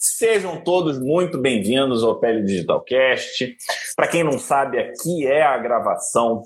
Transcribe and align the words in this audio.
Sejam 0.00 0.62
todos 0.62 0.96
muito 0.96 1.38
bem-vindos 1.38 2.04
ao 2.04 2.20
Pele 2.20 2.44
Digitalcast. 2.44 3.56
Para 3.96 4.06
quem 4.06 4.22
não 4.22 4.38
sabe, 4.38 4.78
aqui 4.78 5.26
é 5.26 5.42
a 5.42 5.58
gravação 5.58 6.44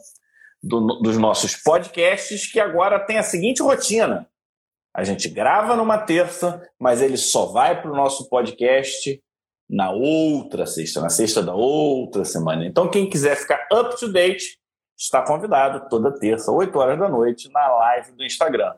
do, 0.63 0.99
dos 1.03 1.19
nossos 1.19 1.55
podcasts, 1.57 2.51
que 2.51 2.59
agora 2.59 2.99
tem 2.99 3.19
a 3.19 3.23
seguinte 3.23 3.63
rotina. 3.63 4.27
A 4.97 5.05
gente 5.05 5.29
grava 5.29 5.77
numa 5.77 5.99
terça, 5.99 6.67
mas 6.81 7.03
ele 7.03 7.19
só 7.19 7.45
vai 7.45 7.79
para 7.79 7.93
o 7.93 7.95
nosso 7.95 8.27
podcast 8.31 9.23
na 9.69 9.91
outra 9.91 10.65
sexta, 10.65 11.03
na 11.03 11.11
sexta 11.11 11.43
da 11.43 11.55
outra 11.55 12.25
semana. 12.25 12.65
Então, 12.65 12.91
quem 12.91 13.07
quiser 13.07 13.37
ficar 13.37 13.69
up 13.71 14.01
to 14.01 14.11
date, 14.11 14.59
está 14.99 15.21
convidado 15.21 15.91
toda 15.91 16.19
terça, 16.19 16.51
8 16.51 16.75
horas 16.79 16.99
da 16.99 17.07
noite, 17.07 17.51
na 17.51 17.69
live 17.69 18.13
do 18.13 18.25
Instagram. 18.25 18.73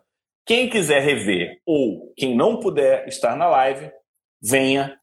Quem 0.44 0.68
quiser 0.68 1.00
rever 1.00 1.60
ou 1.64 2.12
quem 2.16 2.36
não 2.36 2.58
puder 2.58 3.06
estar 3.06 3.36
na 3.36 3.46
live, 3.46 3.92
venha 4.44 4.98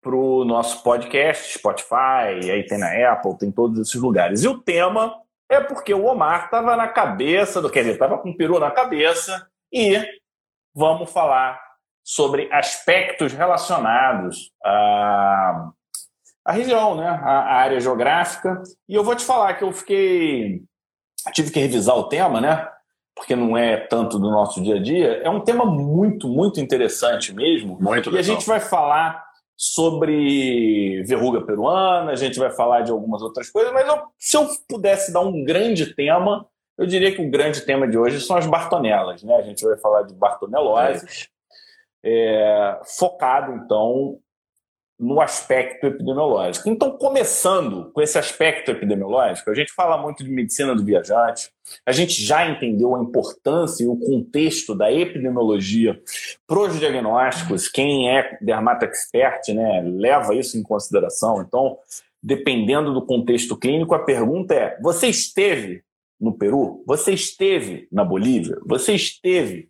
para 0.00 0.16
o 0.16 0.44
nosso 0.44 0.82
podcast, 0.82 1.58
Spotify, 1.58 2.50
aí 2.50 2.66
tem 2.66 2.78
na 2.78 3.12
Apple, 3.12 3.38
tem 3.38 3.52
todos 3.52 3.78
esses 3.78 4.00
lugares. 4.00 4.42
E 4.42 4.48
o 4.48 4.58
tema 4.58 5.20
é 5.48 5.60
porque 5.60 5.92
o 5.92 6.06
Omar 6.06 6.46
estava 6.46 6.74
na 6.74 6.88
cabeça 6.88 7.60
do, 7.60 7.70
quer 7.70 7.80
dizer, 7.80 7.92
estava 7.92 8.18
com 8.18 8.30
o 8.30 8.36
peru 8.36 8.58
na 8.58 8.70
cabeça 8.70 9.46
e 9.70 10.02
vamos 10.74 11.12
falar 11.12 11.60
sobre 12.02 12.48
aspectos 12.50 13.32
relacionados 13.32 14.50
à, 14.64 15.70
à 16.44 16.52
região, 16.52 16.96
né? 16.96 17.06
à 17.06 17.54
área 17.54 17.78
geográfica. 17.78 18.60
E 18.88 18.94
eu 18.94 19.04
vou 19.04 19.14
te 19.14 19.24
falar 19.24 19.54
que 19.54 19.62
eu 19.62 19.72
fiquei. 19.72 20.64
tive 21.32 21.52
que 21.52 21.60
revisar 21.60 21.96
o 21.96 22.08
tema, 22.08 22.40
né? 22.40 22.68
Porque 23.14 23.36
não 23.36 23.56
é 23.56 23.76
tanto 23.76 24.18
do 24.18 24.30
nosso 24.30 24.62
dia 24.62 24.76
a 24.76 24.82
dia. 24.82 25.20
É 25.22 25.28
um 25.28 25.40
tema 25.40 25.64
muito, 25.64 26.28
muito 26.28 26.60
interessante 26.60 27.34
mesmo. 27.34 27.78
Muito 27.80 28.10
legal. 28.10 28.14
E 28.14 28.18
a 28.18 28.22
gente 28.22 28.46
vai 28.46 28.58
falar 28.58 29.22
sobre 29.56 31.04
verruga 31.04 31.40
peruana, 31.42 32.10
a 32.10 32.16
gente 32.16 32.38
vai 32.38 32.50
falar 32.50 32.80
de 32.80 32.90
algumas 32.90 33.22
outras 33.22 33.48
coisas, 33.48 33.72
mas 33.72 33.86
eu, 33.86 34.02
se 34.18 34.36
eu 34.36 34.48
pudesse 34.68 35.12
dar 35.12 35.20
um 35.20 35.44
grande 35.44 35.94
tema, 35.94 36.44
eu 36.76 36.84
diria 36.84 37.14
que 37.14 37.22
o 37.22 37.30
grande 37.30 37.60
tema 37.60 37.86
de 37.86 37.96
hoje 37.96 38.20
são 38.20 38.36
as 38.36 38.46
bartonelas, 38.46 39.22
né? 39.22 39.36
A 39.36 39.42
gente 39.42 39.64
vai 39.64 39.76
falar 39.76 40.02
de 40.02 40.14
bartoneloses, 40.14 41.28
é, 42.02 42.80
focado 42.98 43.52
então 43.52 44.18
no 45.02 45.20
aspecto 45.20 45.84
epidemiológico. 45.88 46.70
Então, 46.70 46.92
começando 46.96 47.90
com 47.92 48.00
esse 48.00 48.16
aspecto 48.16 48.70
epidemiológico, 48.70 49.50
a 49.50 49.54
gente 49.54 49.72
fala 49.72 50.00
muito 50.00 50.22
de 50.22 50.30
medicina 50.30 50.76
do 50.76 50.84
viajante, 50.84 51.50
a 51.84 51.90
gente 51.90 52.24
já 52.24 52.48
entendeu 52.48 52.94
a 52.94 53.02
importância 53.02 53.82
e 53.82 53.88
o 53.88 53.96
contexto 53.96 54.76
da 54.76 54.92
epidemiologia 54.92 56.00
para 56.46 56.60
os 56.60 56.78
diagnósticos, 56.78 57.66
quem 57.66 58.10
é 58.16 58.38
dermato 58.40 58.84
expert 58.84 59.48
né, 59.48 59.82
leva 59.84 60.36
isso 60.36 60.56
em 60.56 60.62
consideração. 60.62 61.42
Então, 61.42 61.76
dependendo 62.22 62.94
do 62.94 63.04
contexto 63.04 63.56
clínico, 63.56 63.96
a 63.96 64.04
pergunta 64.04 64.54
é: 64.54 64.78
você 64.80 65.08
esteve 65.08 65.82
no 66.20 66.32
Peru? 66.32 66.84
Você 66.86 67.12
esteve 67.12 67.88
na 67.90 68.04
Bolívia? 68.04 68.56
Você 68.64 68.94
esteve 68.94 69.68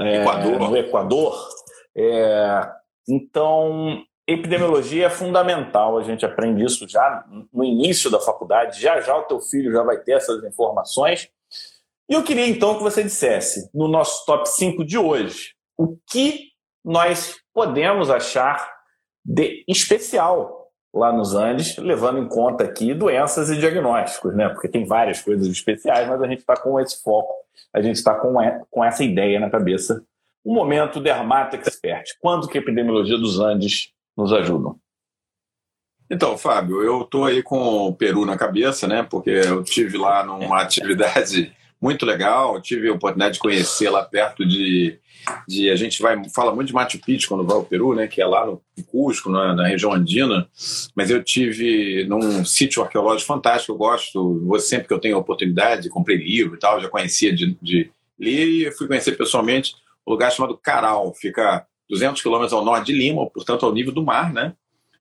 é, 0.00 0.22
Equador. 0.22 0.58
no 0.58 0.76
Equador? 0.76 1.48
É, 1.96 2.68
então, 3.08 4.02
epidemiologia 4.26 5.06
é 5.06 5.10
fundamental, 5.10 5.98
a 5.98 6.02
gente 6.02 6.26
aprende 6.26 6.64
isso 6.64 6.88
já 6.88 7.24
no 7.52 7.64
início 7.64 8.10
da 8.10 8.20
faculdade, 8.20 8.80
já 8.80 9.00
já 9.00 9.16
o 9.16 9.24
teu 9.24 9.40
filho 9.40 9.72
já 9.72 9.82
vai 9.82 9.98
ter 9.98 10.12
essas 10.12 10.42
informações. 10.44 11.28
E 12.08 12.14
eu 12.14 12.22
queria 12.22 12.46
então 12.46 12.76
que 12.76 12.82
você 12.82 13.02
dissesse, 13.02 13.70
no 13.72 13.88
nosso 13.88 14.24
top 14.26 14.48
5 14.48 14.84
de 14.84 14.98
hoje, 14.98 15.54
o 15.76 15.96
que 16.10 16.50
nós 16.84 17.36
podemos 17.52 18.10
achar 18.10 18.74
de 19.24 19.64
especial 19.68 20.70
lá 20.94 21.12
nos 21.12 21.34
Andes, 21.34 21.76
levando 21.76 22.18
em 22.18 22.28
conta 22.28 22.64
aqui 22.64 22.94
doenças 22.94 23.50
e 23.50 23.56
diagnósticos, 23.56 24.34
né? 24.34 24.48
Porque 24.48 24.68
tem 24.68 24.86
várias 24.86 25.20
coisas 25.20 25.46
especiais, 25.46 26.08
mas 26.08 26.22
a 26.22 26.26
gente 26.26 26.38
está 26.38 26.56
com 26.56 26.80
esse 26.80 27.02
foco, 27.02 27.34
a 27.72 27.82
gente 27.82 27.96
está 27.96 28.14
com, 28.14 28.34
com 28.70 28.84
essa 28.84 29.04
ideia 29.04 29.38
na 29.38 29.50
cabeça. 29.50 30.02
O 30.44 30.54
momento 30.54 31.00
Dermato 31.00 31.56
Expert. 31.56 32.16
Quando 32.20 32.48
que 32.48 32.56
a 32.56 32.60
epidemiologia 32.60 33.18
dos 33.18 33.40
Andes 33.40 33.92
nos 34.16 34.32
ajudam? 34.32 34.78
Então, 36.08 36.38
Fábio, 36.38 36.82
eu 36.82 37.02
estou 37.02 37.24
aí 37.24 37.42
com 37.42 37.88
o 37.88 37.92
Peru 37.92 38.24
na 38.24 38.36
cabeça, 38.36 38.86
né? 38.86 39.02
Porque 39.02 39.30
eu 39.30 39.62
tive 39.64 39.98
lá 39.98 40.24
numa 40.24 40.62
atividade 40.62 41.52
muito 41.82 42.06
legal, 42.06 42.60
tive 42.60 42.88
a 42.88 42.92
oportunidade 42.92 43.34
de 43.34 43.40
conhecer 43.40 43.90
lá 43.90 44.02
perto 44.02 44.46
de, 44.46 44.98
de 45.46 45.68
a 45.68 45.76
gente 45.76 46.00
vai 46.00 46.16
fala 46.30 46.54
muito 46.54 46.68
de 46.68 46.74
Machu 46.74 46.98
Picchu 47.00 47.28
quando 47.28 47.44
vai 47.44 47.56
ao 47.56 47.64
Peru, 47.64 47.94
né? 47.94 48.06
Que 48.06 48.22
é 48.22 48.26
lá 48.26 48.46
no 48.46 48.62
Cusco, 48.86 49.28
na, 49.28 49.52
na 49.52 49.66
região 49.66 49.92
andina. 49.92 50.48
Mas 50.94 51.10
eu 51.10 51.22
tive 51.24 52.04
num 52.08 52.44
sítio 52.44 52.82
arqueológico 52.82 53.26
fantástico. 53.26 53.72
Eu 53.72 53.76
gosto, 53.76 54.58
sempre 54.60 54.86
que 54.86 54.94
eu 54.94 55.00
tenho 55.00 55.16
a 55.16 55.20
oportunidade, 55.20 55.88
comprei 55.88 56.16
livro 56.16 56.54
e 56.54 56.58
tal, 56.58 56.80
já 56.80 56.88
conhecia 56.88 57.34
de, 57.34 57.58
de 57.60 57.90
ler 58.18 58.46
e 58.46 58.72
fui 58.72 58.86
conhecer 58.86 59.16
pessoalmente 59.16 59.74
um 60.06 60.12
lugar 60.12 60.30
chamado 60.30 60.56
Caral, 60.56 61.12
fica 61.14 61.66
200 61.88 62.20
quilômetros 62.22 62.52
ao 62.52 62.64
norte 62.64 62.86
de 62.86 62.92
Lima, 62.92 63.28
portanto 63.30 63.64
ao 63.64 63.72
nível 63.72 63.92
do 63.92 64.02
mar, 64.02 64.32
né? 64.32 64.54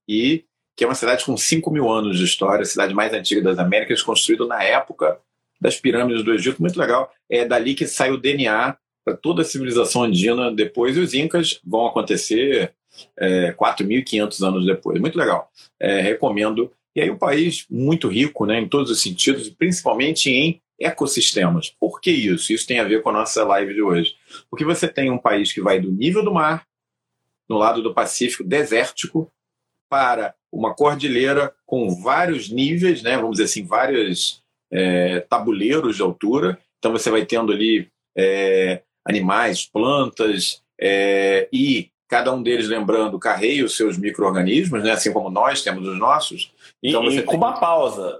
E 0.07 0.45
que 0.75 0.83
é 0.83 0.87
uma 0.87 0.95
cidade 0.95 1.23
com 1.23 1.37
5 1.37 1.71
mil 1.71 1.89
anos 1.89 2.17
de 2.17 2.25
história, 2.25 2.63
a 2.63 2.65
cidade 2.65 2.93
mais 2.93 3.13
antiga 3.13 3.41
das 3.41 3.57
Américas, 3.57 4.01
construída 4.01 4.45
na 4.45 4.61
época 4.61 5.19
das 5.59 5.79
pirâmides 5.79 6.23
do 6.23 6.33
Egito, 6.33 6.61
muito 6.61 6.77
legal. 6.77 7.11
É 7.29 7.45
dali 7.45 7.73
que 7.73 7.87
sai 7.87 8.11
o 8.11 8.17
DNA 8.17 8.77
para 9.05 9.15
toda 9.15 9.41
a 9.41 9.45
civilização 9.45 10.03
andina 10.03 10.51
depois, 10.51 10.97
e 10.97 10.99
os 10.99 11.13
Incas 11.13 11.61
vão 11.63 11.85
acontecer 11.85 12.73
é, 13.17 13.53
4.500 13.53 14.47
anos 14.47 14.65
depois. 14.65 14.99
Muito 14.99 15.17
legal. 15.17 15.49
É, 15.79 16.01
recomendo. 16.01 16.71
E 16.95 17.01
aí, 17.01 17.09
um 17.09 17.17
país 17.17 17.65
muito 17.69 18.07
rico 18.07 18.45
né, 18.45 18.59
em 18.59 18.67
todos 18.67 18.89
os 18.89 19.01
sentidos, 19.01 19.49
principalmente 19.49 20.29
em 20.29 20.61
ecossistemas. 20.79 21.73
Por 21.79 22.01
que 22.01 22.11
isso? 22.11 22.51
Isso 22.51 22.67
tem 22.67 22.79
a 22.79 22.83
ver 22.83 23.01
com 23.01 23.09
a 23.09 23.13
nossa 23.13 23.43
live 23.43 23.73
de 23.73 23.81
hoje. 23.81 24.15
Porque 24.49 24.65
você 24.65 24.87
tem 24.87 25.11
um 25.11 25.17
país 25.17 25.53
que 25.53 25.61
vai 25.61 25.79
do 25.79 25.91
nível 25.91 26.23
do 26.23 26.33
mar 26.33 26.65
no 27.49 27.57
lado 27.57 27.81
do 27.81 27.93
Pacífico 27.93 28.43
desértico 28.43 29.31
para 29.89 30.33
uma 30.51 30.73
cordilheira 30.73 31.53
com 31.65 31.89
vários 32.01 32.49
níveis, 32.49 33.01
né, 33.01 33.15
vamos 33.15 33.33
dizer 33.33 33.43
assim, 33.43 33.65
vários 33.65 34.41
é, 34.71 35.19
tabuleiros 35.21 35.95
de 35.95 36.01
altura. 36.01 36.57
Então 36.79 36.91
você 36.91 37.09
vai 37.09 37.25
tendo 37.25 37.51
ali 37.51 37.89
é, 38.17 38.81
animais, 39.05 39.65
plantas 39.65 40.61
é, 40.79 41.47
e 41.51 41.89
cada 42.07 42.33
um 42.33 42.41
deles, 42.41 42.67
lembrando, 42.67 43.19
carreia 43.19 43.65
os 43.65 43.75
seus 43.75 43.97
micro-organismos, 43.97 44.83
né, 44.83 44.91
assim 44.91 45.11
como 45.11 45.29
nós 45.29 45.61
temos 45.61 45.87
os 45.87 45.97
nossos. 45.97 46.51
Então, 46.81 47.03
e, 47.05 47.17
e 47.17 47.23
com 47.23 47.31
tem... 47.31 47.39
uma 47.39 47.59
pausa, 47.59 48.17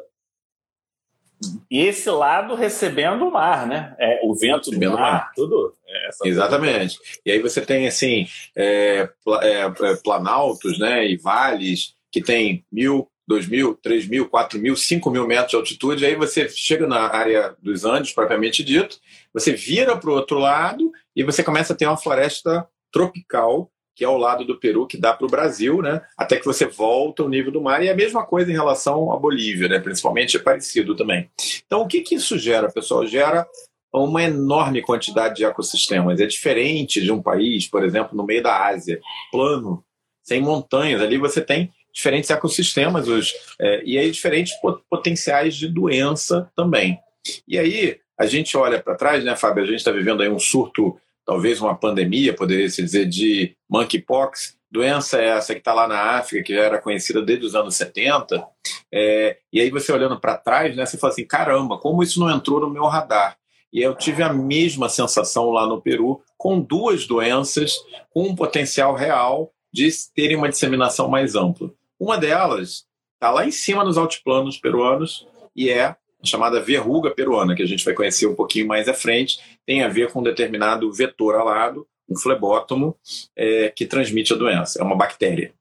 e 1.69 1.81
esse 1.81 2.09
lado 2.09 2.56
recebendo 2.56 3.28
o 3.28 3.31
mar, 3.31 3.68
né? 3.68 3.96
É, 4.00 4.22
o 4.23 4.34
vento 4.34 4.69
recebendo 4.69 4.91
do 4.91 4.97
mar, 4.97 5.12
mar. 5.12 5.31
tudo. 5.35 5.73
É, 5.88 6.09
Exatamente. 6.28 6.97
Coisa. 6.97 7.13
E 7.25 7.31
aí 7.31 7.40
você 7.40 7.62
tem, 7.62 7.88
assim, 7.88 8.28
é, 8.56 9.09
é, 9.41 9.62
é, 9.62 9.96
planaltos 10.03 10.79
né, 10.79 11.07
e 11.07 11.18
vales 11.18 11.96
que 12.12 12.22
tem 12.22 12.66
mil, 12.72 13.09
dois 13.28 13.47
mil, 13.47 13.75
três 13.75 14.07
mil, 14.07 14.29
quatro 14.29 14.59
mil, 14.59 14.75
cinco 14.75 15.09
mil 15.09 15.28
metros 15.28 15.50
de 15.50 15.56
altitude. 15.57 16.06
Aí 16.06 16.16
você 16.16 16.47
chega 16.47 16.88
na 16.88 17.01
área 17.01 17.56
dos 17.62 17.84
Andes, 17.84 18.13
propriamente 18.13 18.63
dito, 18.63 18.97
você 19.34 19.53
vira 19.53 19.97
para 19.97 20.09
o 20.09 20.13
outro 20.13 20.38
lado 20.40 20.91
e 21.16 21.23
você 21.23 21.44
começa 21.44 21.73
a 21.73 21.75
ter 21.75 21.85
uma 21.85 21.97
floresta 21.97 22.67
tropical 22.91 23.69
que 23.95 24.03
é 24.03 24.07
ao 24.07 24.17
lado 24.17 24.44
do 24.44 24.59
Peru, 24.59 24.85
que 24.85 24.97
dá 24.97 25.13
para 25.13 25.25
o 25.25 25.29
Brasil, 25.29 25.81
né? 25.81 26.01
Até 26.17 26.38
que 26.38 26.45
você 26.45 26.66
volta 26.66 27.23
ao 27.23 27.29
nível 27.29 27.51
do 27.51 27.61
mar. 27.61 27.81
E 27.81 27.89
a 27.89 27.95
mesma 27.95 28.25
coisa 28.25 28.51
em 28.51 28.53
relação 28.53 29.11
à 29.13 29.17
Bolívia, 29.17 29.69
né? 29.69 29.79
Principalmente 29.79 30.35
é 30.35 30.39
parecido 30.39 30.95
também. 30.95 31.29
Então, 31.66 31.81
o 31.81 31.88
que, 31.88 32.01
que 32.01 32.16
isso 32.16 32.38
gera, 32.38 32.69
pessoal? 32.69 33.07
Gera 33.07 33.47
uma 33.94 34.23
enorme 34.23 34.81
quantidade 34.81 35.35
de 35.35 35.45
ecossistemas. 35.45 36.19
É 36.19 36.25
diferente 36.25 37.01
de 37.01 37.11
um 37.11 37.22
país, 37.22 37.67
por 37.67 37.84
exemplo, 37.84 38.17
no 38.17 38.25
meio 38.25 38.44
da 38.44 38.67
Ásia, 38.67 39.00
plano, 39.31 39.84
sem 40.22 40.41
montanhas. 40.41 41.01
Ali 41.01 41.17
você 41.17 41.40
tem 41.40 41.72
diferentes 41.93 42.29
ecossistemas 42.29 43.08
os, 43.08 43.34
é, 43.59 43.81
e 43.85 43.97
aí 43.97 44.11
diferentes 44.11 44.53
potenciais 44.90 45.55
de 45.55 45.70
doença 45.70 46.52
também. 46.53 46.99
E 47.47 47.58
aí 47.58 47.97
a 48.20 48.25
gente 48.25 48.58
olha 48.58 48.81
para 48.81 48.96
trás, 48.96 49.23
né, 49.23 49.35
Fábio? 49.35 49.64
A 49.64 49.67
gente 49.67 49.78
está 49.78 49.91
vivendo 49.91 50.22
aí 50.22 50.29
um 50.29 50.40
surto 50.40 50.97
talvez 51.25 51.59
uma 51.59 51.75
pandemia, 51.75 52.35
poderia 52.35 52.69
se 52.69 52.83
dizer, 52.83 53.05
de 53.05 53.55
monkeypox, 53.69 54.57
doença 54.72 55.22
essa 55.22 55.53
que 55.53 55.59
está 55.59 55.73
lá 55.73 55.87
na 55.87 56.17
África, 56.17 56.43
que 56.43 56.53
já 56.53 56.61
era 56.61 56.81
conhecida 56.81 57.22
desde 57.22 57.45
os 57.45 57.55
anos 57.55 57.75
70, 57.75 58.45
é, 58.91 59.37
e 59.51 59.61
aí 59.61 59.69
você 59.69 59.91
olhando 59.91 60.19
para 60.19 60.37
trás, 60.37 60.75
né, 60.75 60.85
você 60.85 60.97
fala 60.97 61.13
assim, 61.13 61.25
caramba, 61.25 61.77
como 61.77 62.03
isso 62.03 62.19
não 62.19 62.29
entrou 62.29 62.59
no 62.59 62.69
meu 62.69 62.85
radar? 62.85 63.37
E 63.72 63.81
eu 63.81 63.95
tive 63.95 64.23
a 64.23 64.31
mesma 64.31 64.87
sensação 64.87 65.49
lá 65.49 65.67
no 65.67 65.81
Peru, 65.81 66.22
com 66.37 66.59
duas 66.59 67.05
doenças 67.05 67.75
com 68.13 68.23
um 68.23 68.35
potencial 68.35 68.93
real 68.93 69.51
de 69.73 69.89
terem 70.13 70.37
uma 70.37 70.47
disseminação 70.47 71.09
mais 71.09 71.35
ampla. 71.35 71.72
Uma 71.99 72.17
delas 72.17 72.85
está 73.16 73.31
lá 73.31 73.45
em 73.45 73.51
cima 73.51 73.83
nos 73.83 73.97
altiplanos 73.97 74.57
peruanos 74.57 75.27
e 75.55 75.69
é 75.69 75.95
chamada 76.23 76.59
verruga 76.59 77.11
peruana, 77.11 77.55
que 77.55 77.61
a 77.61 77.67
gente 77.67 77.83
vai 77.85 77.93
conhecer 77.93 78.25
um 78.27 78.35
pouquinho 78.35 78.67
mais 78.67 78.87
à 78.87 78.93
frente, 78.93 79.39
tem 79.66 79.84
a 79.84 79.88
ver 79.88 80.12
com 80.12 80.20
um 80.20 80.23
determinado 80.23 80.91
vetor 80.91 81.35
alado, 81.35 81.88
um 82.09 82.17
flebótomo 82.17 82.96
é, 83.35 83.70
que 83.70 83.85
transmite 83.85 84.34
a 84.34 84.38
doença, 84.38 84.79
é 84.79 84.84
uma 84.84 84.96
bactéria. 84.96 85.53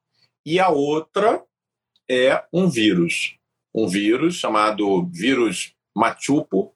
E 0.45 0.59
a 0.59 0.69
outra 0.69 1.43
é 2.09 2.43
um 2.53 2.69
vírus, 2.69 3.35
um 3.73 3.87
vírus 3.87 4.35
chamado 4.35 5.05
vírus 5.11 5.73
Machupo, 5.95 6.73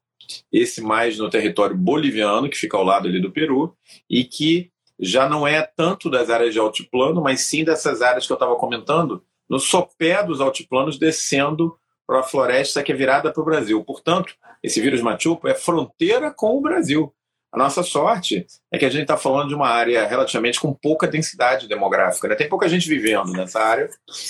esse 0.51 0.81
mais 0.81 1.17
no 1.17 1.29
território 1.29 1.75
boliviano, 1.75 2.49
que 2.49 2.57
fica 2.57 2.77
ao 2.77 2.83
lado 2.83 3.07
ali 3.07 3.21
do 3.21 3.31
Peru, 3.31 3.75
e 4.09 4.23
que 4.23 4.71
já 4.99 5.29
não 5.29 5.47
é 5.47 5.61
tanto 5.61 6.09
das 6.09 6.29
áreas 6.29 6.53
de 6.53 6.59
altiplano, 6.59 7.21
mas 7.21 7.41
sim 7.41 7.63
dessas 7.63 8.01
áreas 8.01 8.25
que 8.25 8.31
eu 8.31 8.35
estava 8.35 8.55
comentando, 8.55 9.23
no 9.47 9.59
sopé 9.59 10.23
dos 10.23 10.41
altiplanos, 10.41 10.97
descendo 10.97 11.77
para 12.05 12.19
a 12.19 12.23
floresta 12.23 12.83
que 12.83 12.91
é 12.91 12.95
virada 12.95 13.31
para 13.31 13.41
o 13.41 13.45
Brasil. 13.45 13.83
Portanto, 13.83 14.35
esse 14.63 14.81
vírus 14.81 15.01
Machupo 15.01 15.47
é 15.47 15.55
fronteira 15.55 16.31
com 16.31 16.57
o 16.57 16.61
Brasil. 16.61 17.13
A 17.51 17.57
nossa 17.57 17.81
sorte 17.81 18.45
é 18.71 18.77
que 18.77 18.85
a 18.85 18.89
gente 18.89 19.03
está 19.03 19.17
falando 19.17 19.49
de 19.49 19.55
uma 19.55 19.67
área 19.67 20.05
relativamente 20.05 20.59
com 20.59 20.71
pouca 20.71 21.07
densidade 21.07 21.67
demográfica. 21.67 22.27
Né? 22.27 22.35
Tem 22.35 22.47
pouca 22.47 22.69
gente 22.69 22.87
vivendo 22.87 23.31
nessa 23.31 23.59
área. 23.59 23.89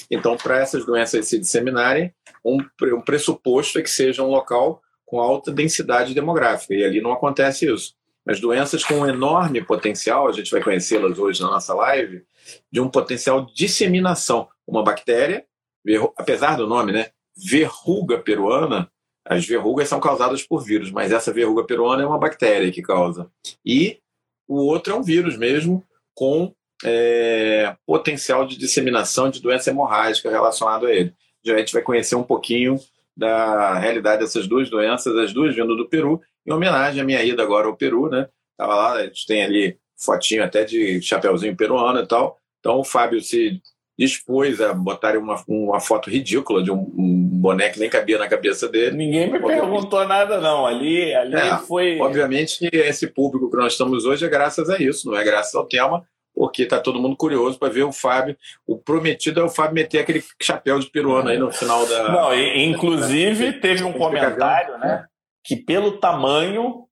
Então, 0.10 0.38
para 0.38 0.60
essas 0.60 0.86
doenças 0.86 1.28
se 1.28 1.38
disseminarem, 1.38 2.14
um, 2.46 2.58
um 2.96 3.02
pressuposto 3.02 3.78
é 3.78 3.82
que 3.82 3.90
seja 3.90 4.24
um 4.24 4.30
local 4.30 4.82
com 5.06 5.20
alta 5.20 5.52
densidade 5.52 6.14
demográfica. 6.14 6.74
E 6.74 6.84
ali 6.84 7.02
não 7.02 7.12
acontece 7.12 7.70
isso. 7.72 7.94
Mas 8.26 8.40
doenças 8.40 8.86
com 8.86 8.96
um 8.96 9.08
enorme 9.08 9.62
potencial, 9.66 10.28
a 10.28 10.32
gente 10.32 10.52
vai 10.52 10.62
conhecê-las 10.62 11.18
hoje 11.20 11.42
na 11.42 11.50
nossa 11.50 11.74
live, 11.74 12.24
de 12.72 12.80
um 12.80 12.88
potencial 12.88 13.46
de 13.46 13.54
disseminação. 13.54 14.48
Uma 14.66 14.84
bactéria, 14.84 15.46
apesar 16.16 16.56
do 16.56 16.68
nome, 16.68 16.94
né? 16.94 17.08
Verruga 17.36 18.20
peruana, 18.20 18.90
as 19.30 19.46
verrugas 19.46 19.88
são 19.88 20.00
causadas 20.00 20.42
por 20.42 20.64
vírus, 20.64 20.90
mas 20.90 21.12
essa 21.12 21.32
verruga 21.32 21.64
peruana 21.64 22.02
é 22.02 22.06
uma 22.06 22.18
bactéria 22.18 22.72
que 22.72 22.82
causa. 22.82 23.30
E 23.64 24.00
o 24.48 24.56
outro 24.56 24.92
é 24.92 24.96
um 24.96 25.04
vírus 25.04 25.38
mesmo, 25.38 25.86
com 26.16 26.52
é, 26.84 27.76
potencial 27.86 28.48
de 28.48 28.58
disseminação 28.58 29.30
de 29.30 29.40
doença 29.40 29.70
hemorrágica 29.70 30.32
relacionado 30.32 30.88
a 30.88 30.92
ele. 30.92 31.14
Já 31.46 31.54
a 31.54 31.60
gente 31.60 31.74
vai 31.74 31.84
conhecer 31.84 32.16
um 32.16 32.24
pouquinho 32.24 32.80
da 33.16 33.78
realidade 33.78 34.22
dessas 34.22 34.48
duas 34.48 34.68
doenças, 34.68 35.16
as 35.16 35.32
duas 35.32 35.54
vindo 35.54 35.76
do 35.76 35.88
Peru, 35.88 36.20
em 36.44 36.52
homenagem 36.52 37.00
à 37.00 37.06
minha 37.06 37.24
ida 37.24 37.44
agora 37.44 37.68
ao 37.68 37.78
Peru, 37.78 38.10
né? 38.10 38.28
Tava 38.58 38.74
lá, 38.74 38.94
a 38.94 39.04
gente 39.06 39.28
tem 39.28 39.44
ali 39.44 39.78
fotinho 39.96 40.44
até 40.44 40.64
de 40.64 41.02
chapeuzinho 41.04 41.56
peruano 41.56 42.00
e 42.00 42.08
tal. 42.08 42.40
Então 42.60 42.80
o 42.80 42.84
Fábio 42.84 43.22
se 43.22 43.62
dispôs 44.00 44.62
a 44.62 44.74
botar 44.74 45.18
uma, 45.18 45.44
uma 45.46 45.82
foto 45.82 46.10
ridícula 46.10 46.64
de 46.64 46.72
um, 46.72 46.90
um 46.98 47.28
boneco 47.42 47.74
que 47.74 47.82
nem 47.82 47.90
cabia 47.90 48.18
na 48.18 48.30
cabeça 48.30 48.70
dele. 48.70 48.96
Ninguém 48.96 49.30
me 49.30 49.42
perguntou 49.42 50.08
nada, 50.08 50.40
não. 50.40 50.66
Ali, 50.66 51.14
ali 51.14 51.36
é, 51.36 51.58
foi. 51.58 52.00
Obviamente 52.00 52.60
que 52.60 52.78
esse 52.78 53.08
público 53.08 53.52
que 53.52 53.58
nós 53.58 53.74
estamos 53.74 54.06
hoje 54.06 54.26
é 54.26 54.30
graças 54.30 54.70
a 54.70 54.78
isso, 54.78 55.12
não 55.12 55.18
é 55.18 55.24
graças 55.26 55.54
ao 55.54 55.66
tema, 55.66 56.02
porque 56.34 56.64
está 56.64 56.80
todo 56.80 57.02
mundo 57.02 57.18
curioso 57.18 57.60
para 57.60 57.74
ver 57.74 57.84
o 57.84 57.92
Fábio. 57.92 58.38
O 58.66 58.78
prometido 58.78 59.42
é 59.42 59.44
o 59.44 59.50
Fábio 59.50 59.76
meter 59.76 60.00
aquele 60.00 60.24
chapéu 60.42 60.80
de 60.80 60.90
peruano 60.90 61.28
aí 61.28 61.38
no 61.38 61.52
final 61.52 61.86
da. 61.86 62.10
Não, 62.10 62.34
e, 62.34 62.64
inclusive 62.64 63.52
teve 63.60 63.84
um 63.84 63.92
comentário, 63.92 64.78
né? 64.78 65.06
Que 65.44 65.58
pelo 65.58 65.98
tamanho 66.00 66.86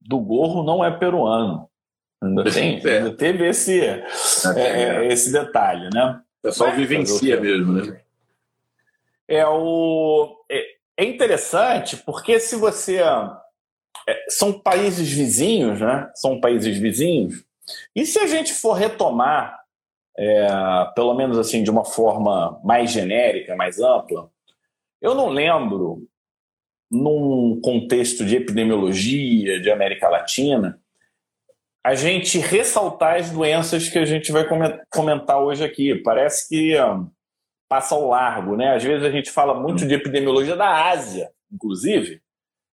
do 0.00 0.20
gorro 0.20 0.62
não 0.62 0.84
é 0.84 0.90
peruano. 0.92 1.68
Ainda, 2.22 2.44
tem, 2.44 2.80
é. 2.84 2.98
ainda 2.98 3.16
teve 3.16 3.48
esse, 3.48 3.80
é, 3.80 4.04
é, 4.56 5.06
esse 5.08 5.32
detalhe, 5.32 5.90
né? 5.92 6.20
Pessoal 6.44 6.68
Mas, 6.68 6.78
vivencia 6.78 7.40
mesmo, 7.40 7.72
né? 7.72 8.00
É, 9.26 9.46
o, 9.46 10.44
é, 10.50 10.62
é 10.98 11.04
interessante 11.06 11.96
porque 11.96 12.38
se 12.38 12.54
você. 12.54 13.00
É, 14.06 14.26
são 14.28 14.52
países 14.52 15.10
vizinhos, 15.10 15.80
né? 15.80 16.10
São 16.14 16.38
países 16.38 16.76
vizinhos. 16.76 17.42
E 17.96 18.04
se 18.04 18.18
a 18.18 18.26
gente 18.26 18.52
for 18.52 18.74
retomar, 18.74 19.58
é, 20.18 20.46
pelo 20.94 21.14
menos 21.14 21.38
assim, 21.38 21.62
de 21.62 21.70
uma 21.70 21.86
forma 21.86 22.60
mais 22.62 22.90
genérica, 22.90 23.56
mais 23.56 23.80
ampla, 23.80 24.30
eu 25.00 25.14
não 25.14 25.30
lembro, 25.30 26.06
num 26.90 27.58
contexto 27.64 28.22
de 28.22 28.36
epidemiologia 28.36 29.58
de 29.62 29.70
América 29.70 30.10
Latina, 30.10 30.78
a 31.84 31.94
gente 31.94 32.38
ressaltar 32.38 33.16
as 33.16 33.30
doenças 33.30 33.90
que 33.90 33.98
a 33.98 34.06
gente 34.06 34.32
vai 34.32 34.46
comentar 34.88 35.38
hoje 35.38 35.62
aqui. 35.62 35.94
Parece 35.96 36.48
que 36.48 36.80
um, 36.80 37.10
passa 37.68 37.94
ao 37.94 38.08
largo, 38.08 38.56
né? 38.56 38.74
Às 38.74 38.82
vezes 38.82 39.04
a 39.04 39.10
gente 39.10 39.30
fala 39.30 39.52
muito 39.52 39.86
de 39.86 39.92
epidemiologia 39.92 40.56
da 40.56 40.90
Ásia, 40.90 41.30
inclusive, 41.52 42.22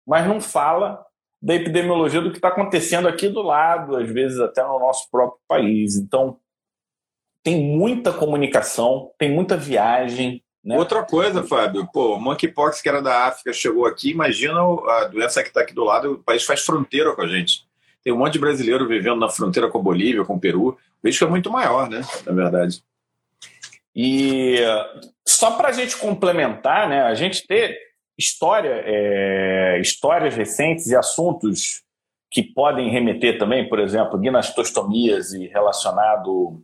mas 0.07 0.29
não 0.29 0.41
fala 0.41 1.05
da 1.43 1.55
epidemiologia 1.55 2.21
do 2.21 2.31
que 2.31 2.39
está 2.39 2.49
acontecendo 2.49 3.09
aqui 3.09 3.29
do 3.29 3.43
lado, 3.43 3.97
às 3.97 4.09
vezes 4.09 4.39
até 4.39 4.63
no 4.63 4.79
nosso 4.79 5.11
próprio 5.11 5.41
país. 5.49 5.97
Então, 5.97 6.39
tem 7.43 7.61
muita 7.61 8.13
comunicação, 8.13 9.11
tem 9.19 9.33
muita 9.33 9.57
viagem. 9.57 10.45
Né? 10.63 10.77
Outra 10.79 11.03
coisa, 11.03 11.43
Fábio, 11.43 11.89
pô, 11.91 12.15
o 12.15 12.21
monkeypox 12.21 12.81
que 12.81 12.89
era 12.89 13.03
da 13.03 13.27
África 13.27 13.53
chegou 13.53 13.87
aqui, 13.87 14.11
imagina 14.11 14.61
a 14.61 15.05
doença 15.07 15.43
que 15.43 15.49
está 15.49 15.63
aqui 15.63 15.75
do 15.75 15.83
lado, 15.83 16.13
o 16.13 16.23
país 16.23 16.45
faz 16.45 16.61
fronteira 16.61 17.17
com 17.17 17.23
a 17.23 17.27
gente. 17.27 17.70
Tem 18.03 18.13
um 18.13 18.19
monte 18.19 18.35
de 18.35 18.39
brasileiro 18.39 18.89
vivendo 18.89 19.19
na 19.19 19.29
fronteira 19.29 19.69
com 19.69 19.79
a 19.79 19.83
Bolívia, 19.83 20.25
com 20.25 20.35
o 20.35 20.41
Peru. 20.41 20.69
O 21.03 21.07
risco 21.07 21.25
é 21.25 21.29
muito 21.29 21.51
maior, 21.51 21.89
né? 21.89 22.01
Na 22.27 22.33
verdade. 22.33 22.83
E 23.95 24.57
só 25.27 25.53
para 25.53 25.69
a 25.69 25.73
gente 25.73 25.97
complementar, 25.97 26.89
né? 26.89 27.03
A 27.03 27.15
gente 27.15 27.47
ter 27.47 27.79
história, 28.19 28.83
é, 28.85 29.81
histórias 29.81 30.35
recentes 30.35 30.87
e 30.87 30.97
assuntos 30.97 31.83
que 32.31 32.43
podem 32.43 32.91
remeter 32.91 33.39
também, 33.39 33.69
por 33.69 33.81
exemplo, 33.81 34.21
e 34.23 35.49
relacionado 35.49 36.63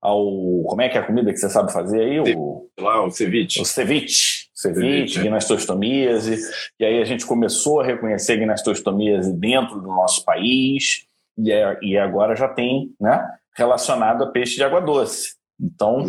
ao. 0.00 0.24
Como 0.64 0.82
é 0.82 0.88
que 0.88 0.98
é 0.98 1.00
a 1.00 1.06
comida 1.06 1.32
que 1.32 1.38
você 1.38 1.48
sabe 1.48 1.72
fazer 1.72 2.02
aí? 2.02 2.20
O, 2.20 2.68
lá, 2.78 3.04
o 3.04 3.10
ceviche. 3.10 3.60
O 3.60 3.64
ceviche 3.64 4.37
ceviche, 4.58 5.22
gnastostomíase, 5.22 6.36
e 6.80 6.84
aí 6.84 7.00
a 7.00 7.04
gente 7.04 7.24
começou 7.24 7.80
a 7.80 7.84
reconhecer 7.84 8.38
gnastostomíase 8.38 9.32
dentro 9.32 9.80
do 9.80 9.86
nosso 9.86 10.24
país, 10.24 11.06
e, 11.38 11.52
é, 11.52 11.78
e 11.80 11.96
agora 11.96 12.34
já 12.34 12.48
tem 12.48 12.92
né, 13.00 13.24
relacionado 13.54 14.24
a 14.24 14.30
peixe 14.32 14.56
de 14.56 14.64
água 14.64 14.80
doce. 14.80 15.36
Então, 15.60 16.04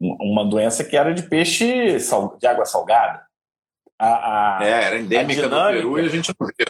uma 0.00 0.44
doença 0.44 0.84
que 0.84 0.96
era 0.96 1.12
de 1.12 1.24
peixe 1.24 1.98
de 2.38 2.46
água 2.46 2.64
salgada. 2.64 3.26
A, 3.98 4.58
a, 4.58 4.64
é, 4.64 4.84
era 4.84 4.98
endêmica 4.98 5.48
do 5.48 5.56
Peru 5.56 5.98
e 5.98 6.06
a 6.06 6.08
gente 6.08 6.32
não 6.38 6.46
viu. 6.46 6.66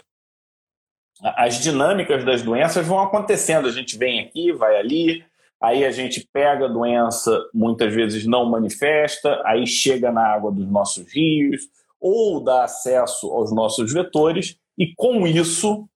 As 1.35 1.59
dinâmicas 1.59 2.25
das 2.25 2.41
doenças 2.41 2.85
vão 2.85 2.99
acontecendo. 2.99 3.67
A 3.67 3.71
gente 3.71 3.97
vem 3.97 4.19
aqui, 4.19 4.51
vai 4.51 4.77
ali, 4.77 5.23
aí 5.63 5.85
a 5.85 5.91
gente 5.91 6.27
pega 6.33 6.65
a 6.65 6.67
doença, 6.67 7.41
muitas 7.53 7.93
vezes 7.93 8.25
não 8.27 8.49
manifesta, 8.49 9.41
aí 9.45 9.65
chega 9.65 10.11
na 10.11 10.27
água 10.27 10.51
dos 10.51 10.69
nossos 10.69 11.09
rios, 11.13 11.61
ou 12.01 12.43
dá 12.43 12.65
acesso 12.65 13.31
aos 13.31 13.49
nossos 13.49 13.93
vetores, 13.93 14.57
e 14.77 14.93
com 14.93 15.25
isso 15.25 15.87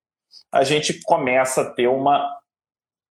a 0.50 0.64
gente 0.64 1.02
começa 1.04 1.64
a 1.64 1.70
ter 1.70 1.88
uma 1.88 2.34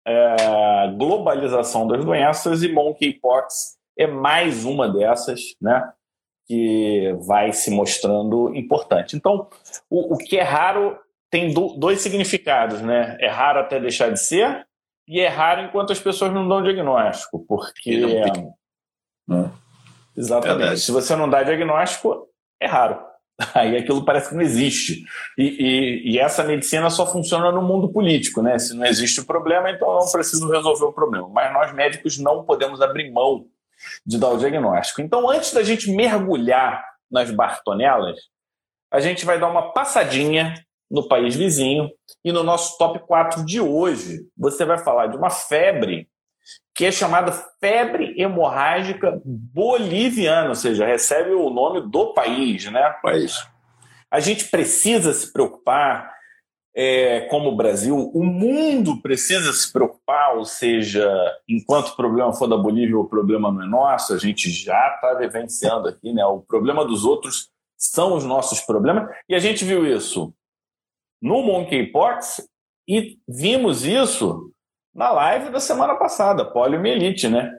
é, 0.05 0.91
globalização 0.97 1.87
das 1.87 2.03
doenças, 2.03 2.63
e 2.63 2.67
monkeypox 2.67 3.77
é 3.97 4.05
mais 4.05 4.65
uma 4.65 4.89
dessas, 4.89 5.55
né? 5.61 5.89
Que 6.47 7.15
vai 7.25 7.53
se 7.53 7.71
mostrando 7.71 8.53
importante. 8.53 9.15
Então, 9.15 9.47
o, 9.89 10.15
o 10.15 10.17
que 10.17 10.37
é 10.37 10.43
raro 10.43 10.99
tem 11.29 11.53
do, 11.53 11.77
dois 11.77 12.01
significados, 12.01 12.81
né? 12.81 13.15
É 13.21 13.29
raro 13.29 13.61
até 13.61 13.79
deixar 13.79 14.11
de 14.11 14.19
ser, 14.19 14.67
e 15.07 15.19
é 15.19 15.27
raro 15.27 15.61
enquanto 15.61 15.91
as 15.91 15.99
pessoas 15.99 16.33
não 16.33 16.47
dão 16.47 16.63
diagnóstico, 16.63 17.43
porque. 17.47 17.97
Não... 19.27 19.51
Exatamente. 20.15 20.57
Verdade. 20.57 20.79
Se 20.81 20.91
você 20.91 21.15
não 21.15 21.29
dá 21.29 21.43
diagnóstico, 21.43 22.27
é 22.59 22.67
raro. 22.67 22.99
Aí 23.53 23.77
aquilo 23.77 24.05
parece 24.05 24.29
que 24.29 24.35
não 24.35 24.41
existe. 24.41 25.03
E, 25.37 25.43
e, 25.43 26.11
e, 26.13 26.19
essa 26.19 26.43
medicina 26.43 26.89
só 26.89 27.11
funciona 27.11 27.51
no 27.51 27.61
mundo 27.61 27.89
político, 27.89 28.41
né? 28.41 28.59
Se 28.59 28.75
não 28.75 28.85
existe 28.85 29.21
o 29.21 29.25
problema, 29.25 29.69
então 29.69 29.95
não 29.95 30.11
preciso 30.11 30.49
resolver 30.49 30.85
o 30.85 30.93
problema. 30.93 31.27
Mas 31.29 31.53
nós 31.53 31.73
médicos 31.73 32.17
não 32.17 32.43
podemos 32.43 32.81
abrir 32.81 33.11
mão 33.11 33.45
de 34.05 34.17
dar 34.19 34.29
o 34.29 34.37
diagnóstico. 34.37 35.01
Então, 35.01 35.29
antes 35.29 35.53
da 35.53 35.63
gente 35.63 35.91
mergulhar 35.91 36.83
nas 37.09 37.31
bartonelas, 37.31 38.19
a 38.91 38.99
gente 38.99 39.25
vai 39.25 39.39
dar 39.39 39.47
uma 39.47 39.73
passadinha 39.73 40.53
no 40.91 41.07
país 41.07 41.35
vizinho. 41.35 41.89
E 42.23 42.31
no 42.31 42.43
nosso 42.43 42.77
top 42.77 42.99
4 43.07 43.45
de 43.45 43.61
hoje, 43.61 44.27
você 44.37 44.65
vai 44.65 44.77
falar 44.77 45.07
de 45.07 45.17
uma 45.17 45.29
febre 45.29 46.07
que 46.73 46.85
é 46.85 46.91
chamada 46.91 47.31
febre 47.59 48.15
hemorrágica 48.17 49.21
boliviana, 49.23 50.49
ou 50.49 50.55
seja, 50.55 50.85
recebe 50.85 51.31
o 51.31 51.49
nome 51.49 51.81
do 51.89 52.13
país, 52.13 52.65
né? 52.71 52.95
País. 53.01 53.35
A 54.09 54.19
gente 54.19 54.45
precisa 54.45 55.13
se 55.13 55.31
preocupar, 55.31 56.11
é, 56.75 57.21
como 57.29 57.49
o 57.49 57.55
Brasil, 57.55 57.95
o 58.13 58.23
mundo 58.23 59.01
precisa 59.01 59.51
se 59.53 59.71
preocupar, 59.71 60.37
ou 60.37 60.45
seja, 60.45 61.07
enquanto 61.47 61.89
o 61.89 61.95
problema 61.95 62.33
for 62.33 62.47
da 62.47 62.57
Bolívia, 62.57 62.97
o 62.97 63.07
problema 63.07 63.51
não 63.51 63.61
é 63.61 63.67
nosso, 63.67 64.13
a 64.13 64.17
gente 64.17 64.49
já 64.49 64.95
está 64.95 65.13
vivenciando 65.15 65.89
aqui, 65.89 66.13
né? 66.13 66.25
O 66.25 66.39
problema 66.39 66.85
dos 66.85 67.05
outros 67.05 67.49
são 67.77 68.15
os 68.15 68.23
nossos 68.23 68.61
problemas, 68.61 69.09
e 69.27 69.35
a 69.35 69.39
gente 69.39 69.65
viu 69.65 69.85
isso 69.85 70.33
no 71.21 71.43
monkeypox 71.43 72.47
e 72.87 73.17
vimos 73.27 73.85
isso 73.85 74.51
na 74.93 75.11
live 75.11 75.49
da 75.49 75.59
semana 75.59 75.95
passada, 75.95 76.45
poliomielite, 76.45 77.29
né? 77.29 77.57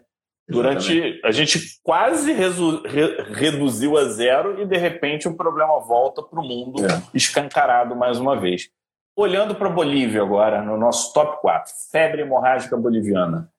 Durante. 0.49 0.93
Exatamente. 0.93 1.27
A 1.27 1.31
gente 1.31 1.81
quase 1.83 2.33
resu, 2.33 2.83
re, 2.83 3.23
reduziu 3.33 3.97
a 3.97 4.05
zero 4.05 4.61
e, 4.61 4.67
de 4.67 4.77
repente, 4.77 5.29
o 5.29 5.37
problema 5.37 5.79
volta 5.81 6.23
para 6.23 6.41
o 6.41 6.47
mundo 6.47 6.85
é. 6.85 7.03
escancarado 7.15 7.95
mais 7.95 8.19
uma 8.19 8.39
vez. 8.39 8.69
Olhando 9.17 9.55
para 9.55 9.69
a 9.69 9.73
Bolívia 9.73 10.23
agora, 10.23 10.63
no 10.63 10.77
nosso 10.77 11.13
top 11.13 11.41
4, 11.41 11.73
febre 11.91 12.23
hemorrágica 12.23 12.77
boliviana. 12.77 13.51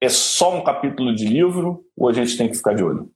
É 0.00 0.08
só 0.08 0.54
um 0.54 0.62
capítulo 0.62 1.14
de 1.14 1.26
livro 1.26 1.84
ou 1.96 2.08
a 2.08 2.12
gente 2.12 2.36
tem 2.36 2.48
que 2.48 2.56
ficar 2.56 2.74
de 2.74 2.84
olho? 2.84 3.10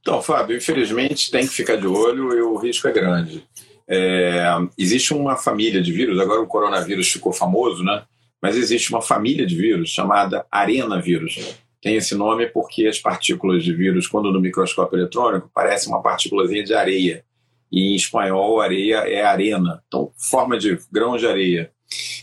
Então, 0.00 0.22
Fábio, 0.22 0.56
infelizmente 0.56 1.30
tem 1.30 1.46
que 1.46 1.54
ficar 1.54 1.76
de 1.76 1.86
olho 1.86 2.32
e 2.32 2.40
o 2.40 2.56
risco 2.56 2.88
é 2.88 2.92
grande. 2.92 3.46
É, 3.88 4.42
existe 4.76 5.14
uma 5.14 5.36
família 5.36 5.80
de 5.80 5.92
vírus, 5.92 6.18
agora 6.18 6.40
o 6.40 6.46
coronavírus 6.46 7.10
ficou 7.10 7.32
famoso, 7.32 7.84
né? 7.84 8.04
Mas 8.42 8.56
existe 8.56 8.90
uma 8.90 9.00
família 9.00 9.46
de 9.46 9.56
vírus 9.56 9.90
chamada 9.90 10.44
arenavírus. 10.50 11.56
Tem 11.80 11.96
esse 11.96 12.14
nome 12.14 12.46
porque 12.46 12.86
as 12.86 12.98
partículas 12.98 13.62
de 13.62 13.72
vírus, 13.72 14.06
quando 14.06 14.32
no 14.32 14.40
microscópio 14.40 14.98
eletrônico, 14.98 15.50
parecem 15.54 15.88
uma 15.88 16.02
partículazinha 16.02 16.64
de 16.64 16.74
areia. 16.74 17.24
E 17.70 17.92
em 17.92 17.94
espanhol, 17.94 18.60
areia 18.60 18.98
é 19.08 19.24
arena, 19.24 19.82
então 19.86 20.12
forma 20.16 20.58
de 20.58 20.78
grão 20.90 21.16
de 21.16 21.26
areia. 21.26 21.70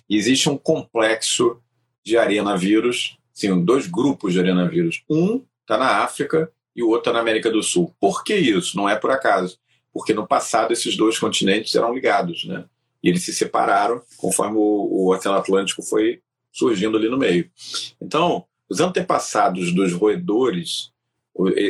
Existe 0.10 0.50
um 0.50 0.58
complexo 0.58 1.58
de 2.04 2.18
arenavírus, 2.18 3.18
sim, 3.34 3.64
dois 3.64 3.88
grupos 3.88 4.34
de 4.34 4.40
arenavírus. 4.40 5.04
Um 5.10 5.44
está 5.62 5.78
na 5.78 6.04
África 6.04 6.52
e 6.76 6.84
o 6.84 6.88
outro 6.88 7.10
está 7.10 7.14
na 7.14 7.20
América 7.20 7.50
do 7.50 7.64
Sul. 7.64 7.94
Por 8.00 8.24
que 8.24 8.36
isso? 8.36 8.76
Não 8.76 8.88
é 8.88 8.96
por 8.96 9.12
acaso 9.12 9.58
porque 9.94 10.14
no 10.14 10.28
passado 10.28 10.74
esses 10.74 10.98
dois 10.98 11.20
continentes 11.20 11.76
eram 11.76 11.94
ligados, 11.94 12.46
né? 12.46 12.66
E 13.04 13.10
eles 13.10 13.24
se 13.24 13.34
separaram 13.34 14.02
conforme 14.18 14.58
o, 14.58 14.62
o 14.62 15.14
Oceano 15.14 15.38
Atlântico 15.38 15.84
foi 15.84 16.22
surgindo 16.52 16.98
ali 16.98 17.10
no 17.10 17.18
meio. 17.18 17.50
Então, 18.02 18.46
os 18.70 18.80
antepassados 18.80 19.74
dos 19.74 19.94
roedores, 19.94 20.92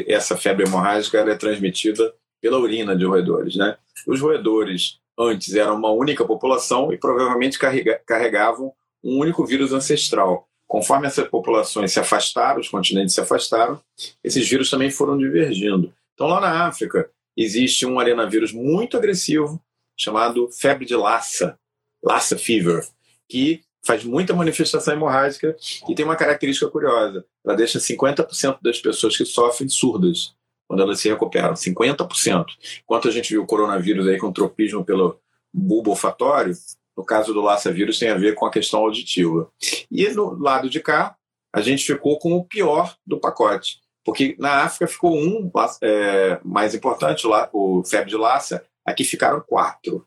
essa 0.08 0.38
febre 0.38 0.66
hemorrágica 0.66 1.20
é 1.20 1.36
transmitida 1.36 2.14
pela 2.40 2.60
urina 2.60 2.96
de 2.96 3.06
roedores, 3.06 3.56
né? 3.56 3.78
Os 4.06 4.20
roedores 4.20 5.00
antes 5.18 5.54
eram 5.54 5.76
uma 5.76 5.92
única 5.92 6.26
população 6.26 6.92
e 6.92 6.98
provavelmente 6.98 7.58
carregavam 8.06 8.74
um 9.04 9.20
único 9.20 9.46
vírus 9.46 9.74
ancestral. 9.74 10.48
Conforme 10.68 11.08
essas 11.08 11.28
populações 11.28 11.92
se 11.92 12.00
afastaram, 12.00 12.60
os 12.60 12.70
continentes 12.70 13.14
se 13.14 13.22
afastaram, 13.22 13.80
esses 14.24 14.48
vírus 14.50 14.70
também 14.70 14.90
foram 14.90 15.18
divergindo. 15.18 15.94
Então, 16.14 16.28
lá 16.28 16.42
na 16.42 16.68
África, 16.68 17.10
existe 17.36 17.86
um 17.86 18.00
arenavírus 18.00 18.52
muito 18.52 18.98
agressivo 18.98 19.62
chamado 19.98 20.50
febre 20.52 20.86
de 20.86 20.96
Lassa, 20.96 21.58
Lassa 22.04 22.38
fever, 22.38 22.86
que 23.30 23.62
faz 23.86 24.04
muita 24.04 24.34
manifestação 24.34 24.94
hemorrágica 24.94 25.56
e 25.88 25.94
tem 25.94 26.06
uma 26.06 26.16
característica 26.16 26.70
curiosa. 26.70 27.26
Ela 27.46 27.56
deixa 27.56 27.80
50% 27.80 28.60
das 28.62 28.80
pessoas 28.80 29.16
que 29.18 29.26
sofrem 29.26 29.70
surdas 29.70 30.34
quando 30.68 30.82
elas 30.82 31.00
se 31.00 31.10
recuperam, 31.10 31.54
50%. 31.54 32.46
Enquanto 32.84 33.08
a 33.08 33.12
gente 33.12 33.30
viu 33.30 33.44
o 33.44 33.48
coronavírus 33.48 34.08
aí 34.08 34.18
com 34.18 34.32
tropismo 34.32 34.84
pelo 34.84 35.20
bulbo 35.54 35.92
olfatório, 35.92 36.54
no 36.98 37.04
caso 37.04 37.34
do 37.34 37.42
Lassa 37.42 37.72
vírus 37.72 38.00
tem 38.00 38.10
a 38.10 38.18
ver 38.18 38.36
com 38.36 38.46
a 38.46 38.52
questão 38.52 38.80
auditiva. 38.80 39.52
E 39.92 40.08
no 40.10 40.38
lado 40.40 40.70
de 40.70 40.80
cá, 40.80 41.16
a 41.54 41.62
gente 41.62 41.86
ficou 41.86 42.18
com 42.18 42.34
o 42.34 42.46
pior 42.46 42.96
do 43.06 43.20
pacote, 43.20 43.80
porque 44.04 44.36
na 44.38 44.64
África 44.64 44.88
ficou 44.88 45.16
um 45.16 45.52
é, 45.82 46.40
mais 46.44 46.76
importante, 46.76 47.26
o 47.54 47.84
febre 47.84 48.10
de 48.10 48.18
Lassa, 48.18 48.66
aqui 48.86 49.04
ficaram 49.04 49.42
quatro. 49.42 50.06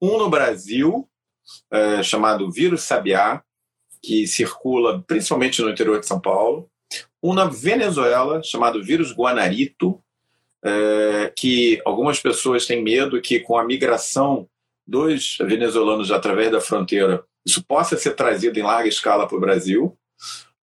Um 0.00 0.18
no 0.18 0.30
Brasil, 0.30 1.08
é, 1.70 2.02
chamado 2.02 2.50
vírus 2.50 2.82
sabiá, 2.82 3.42
que 4.02 4.26
circula 4.26 5.02
principalmente 5.06 5.62
no 5.62 5.70
interior 5.70 5.98
de 5.98 6.06
São 6.06 6.20
Paulo. 6.20 6.70
Um 7.22 7.32
na 7.32 7.46
Venezuela, 7.46 8.42
chamado 8.42 8.82
vírus 8.82 9.12
guanarito, 9.12 10.00
é, 10.62 11.32
que 11.36 11.80
algumas 11.84 12.20
pessoas 12.20 12.66
têm 12.66 12.82
medo 12.82 13.20
que 13.20 13.40
com 13.40 13.58
a 13.58 13.64
migração 13.64 14.48
dos 14.86 15.38
venezuelanos 15.40 16.10
através 16.10 16.50
da 16.52 16.60
fronteira 16.60 17.24
isso 17.44 17.62
possa 17.64 17.96
ser 17.96 18.14
trazido 18.14 18.58
em 18.58 18.62
larga 18.62 18.88
escala 18.88 19.26
para 19.26 19.36
o 19.36 19.40
Brasil. 19.40 19.96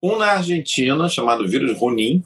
Um 0.01 0.17
na 0.17 0.31
Argentina, 0.31 1.07
chamado 1.07 1.47
vírus 1.47 1.77
Runim, 1.77 2.23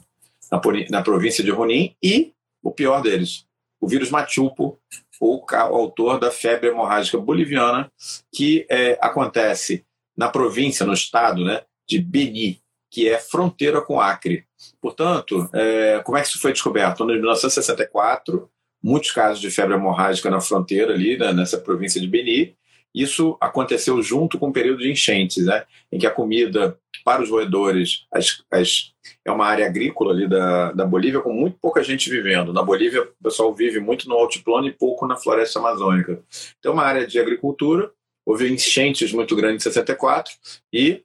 na, 0.50 0.60
na 0.90 1.02
província 1.02 1.42
de 1.42 1.50
Ronin, 1.50 1.94
e 2.02 2.32
o 2.62 2.70
pior 2.70 3.00
deles, 3.02 3.46
o 3.80 3.88
vírus 3.88 4.10
Machupo, 4.10 4.78
o, 5.20 5.44
autor 5.50 6.18
da 6.18 6.30
febre 6.30 6.70
hemorrágica 6.70 7.18
boliviana, 7.18 7.90
que 8.32 8.66
é, 8.68 8.98
acontece 9.00 9.84
na 10.16 10.28
província, 10.28 10.86
no 10.86 10.92
estado 10.92 11.44
né, 11.44 11.62
de 11.86 11.98
Beni, 11.98 12.60
que 12.90 13.08
é 13.08 13.18
fronteira 13.18 13.80
com 13.80 14.00
Acre. 14.00 14.44
Portanto, 14.80 15.48
é, 15.52 16.00
como 16.04 16.16
é 16.16 16.22
que 16.22 16.28
isso 16.28 16.40
foi 16.40 16.52
descoberto? 16.52 17.04
Em 17.04 17.18
1964, 17.18 18.50
muitos 18.82 19.10
casos 19.10 19.40
de 19.40 19.50
febre 19.50 19.74
hemorrágica 19.74 20.30
na 20.30 20.40
fronteira 20.40 20.94
ali, 20.94 21.18
né, 21.18 21.32
nessa 21.32 21.58
província 21.58 22.00
de 22.00 22.06
Beni. 22.06 22.56
Isso 22.96 23.36
aconteceu 23.38 24.00
junto 24.00 24.38
com 24.38 24.48
o 24.48 24.52
período 24.52 24.78
de 24.78 24.90
enchentes, 24.90 25.44
né, 25.44 25.64
em 25.92 25.98
que 25.98 26.06
a 26.06 26.10
comida 26.10 26.78
para 27.04 27.22
os 27.22 27.28
roedores, 27.28 28.06
as, 28.10 28.42
as, 28.50 28.92
é 29.22 29.30
uma 29.30 29.44
área 29.44 29.66
agrícola 29.66 30.12
ali 30.12 30.26
da, 30.26 30.72
da 30.72 30.86
Bolívia 30.86 31.20
com 31.20 31.32
muito 31.32 31.58
pouca 31.60 31.82
gente 31.82 32.08
vivendo. 32.08 32.54
Na 32.54 32.62
Bolívia, 32.62 33.02
o 33.02 33.22
pessoal 33.22 33.54
vive 33.54 33.78
muito 33.78 34.08
no 34.08 34.16
altiplano 34.16 34.66
e 34.66 34.72
pouco 34.72 35.06
na 35.06 35.14
floresta 35.14 35.58
amazônica. 35.58 36.22
Então, 36.58 36.72
é 36.72 36.74
uma 36.74 36.84
área 36.84 37.06
de 37.06 37.20
agricultura, 37.20 37.92
houve 38.24 38.50
enchentes 38.50 39.12
muito 39.12 39.36
grandes 39.36 39.64
em 39.66 39.70
64 39.70 40.32
e 40.72 41.04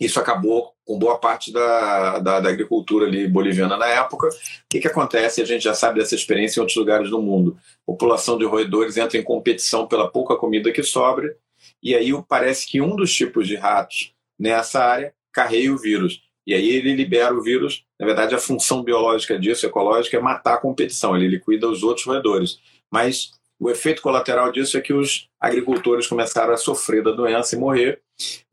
isso 0.00 0.18
acabou 0.18 0.72
com 0.84 0.98
boa 0.98 1.18
parte 1.18 1.52
da, 1.52 2.18
da, 2.18 2.40
da, 2.40 2.48
agricultura 2.48 3.06
ali 3.06 3.28
boliviana 3.28 3.76
na 3.76 3.86
época. 3.86 4.26
O 4.28 4.30
que, 4.68 4.80
que 4.80 4.88
acontece? 4.88 5.40
A 5.40 5.44
gente 5.44 5.62
já 5.62 5.74
sabe 5.74 6.00
dessa 6.00 6.14
experiência 6.14 6.58
em 6.58 6.62
outros 6.62 6.76
lugares 6.76 7.10
do 7.10 7.22
mundo. 7.22 7.56
A 7.82 7.86
população 7.86 8.36
de 8.36 8.44
roedores 8.44 8.96
entra 8.96 9.16
em 9.16 9.22
competição 9.22 9.86
pela 9.86 10.10
pouca 10.10 10.36
comida 10.36 10.72
que 10.72 10.82
sobra, 10.82 11.34
e 11.82 11.94
aí 11.94 12.10
parece 12.28 12.66
que 12.66 12.80
um 12.80 12.96
dos 12.96 13.14
tipos 13.14 13.46
de 13.46 13.56
ratos 13.56 14.12
nessa 14.38 14.84
área, 14.84 15.14
carreia 15.32 15.72
o 15.72 15.78
vírus. 15.78 16.22
E 16.46 16.52
aí 16.52 16.68
ele 16.68 16.94
libera 16.94 17.34
o 17.34 17.42
vírus. 17.42 17.84
Na 17.98 18.04
verdade, 18.04 18.34
a 18.34 18.38
função 18.38 18.82
biológica 18.82 19.38
disso, 19.38 19.64
ecológica, 19.64 20.16
é 20.16 20.20
matar 20.20 20.54
a 20.54 20.60
competição. 20.60 21.16
Ele 21.16 21.28
liquida 21.28 21.68
os 21.68 21.82
outros 21.82 22.06
roedores. 22.06 22.58
Mas 22.90 23.32
o 23.64 23.70
efeito 23.70 24.02
colateral 24.02 24.52
disso 24.52 24.76
é 24.76 24.80
que 24.82 24.92
os 24.92 25.26
agricultores 25.40 26.06
começaram 26.06 26.52
a 26.52 26.56
sofrer 26.58 27.02
da 27.02 27.12
doença 27.12 27.56
e 27.56 27.58
morrer. 27.58 28.02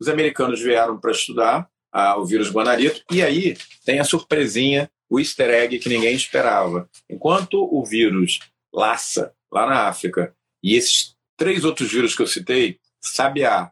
Os 0.00 0.08
americanos 0.08 0.58
vieram 0.58 0.98
para 0.98 1.10
estudar 1.10 1.68
ah, 1.92 2.16
o 2.18 2.24
vírus 2.24 2.50
guanarito. 2.50 3.02
E 3.12 3.22
aí 3.22 3.54
tem 3.84 4.00
a 4.00 4.04
surpresinha, 4.04 4.90
o 5.10 5.20
easter 5.20 5.50
egg 5.50 5.78
que 5.78 5.90
ninguém 5.90 6.14
esperava. 6.14 6.88
Enquanto 7.10 7.62
o 7.62 7.84
vírus 7.84 8.38
Lassa, 8.72 9.34
lá 9.52 9.66
na 9.66 9.86
África, 9.86 10.34
e 10.62 10.76
esses 10.76 11.14
três 11.36 11.62
outros 11.62 11.92
vírus 11.92 12.16
que 12.16 12.22
eu 12.22 12.26
citei, 12.26 12.78
Sabiá, 12.98 13.70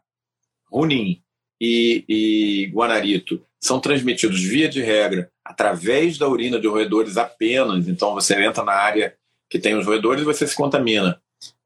Runim 0.71 1.23
e, 1.59 2.05
e 2.07 2.65
guanarito 2.67 3.43
são 3.59 3.79
transmitidos 3.79 4.43
via 4.43 4.69
de 4.69 4.83
regra 4.83 5.31
através 5.43 6.19
da 6.19 6.29
urina 6.29 6.59
de 6.59 6.67
roedores 6.67 7.17
apenas. 7.17 7.87
Então 7.87 8.13
você 8.13 8.39
entra 8.43 8.63
na 8.63 8.73
área 8.73 9.17
que 9.49 9.57
tem 9.57 9.75
os 9.75 9.87
roedores 9.87 10.21
e 10.21 10.25
você 10.25 10.45
se 10.45 10.55
contamina. 10.55 11.19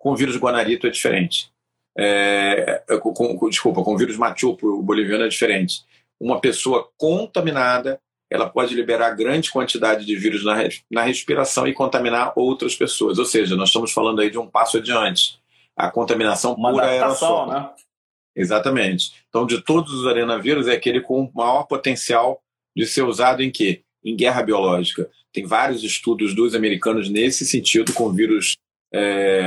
Com 0.05 0.11
o 0.11 0.15
vírus 0.15 0.37
guanarito 0.37 0.85
é 0.85 0.91
diferente. 0.91 1.51
É, 1.97 2.83
com, 3.01 3.11
com, 3.11 3.49
desculpa, 3.49 3.83
com 3.83 3.95
o 3.95 3.97
vírus 3.97 4.17
machupo 4.17 4.79
boliviano 4.83 5.23
é 5.23 5.27
diferente. 5.27 5.83
Uma 6.19 6.39
pessoa 6.39 6.87
contaminada 6.95 7.99
ela 8.29 8.47
pode 8.47 8.75
liberar 8.75 9.15
grande 9.15 9.49
quantidade 9.49 10.05
de 10.05 10.15
vírus 10.15 10.45
na, 10.45 10.57
na 10.91 11.01
respiração 11.01 11.67
e 11.67 11.73
contaminar 11.73 12.33
outras 12.35 12.75
pessoas. 12.75 13.17
Ou 13.17 13.25
seja, 13.25 13.55
nós 13.55 13.69
estamos 13.69 13.91
falando 13.91 14.21
aí 14.21 14.29
de 14.29 14.37
um 14.37 14.45
passo 14.45 14.77
adiante. 14.77 15.39
A 15.75 15.89
contaminação 15.89 16.53
Uma 16.53 16.71
pura 16.71 16.85
aerossol. 16.85 17.47
Né? 17.47 17.67
Exatamente. 18.35 19.11
Então, 19.27 19.43
de 19.43 19.59
todos 19.59 19.91
os 19.91 20.05
arenavírus, 20.05 20.67
é 20.67 20.73
aquele 20.73 21.01
com 21.01 21.31
maior 21.33 21.63
potencial 21.63 22.43
de 22.77 22.85
ser 22.85 23.01
usado 23.01 23.41
em 23.41 23.49
quê? 23.49 23.81
Em 24.03 24.15
guerra 24.15 24.43
biológica. 24.43 25.09
Tem 25.33 25.47
vários 25.47 25.83
estudos 25.83 26.35
dos 26.35 26.53
americanos 26.53 27.09
nesse 27.09 27.43
sentido, 27.43 27.91
com 27.91 28.13
vírus, 28.13 28.55
é, 28.97 29.43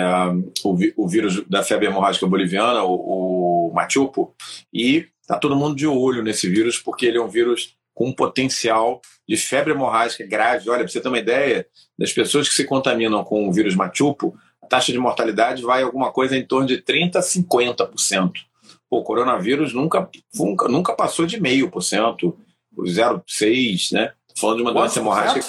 o, 0.63 0.77
o, 0.97 1.09
vírus 1.09 1.43
da 1.49 1.63
febre 1.63 1.87
hemorrágica 1.87 2.27
boliviana, 2.27 2.83
o, 2.83 3.71
o 3.71 3.75
machupo, 3.75 4.35
e 4.73 5.09
está 5.23 5.39
todo 5.39 5.57
mundo 5.57 5.75
de 5.75 5.87
olho 5.87 6.23
nesse 6.23 6.49
vírus, 6.51 6.79
porque 6.79 7.07
ele 7.07 7.17
é 7.17 7.23
um 7.23 7.29
vírus 7.29 7.75
com 7.95 8.09
um 8.09 8.13
potencial 8.13 9.01
de 9.27 9.39
febre 9.39 9.73
hemorrágica 9.73 10.27
grave. 10.27 10.69
Olha, 10.69 10.81
para 10.81 10.89
você 10.89 11.01
ter 11.01 11.09
uma 11.09 11.19
ideia, 11.19 11.67
das 11.99 12.13
pessoas 12.13 12.47
que 12.47 12.55
se 12.55 12.65
contaminam 12.65 13.25
com 13.25 13.49
o 13.49 13.53
vírus 13.53 13.75
machupo, 13.75 14.37
a 14.63 14.67
taxa 14.67 14.93
de 14.93 14.99
mortalidade 14.99 15.63
vai 15.63 15.83
alguma 15.83 16.13
coisa 16.13 16.37
em 16.37 16.47
torno 16.47 16.67
de 16.67 16.83
30% 16.83 17.17
a 17.17 17.21
50%. 17.21 18.33
Pô, 18.89 18.99
o 18.99 19.03
coronavírus 19.03 19.73
nunca, 19.73 20.09
nunca, 20.35 20.69
nunca 20.69 20.93
passou 20.95 21.25
de 21.25 21.41
meio 21.41 21.71
por 21.71 21.83
cento, 21.83 22.39
0,6%, 22.79 23.93
né? 23.93 24.13
falando 24.37 24.59
de 24.59 24.63
uma 24.63 24.73
doença 24.73 25.01
hemorrágica 25.01 25.43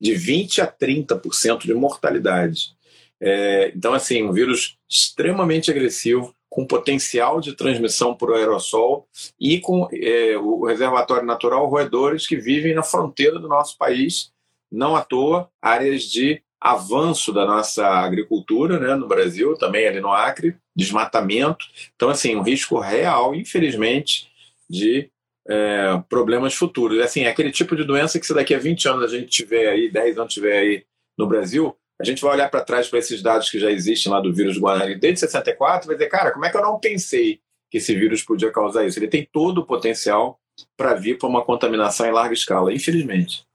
de 0.00 0.12
20% 0.12 0.62
a 0.62 0.66
30% 0.66 1.62
de 1.62 1.74
mortalidade. 1.74 2.75
É, 3.20 3.72
então, 3.74 3.94
assim, 3.94 4.22
um 4.22 4.32
vírus 4.32 4.78
extremamente 4.88 5.70
agressivo, 5.70 6.34
com 6.48 6.66
potencial 6.66 7.40
de 7.40 7.54
transmissão 7.54 8.14
por 8.14 8.32
aerossol 8.32 9.06
e 9.38 9.60
com 9.60 9.88
é, 9.92 10.38
o 10.38 10.64
reservatório 10.64 11.26
natural 11.26 11.66
roedores 11.66 12.26
que 12.26 12.36
vivem 12.36 12.74
na 12.74 12.82
fronteira 12.82 13.38
do 13.38 13.46
nosso 13.46 13.76
país, 13.76 14.32
não 14.72 14.96
à 14.96 15.04
toa, 15.04 15.50
áreas 15.60 16.04
de 16.04 16.42
avanço 16.58 17.32
da 17.32 17.44
nossa 17.44 17.86
agricultura 17.86 18.78
né, 18.80 18.94
no 18.94 19.06
Brasil, 19.06 19.54
também 19.56 19.86
ali 19.86 20.00
no 20.00 20.10
Acre, 20.10 20.56
desmatamento. 20.74 21.66
Então, 21.94 22.08
assim, 22.08 22.34
um 22.34 22.42
risco 22.42 22.78
real, 22.78 23.34
infelizmente, 23.34 24.28
de 24.68 25.10
é, 25.46 26.02
problemas 26.08 26.54
futuros. 26.54 26.98
Assim, 27.00 27.22
é 27.22 27.28
aquele 27.28 27.52
tipo 27.52 27.76
de 27.76 27.84
doença 27.84 28.18
que 28.18 28.26
se 28.26 28.34
daqui 28.34 28.54
a 28.54 28.58
20 28.58 28.88
anos 28.88 29.04
a 29.04 29.08
gente 29.18 29.28
tiver 29.28 29.68
aí, 29.68 29.90
10 29.90 30.18
anos 30.18 30.32
tiver 30.32 30.58
aí 30.58 30.84
no 31.18 31.26
Brasil, 31.26 31.76
a 32.00 32.04
gente 32.04 32.22
vai 32.22 32.32
olhar 32.32 32.50
para 32.50 32.64
trás 32.64 32.88
para 32.88 32.98
esses 32.98 33.22
dados 33.22 33.50
que 33.50 33.58
já 33.58 33.70
existem 33.70 34.12
lá 34.12 34.20
do 34.20 34.32
vírus 34.32 34.58
Guarani 34.58 34.94
desde 34.94 35.20
64 35.20 35.86
e 35.86 35.88
vai 35.88 35.96
dizer, 35.96 36.10
cara, 36.10 36.30
como 36.30 36.44
é 36.44 36.50
que 36.50 36.56
eu 36.56 36.62
não 36.62 36.78
pensei 36.78 37.40
que 37.70 37.78
esse 37.78 37.94
vírus 37.94 38.22
podia 38.22 38.52
causar 38.52 38.84
isso? 38.84 38.98
Ele 38.98 39.08
tem 39.08 39.26
todo 39.30 39.58
o 39.58 39.66
potencial 39.66 40.38
para 40.76 40.94
vir 40.94 41.18
para 41.18 41.28
uma 41.28 41.44
contaminação 41.44 42.06
em 42.06 42.12
larga 42.12 42.34
escala, 42.34 42.72
infelizmente. 42.72 43.46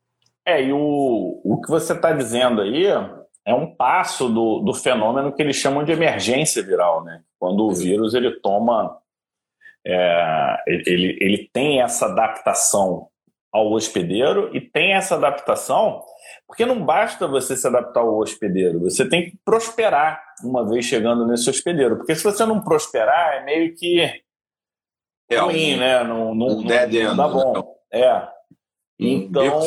É, 0.45 0.63
e 0.63 0.73
o, 0.73 1.41
o 1.43 1.61
que 1.61 1.69
você 1.69 1.93
está 1.93 2.11
dizendo 2.11 2.61
aí 2.61 2.85
é 3.45 3.53
um 3.53 3.75
passo 3.75 4.27
do, 4.27 4.59
do 4.59 4.73
fenômeno 4.73 5.33
que 5.33 5.41
eles 5.41 5.55
chamam 5.55 5.83
de 5.83 5.91
emergência 5.91 6.63
viral, 6.63 7.03
né? 7.03 7.21
Quando 7.39 7.65
o 7.65 7.73
vírus 7.73 8.13
ele 8.13 8.31
toma, 8.39 8.97
é, 9.85 10.57
ele, 10.67 11.17
ele 11.19 11.49
tem 11.51 11.81
essa 11.81 12.05
adaptação 12.07 13.07
ao 13.51 13.71
hospedeiro 13.71 14.55
e 14.55 14.61
tem 14.61 14.93
essa 14.93 15.15
adaptação 15.15 16.03
porque 16.51 16.65
não 16.65 16.85
basta 16.85 17.29
você 17.29 17.55
se 17.55 17.65
adaptar 17.65 18.01
ao 18.01 18.17
hospedeiro, 18.17 18.81
você 18.81 19.07
tem 19.07 19.29
que 19.29 19.37
prosperar 19.45 20.21
uma 20.43 20.67
vez 20.67 20.83
chegando 20.83 21.25
nesse 21.25 21.49
hospedeiro. 21.49 21.95
Porque 21.95 22.13
se 22.13 22.25
você 22.25 22.45
não 22.45 22.61
prosperar, 22.61 23.35
é 23.35 23.45
meio 23.45 23.73
que 23.73 24.01
é 25.29 25.37
ruim, 25.37 25.75
um, 25.75 25.77
né? 25.77 26.03
Não, 26.03 26.35
não, 26.35 26.47
um 26.47 26.61
não, 26.61 26.87
não 26.87 27.15
dá 27.15 27.27
bom. 27.29 27.53
Né? 27.89 28.01
É. 28.01 28.27
Então, 28.99 29.61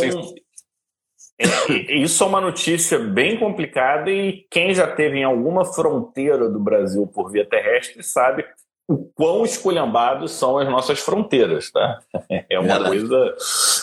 é, 1.40 1.48
isso 1.96 2.22
é 2.22 2.26
uma 2.26 2.42
notícia 2.42 2.98
bem 2.98 3.38
complicada 3.38 4.10
e 4.10 4.46
quem 4.50 4.74
já 4.74 4.86
teve 4.86 5.20
em 5.20 5.24
alguma 5.24 5.64
fronteira 5.64 6.50
do 6.50 6.60
Brasil 6.60 7.06
por 7.06 7.32
via 7.32 7.48
terrestre 7.48 8.02
sabe 8.02 8.44
o 8.86 8.98
quão 9.14 9.44
esculhambados 9.44 10.32
são 10.32 10.58
as 10.58 10.68
nossas 10.68 10.98
fronteiras, 10.98 11.70
tá? 11.70 12.00
É 12.50 12.58
uma 12.58 12.78
Verdade. 12.78 12.84
coisa. 12.84 13.36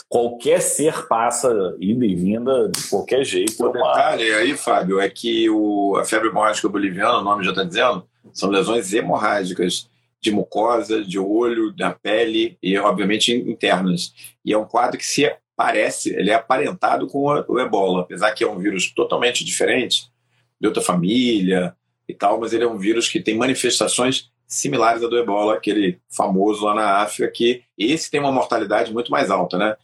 Qualquer 0.08 0.62
ser 0.62 1.08
passa 1.08 1.75
ida 1.79 2.05
e 2.05 2.15
vinda 2.15 2.70
de 2.70 2.88
qualquer 2.89 3.24
jeito. 3.24 3.63
O 3.63 3.67
é 3.67 3.70
uma... 3.70 3.93
detalhe 3.93 4.31
aí, 4.34 4.55
Fábio, 4.55 5.00
é 5.00 5.10
que 5.10 5.50
o, 5.50 5.96
a 5.98 6.05
febre 6.05 6.29
hemorrágica 6.29 6.70
boliviana, 6.70 7.20
o 7.20 7.24
nome 7.24 7.43
já 7.43 7.51
está 7.51 7.63
dizendo, 7.63 8.05
são 8.34 8.50
lesões 8.50 8.93
hemorrágicas 8.93 9.89
de 10.20 10.31
mucosa, 10.31 11.03
de 11.03 11.17
olho, 11.17 11.72
da 11.72 11.91
pele 11.91 12.58
e, 12.62 12.77
obviamente, 12.77 13.34
internas. 13.34 14.13
E 14.46 14.53
é 14.53 14.58
um 14.58 14.65
quadro 14.65 14.98
que 14.98 15.05
se 15.05 15.34
parece, 15.55 16.13
ele 16.13 16.29
é 16.29 16.36
aparentado 16.36 17.08
com 17.08 17.25
o 17.48 17.60
ebola, 17.60 18.01
apesar 18.01 18.31
que 18.31 18.43
é 18.43 18.50
um 18.50 18.60
vírus 18.60 18.91
totalmente 18.93 19.43
diferente, 19.43 20.12
de 20.60 20.67
outra 20.67 20.81
família 20.81 21.75
e 22.08 22.13
tal, 22.13 22.39
mas 22.39 22.53
ele 22.53 22.63
é 22.63 22.67
um 22.67 22.77
vírus 22.77 23.10
que 23.10 23.20
tem 23.20 23.36
manifestações 23.36 24.31
similares 24.51 25.01
à 25.01 25.08
do 25.08 25.17
ebola, 25.17 25.55
aquele 25.55 25.98
famoso 26.10 26.65
lá 26.65 26.75
na 26.75 26.98
África, 26.98 27.31
que 27.31 27.63
esse 27.77 28.12
tem 28.12 28.20
uma 28.20 28.34
mortalidade 28.34 28.93
muito 28.93 29.10
mais 29.10 29.31
alta, 29.31 29.58
né? 29.58 29.77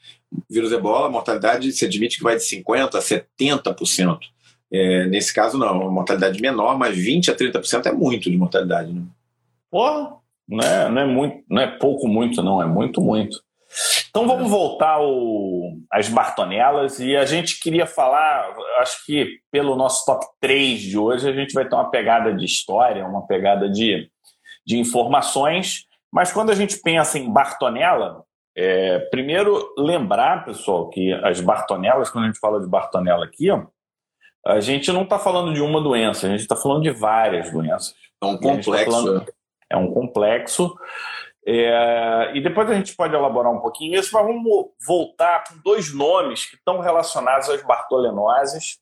Vírus 0.49 0.73
ebola, 0.73 1.07
a 1.07 1.09
mortalidade 1.09 1.71
se 1.71 1.85
admite 1.85 2.17
que 2.17 2.23
vai 2.23 2.35
de 2.35 2.43
50% 2.43 2.95
a 2.95 2.99
70%. 2.99 4.19
É, 4.69 5.05
nesse 5.05 5.33
caso, 5.33 5.57
não, 5.57 5.79
uma 5.79 5.91
mortalidade 5.91 6.41
menor, 6.41 6.77
mas 6.77 6.97
20% 6.97 7.29
a 7.29 7.35
30% 7.35 7.85
é 7.85 7.91
muito 7.93 8.29
de 8.29 8.37
mortalidade, 8.37 8.91
né? 8.91 9.03
Porra, 9.71 10.17
não 10.45 10.67
é, 10.67 10.89
não 10.89 11.01
é 11.01 11.05
muito, 11.05 11.43
não 11.49 11.61
é 11.61 11.67
pouco 11.67 12.05
muito, 12.05 12.43
não, 12.43 12.61
é 12.61 12.65
muito, 12.65 12.99
muito. 12.99 13.41
Então 14.09 14.27
vamos 14.27 14.49
voltar 14.49 14.95
ao, 14.95 15.77
às 15.91 16.09
Bartonelas 16.09 16.99
e 16.99 17.15
a 17.15 17.25
gente 17.25 17.59
queria 17.59 17.85
falar, 17.85 18.53
acho 18.79 19.05
que 19.05 19.39
pelo 19.49 19.75
nosso 19.75 20.05
top 20.05 20.25
3 20.41 20.81
de 20.81 20.97
hoje 20.97 21.29
a 21.29 21.33
gente 21.33 21.53
vai 21.53 21.67
ter 21.67 21.75
uma 21.75 21.89
pegada 21.89 22.33
de 22.33 22.43
história, 22.43 23.05
uma 23.05 23.25
pegada 23.25 23.69
de 23.69 24.09
de 24.67 24.77
informações. 24.77 25.85
Mas 26.11 26.33
quando 26.33 26.49
a 26.49 26.55
gente 26.55 26.77
pensa 26.81 27.17
em 27.17 27.31
Bartonella, 27.31 28.23
é, 28.55 28.99
primeiro 29.09 29.73
lembrar, 29.77 30.43
pessoal, 30.43 30.89
que 30.89 31.13
as 31.13 31.39
Bartonelas, 31.39 32.09
quando 32.09 32.25
a 32.25 32.27
gente 32.27 32.39
fala 32.39 32.59
de 32.59 32.67
Bartonella 32.67 33.23
aqui, 33.23 33.49
ó, 33.49 33.65
a 34.45 34.59
gente 34.59 34.91
não 34.91 35.03
está 35.03 35.17
falando 35.17 35.53
de 35.53 35.61
uma 35.61 35.81
doença, 35.81 36.27
a 36.27 36.29
gente 36.29 36.41
está 36.41 36.55
falando 36.55 36.83
de 36.83 36.91
várias 36.91 37.49
doenças. 37.49 37.95
É 38.21 38.25
um 38.25 38.35
tá 38.35 38.41
complexo. 38.41 38.71
Tá 38.71 38.91
falando, 38.91 39.33
é 39.69 39.77
um 39.77 39.93
complexo. 39.93 40.75
É, 41.45 42.31
e 42.35 42.41
depois 42.41 42.69
a 42.69 42.73
gente 42.73 42.93
pode 42.93 43.15
elaborar 43.15 43.51
um 43.51 43.61
pouquinho 43.61 43.97
isso, 43.97 44.09
mas 44.13 44.25
vamos 44.25 44.43
voltar 44.85 45.45
com 45.47 45.57
dois 45.63 45.93
nomes 45.93 46.45
que 46.45 46.57
estão 46.57 46.81
relacionados 46.81 47.49
às 47.49 47.61
bartolenoses 47.63 48.79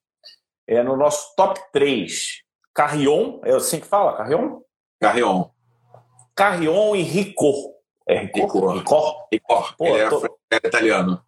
é, 0.68 0.82
no 0.82 0.98
nosso 0.98 1.36
top 1.36 1.60
3. 1.72 2.44
Carrion, 2.74 3.40
é 3.44 3.54
assim 3.54 3.80
que 3.80 3.86
fala? 3.86 4.18
Carrion? 4.18 4.62
Carrion. 5.00 5.55
Carrion 6.36 6.96
e 6.96 7.02
Ricor. 7.02 7.76
É 8.08 8.20
Ricor? 8.20 8.76
Ricor. 8.76 9.28
Ricor. 9.32 9.76
Pô, 9.78 9.86
Ele 9.88 9.98
era, 9.98 10.10
tô... 10.10 10.40
era 10.52 10.68
italiano. 10.68 11.22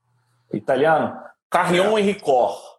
Italiano? 0.53 1.17
Carrion 1.49 1.97
é. 1.97 2.01
e 2.01 2.03
Ricor. 2.03 2.77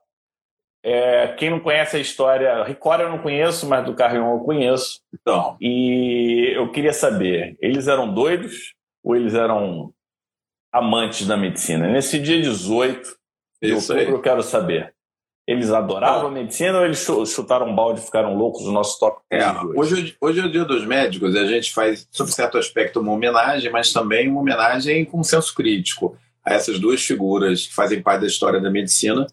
É, 0.83 1.29
quem 1.35 1.51
não 1.51 1.59
conhece 1.59 1.97
a 1.97 2.01
história, 2.01 2.63
Ricor 2.63 3.01
eu 3.01 3.11
não 3.11 3.19
conheço, 3.19 3.69
mas 3.69 3.85
do 3.85 3.95
Carrion 3.95 4.35
eu 4.35 4.45
conheço. 4.45 5.01
Então. 5.13 5.57
E 5.61 6.53
eu 6.55 6.71
queria 6.71 6.93
saber, 6.93 7.57
eles 7.61 7.89
eram 7.89 8.13
doidos 8.13 8.75
ou 9.03 9.17
eles 9.17 9.35
eram 9.35 9.93
amantes 10.73 11.27
da 11.27 11.37
medicina? 11.37 11.89
Nesse 11.89 12.19
dia 12.19 12.41
18 12.41 13.17
de 13.61 13.73
outubro, 13.73 14.03
eu 14.03 14.23
quero 14.23 14.43
saber. 14.43 14.95
Eles 15.49 15.71
adoravam 15.71 16.29
a 16.29 16.31
medicina 16.31 16.79
ou 16.79 16.85
eles 16.85 17.09
chutaram 17.27 17.71
um 17.71 17.75
balde 17.75 18.01
e 18.01 18.05
ficaram 18.05 18.37
loucos 18.37 18.67
no 18.67 18.71
nosso 18.71 18.99
top 19.01 19.23
é, 19.31 19.41
hoje, 19.75 20.15
hoje 20.21 20.41
é 20.41 20.45
o 20.45 20.53
dia 20.53 20.67
dos 20.67 20.85
médicos 20.85 21.35
e 21.35 21.39
a 21.39 21.47
gente 21.47 21.73
faz, 21.73 22.07
sob 22.11 22.31
certo 22.31 22.59
aspecto, 22.59 23.01
uma 23.01 23.13
homenagem, 23.13 23.73
mas 23.73 23.91
também 23.91 24.29
uma 24.29 24.43
homenagem 24.43 25.07
com 25.07 25.25
senso 25.25 25.55
crítico 25.55 26.15
a 26.45 26.53
essas 26.53 26.79
duas 26.79 27.03
figuras 27.03 27.67
que 27.67 27.75
fazem 27.75 28.03
parte 28.03 28.21
da 28.21 28.27
história 28.27 28.61
da 28.61 28.71
medicina. 28.71 29.27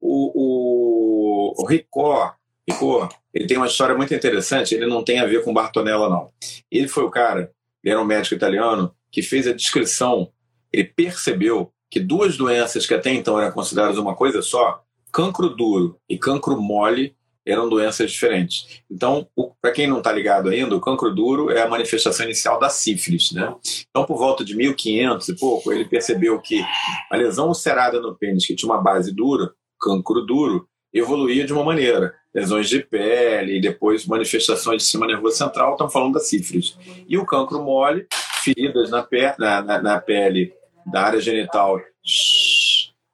O, 0.00 0.30
o, 0.36 1.60
o 1.60 1.66
Ricó, 1.66 2.32
Ricó, 2.70 3.08
ele 3.34 3.48
tem 3.48 3.56
uma 3.56 3.66
história 3.66 3.96
muito 3.96 4.14
interessante, 4.14 4.72
ele 4.72 4.86
não 4.86 5.02
tem 5.02 5.18
a 5.18 5.26
ver 5.26 5.42
com 5.42 5.52
Bartonella, 5.52 6.08
não. 6.08 6.30
Ele 6.70 6.86
foi 6.86 7.02
o 7.02 7.10
cara, 7.10 7.50
ele 7.82 7.92
era 7.92 8.00
um 8.00 8.04
médico 8.04 8.36
italiano, 8.36 8.94
que 9.10 9.20
fez 9.20 9.48
a 9.48 9.52
descrição, 9.52 10.30
ele 10.72 10.84
percebeu 10.84 11.72
que 11.90 11.98
duas 11.98 12.36
doenças 12.36 12.86
que 12.86 12.94
até 12.94 13.12
então 13.12 13.40
eram 13.40 13.50
consideradas 13.50 13.98
uma 13.98 14.14
coisa 14.14 14.40
só, 14.42 14.85
cancro 15.16 15.48
duro 15.48 15.98
e 16.06 16.18
cancro 16.18 16.60
mole 16.60 17.16
eram 17.46 17.70
doenças 17.70 18.10
diferentes. 18.10 18.82
Então, 18.90 19.26
para 19.62 19.72
quem 19.72 19.86
não 19.86 19.98
está 19.98 20.12
ligado 20.12 20.50
ainda, 20.50 20.76
o 20.76 20.80
cancro 20.80 21.14
duro 21.14 21.50
é 21.50 21.62
a 21.62 21.68
manifestação 21.68 22.26
inicial 22.26 22.58
da 22.60 22.68
sífilis. 22.68 23.32
Né? 23.32 23.54
Então, 23.88 24.04
por 24.04 24.18
volta 24.18 24.44
de 24.44 24.54
1500 24.54 25.28
e 25.30 25.36
pouco, 25.36 25.72
ele 25.72 25.86
percebeu 25.86 26.38
que 26.38 26.62
a 27.10 27.16
lesão 27.16 27.48
ulcerada 27.48 27.98
no 27.98 28.14
pênis, 28.14 28.44
que 28.44 28.54
tinha 28.54 28.70
uma 28.70 28.82
base 28.82 29.10
dura, 29.14 29.54
cancro 29.80 30.20
duro, 30.20 30.68
evoluía 30.92 31.46
de 31.46 31.52
uma 31.54 31.64
maneira. 31.64 32.12
Lesões 32.34 32.68
de 32.68 32.80
pele, 32.80 33.56
e 33.56 33.60
depois 33.60 34.04
manifestações 34.04 34.78
de 34.78 34.82
sistema 34.82 35.06
nervoso 35.06 35.38
central, 35.38 35.72
estão 35.72 35.88
falando 35.88 36.14
da 36.14 36.20
sífilis. 36.20 36.76
E 37.08 37.16
o 37.16 37.24
cancro 37.24 37.62
mole, 37.62 38.06
feridas 38.44 38.90
na, 38.90 39.08
na, 39.38 39.62
na, 39.62 39.82
na 39.82 39.98
pele 39.98 40.52
da 40.84 41.04
área 41.04 41.20
genital 41.20 41.80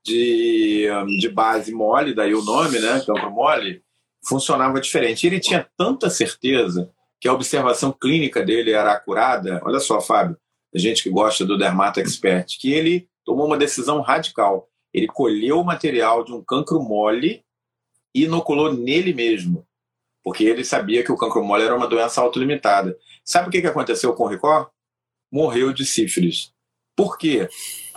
de, 0.05 0.89
de 1.21 1.29
base 1.29 1.73
mole, 1.73 2.15
daí 2.15 2.35
o 2.35 2.43
nome, 2.43 2.79
né, 2.79 3.03
campo 3.07 3.31
mole, 3.31 3.83
funcionava 4.25 4.81
diferente. 4.81 5.27
Ele 5.27 5.41
tinha 5.41 5.69
tanta 5.77 6.11
certeza 6.11 6.91
que 7.21 7.29
a 7.29 7.33
observação 7.33 7.93
clínica 7.93 8.43
dele 8.45 8.73
era 8.73 8.93
acurada. 8.93 9.61
Olha 9.65 9.79
só, 9.79 10.01
Fábio, 10.01 10.37
a 10.75 10.79
gente 10.79 11.03
que 11.03 11.11
gosta 11.11 11.45
do 11.45 11.57
Dermato 11.57 12.01
Expert, 12.01 12.59
que 12.59 12.73
ele 12.73 13.09
tomou 13.25 13.47
uma 13.47 13.57
decisão 13.57 14.01
radical. 14.01 14.69
Ele 14.93 15.07
colheu 15.07 15.61
o 15.61 15.65
material 15.65 16.25
de 16.25 16.33
um 16.33 16.43
cancro 16.43 16.81
mole 16.81 17.45
e 18.15 18.25
inoculou 18.25 18.73
nele 18.73 19.15
mesmo, 19.15 19.67
porque 20.23 20.45
ele 20.45 20.65
sabia 20.65 21.03
que 21.03 21.13
o 21.13 21.17
cancro 21.17 21.45
mole 21.45 21.65
era 21.65 21.77
uma 21.77 21.87
doença 21.87 22.21
autolimitada. 22.21 22.97
Sabe 23.25 23.49
o 23.49 23.51
que 23.51 23.67
aconteceu 23.67 24.13
com 24.15 24.25
o 24.25 24.29
Ricó? 24.29 24.71
Morreu 25.31 25.73
de 25.73 25.87
sífilis. 25.87 26.53
Por 26.97 27.17
quê? 27.17 27.49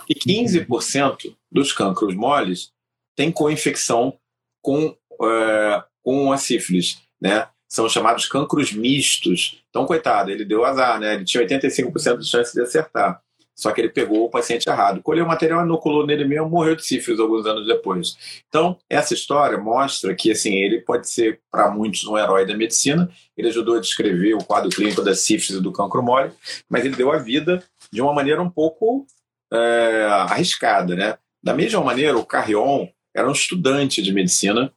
E 0.08 0.14
15% 0.14 1.35
dos 1.50 1.72
cancros 1.72 2.14
moles 2.14 2.72
têm 3.16 3.32
co-infecção 3.32 4.18
com, 4.62 4.96
é, 5.22 5.82
com 6.02 6.32
a 6.32 6.36
sífilis, 6.36 7.02
né? 7.20 7.48
São 7.68 7.88
chamados 7.88 8.26
cancros 8.26 8.72
mistos. 8.72 9.62
Então, 9.70 9.86
coitado, 9.86 10.30
ele 10.30 10.44
deu 10.44 10.64
azar, 10.64 11.00
né? 11.00 11.14
Ele 11.14 11.24
tinha 11.24 11.44
85% 11.44 12.18
de 12.18 12.28
chance 12.28 12.52
de 12.54 12.60
acertar. 12.60 13.20
só 13.58 13.72
que 13.72 13.80
ele 13.80 13.88
pegou 13.88 14.26
o 14.26 14.30
paciente 14.30 14.68
errado. 14.68 15.02
Colheu 15.02 15.24
o 15.24 15.28
material, 15.28 15.64
inoculou 15.64 16.06
nele 16.06 16.26
mesmo, 16.26 16.50
morreu 16.50 16.76
de 16.76 16.84
sífilis 16.84 17.18
alguns 17.18 17.46
anos 17.46 17.66
depois. 17.66 18.42
Então, 18.48 18.78
essa 18.88 19.14
história 19.14 19.56
mostra 19.56 20.14
que 20.14 20.30
assim 20.30 20.56
ele 20.56 20.82
pode 20.82 21.08
ser, 21.08 21.40
para 21.50 21.70
muitos, 21.70 22.04
um 22.04 22.18
herói 22.18 22.46
da 22.46 22.54
medicina. 22.54 23.10
Ele 23.36 23.48
ajudou 23.48 23.76
a 23.76 23.80
descrever 23.80 24.34
o 24.34 24.44
quadro 24.44 24.68
clínico 24.68 25.02
da 25.02 25.14
sífilis 25.14 25.58
e 25.58 25.62
do 25.62 25.72
cancro 25.72 26.02
mole, 26.02 26.32
mas 26.68 26.84
ele 26.84 26.94
deu 26.94 27.10
a 27.10 27.16
vida 27.16 27.64
de 27.90 28.02
uma 28.02 28.12
maneira 28.12 28.42
um 28.42 28.50
pouco 28.50 29.06
é, 29.50 30.06
arriscada. 30.10 30.94
Né? 30.94 31.16
Da 31.46 31.54
mesma 31.54 31.80
maneira, 31.80 32.18
o 32.18 32.26
Carrion 32.26 32.88
era 33.14 33.28
um 33.28 33.32
estudante 33.32 34.02
de 34.02 34.12
medicina 34.12 34.72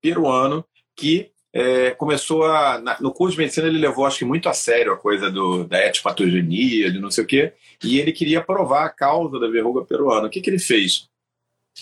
peruano 0.00 0.64
que 0.96 1.30
é, 1.52 1.90
começou 1.90 2.46
a. 2.46 2.78
Na, 2.78 2.98
no 2.98 3.12
curso 3.12 3.32
de 3.36 3.42
medicina, 3.42 3.66
ele 3.66 3.76
levou, 3.76 4.06
acho 4.06 4.20
que, 4.20 4.24
muito 4.24 4.48
a 4.48 4.54
sério 4.54 4.94
a 4.94 4.96
coisa 4.96 5.30
do, 5.30 5.64
da 5.64 5.84
etipatogenia, 5.84 6.90
de 6.90 6.98
não 6.98 7.10
sei 7.10 7.24
o 7.24 7.26
quê, 7.26 7.52
e 7.84 8.00
ele 8.00 8.10
queria 8.10 8.40
provar 8.40 8.86
a 8.86 8.88
causa 8.88 9.38
da 9.38 9.46
verruga 9.48 9.84
peruana. 9.84 10.26
O 10.26 10.30
que, 10.30 10.40
que 10.40 10.48
ele 10.48 10.58
fez? 10.58 11.10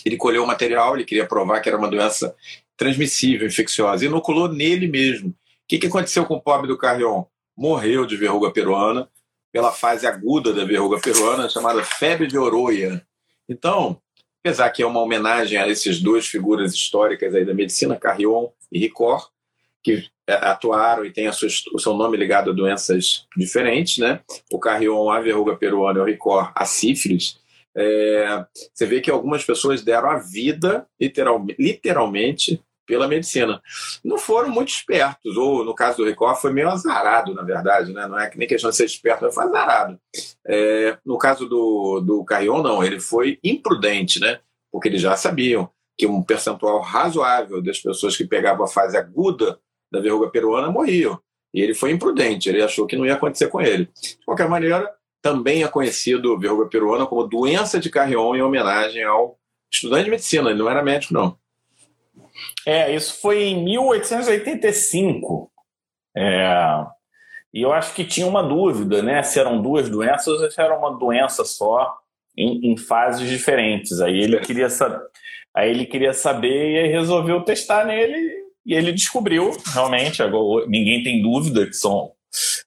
Ele 0.03 0.17
colheu 0.17 0.43
o 0.43 0.47
material, 0.47 0.93
ele 0.93 1.05
queria 1.05 1.25
provar 1.25 1.61
que 1.61 1.69
era 1.69 1.77
uma 1.77 1.89
doença 1.89 2.35
transmissível, 2.75 3.47
infecciosa, 3.47 4.05
inoculou 4.05 4.49
nele 4.49 4.89
mesmo. 4.89 5.29
O 5.29 5.35
que, 5.69 5.79
que 5.79 5.87
aconteceu 5.87 6.25
com 6.25 6.33
o 6.33 6.41
pobre 6.41 6.67
do 6.67 6.77
Carrion? 6.77 7.23
Morreu 7.55 8.05
de 8.05 8.17
verruga 8.17 8.51
peruana, 8.51 9.07
pela 9.53 9.71
fase 9.71 10.05
aguda 10.05 10.51
da 10.51 10.65
verruga 10.65 10.99
peruana, 10.99 11.47
chamada 11.47 11.81
febre 11.81 12.27
de 12.27 12.37
Oroia. 12.37 13.07
Então, 13.47 14.01
apesar 14.43 14.69
que 14.71 14.83
é 14.83 14.85
uma 14.85 14.99
homenagem 15.01 15.57
a 15.57 15.69
essas 15.69 15.99
duas 15.99 16.27
figuras 16.27 16.73
históricas 16.73 17.33
aí 17.33 17.45
da 17.45 17.53
medicina, 17.53 17.95
Carrion 17.95 18.49
e 18.69 18.79
Ricor, 18.79 19.29
que 19.81 20.05
é, 20.27 20.33
atuaram 20.33 21.05
e 21.05 21.11
têm 21.11 21.27
o 21.27 21.79
seu 21.79 21.93
nome 21.93 22.17
ligado 22.17 22.51
a 22.51 22.53
doenças 22.53 23.25
diferentes, 23.35 23.97
né? 23.97 24.21
O 24.51 24.57
carrion, 24.57 25.09
a 25.09 25.19
verruga 25.19 25.55
peruana 25.55 26.01
o 26.01 26.05
ricor, 26.05 26.51
a 26.55 26.65
sífilis. 26.65 27.37
É, 27.75 28.45
você 28.73 28.85
vê 28.85 29.01
que 29.01 29.11
algumas 29.11 29.43
pessoas 29.43 29.81
deram 29.81 30.09
a 30.09 30.19
vida, 30.19 30.87
literal, 30.99 31.45
literalmente, 31.59 32.61
pela 32.85 33.07
medicina. 33.07 33.61
Não 34.03 34.17
foram 34.17 34.49
muito 34.49 34.69
espertos, 34.69 35.37
ou 35.37 35.63
no 35.63 35.73
caso 35.73 35.97
do 35.97 36.05
Ricor 36.05 36.35
foi 36.35 36.51
meio 36.51 36.69
azarado, 36.69 37.33
na 37.33 37.43
verdade, 37.43 37.93
né? 37.93 38.07
não 38.07 38.19
é 38.19 38.29
nem 38.35 38.47
questão 38.47 38.69
de 38.69 38.75
ser 38.75 38.85
esperto, 38.85 39.31
foi 39.31 39.43
azarado. 39.45 39.99
É, 40.45 40.97
no 41.05 41.17
caso 41.17 41.47
do, 41.47 42.01
do 42.01 42.23
Carrion, 42.25 42.61
não, 42.61 42.83
ele 42.83 42.99
foi 42.99 43.39
imprudente, 43.43 44.19
né? 44.19 44.39
porque 44.71 44.89
eles 44.89 45.01
já 45.01 45.15
sabiam 45.15 45.69
que 45.97 46.07
um 46.07 46.23
percentual 46.23 46.81
razoável 46.81 47.61
das 47.61 47.79
pessoas 47.79 48.17
que 48.17 48.25
pegavam 48.25 48.65
a 48.65 48.67
fase 48.67 48.97
aguda 48.97 49.59
da 49.91 49.99
verruga 49.99 50.29
peruana 50.29 50.71
morriam. 50.71 51.19
E 51.53 51.61
ele 51.61 51.75
foi 51.75 51.91
imprudente, 51.91 52.49
ele 52.49 52.63
achou 52.63 52.87
que 52.87 52.95
não 52.95 53.05
ia 53.05 53.13
acontecer 53.13 53.47
com 53.47 53.61
ele. 53.61 53.87
De 54.01 54.25
qualquer 54.25 54.49
maneira, 54.49 54.91
também 55.21 55.63
é 55.63 55.67
conhecido 55.67 56.37
verruga 56.39 56.67
peruana 56.67 57.05
como 57.05 57.27
doença 57.27 57.79
de 57.79 57.91
Carrion 57.91 58.35
em 58.35 58.41
homenagem 58.41 59.03
ao 59.03 59.37
estudante 59.71 60.05
de 60.05 60.09
medicina, 60.11 60.49
ele 60.49 60.59
não 60.59 60.69
era 60.69 60.83
médico, 60.83 61.13
não. 61.13 61.37
É, 62.65 62.93
isso 62.93 63.19
foi 63.21 63.43
em 63.43 63.63
1885. 63.63 65.51
É, 66.15 66.85
e 67.53 67.61
eu 67.61 67.71
acho 67.71 67.93
que 67.93 68.03
tinha 68.03 68.25
uma 68.25 68.41
dúvida, 68.41 69.01
né? 69.01 69.21
Se 69.21 69.39
eram 69.39 69.61
duas 69.61 69.89
doenças 69.89 70.27
ou 70.27 70.49
se 70.49 70.59
era 70.59 70.77
uma 70.77 70.97
doença 70.97 71.45
só 71.45 71.95
em, 72.35 72.71
em 72.71 72.77
fases 72.77 73.29
diferentes. 73.29 74.01
Aí 74.01 74.19
ele 74.19 74.39
queria 74.39 74.69
saber, 74.69 75.01
aí 75.55 75.69
ele 75.69 75.85
queria 75.85 76.13
saber 76.13 76.85
e 76.85 76.87
resolveu 76.87 77.43
testar 77.43 77.85
nele 77.85 78.43
e 78.65 78.73
ele 78.73 78.91
descobriu, 78.91 79.51
realmente, 79.73 80.23
agora, 80.23 80.65
ninguém 80.67 81.03
tem 81.03 81.21
dúvida 81.21 81.65
que 81.65 81.73
são. 81.73 82.11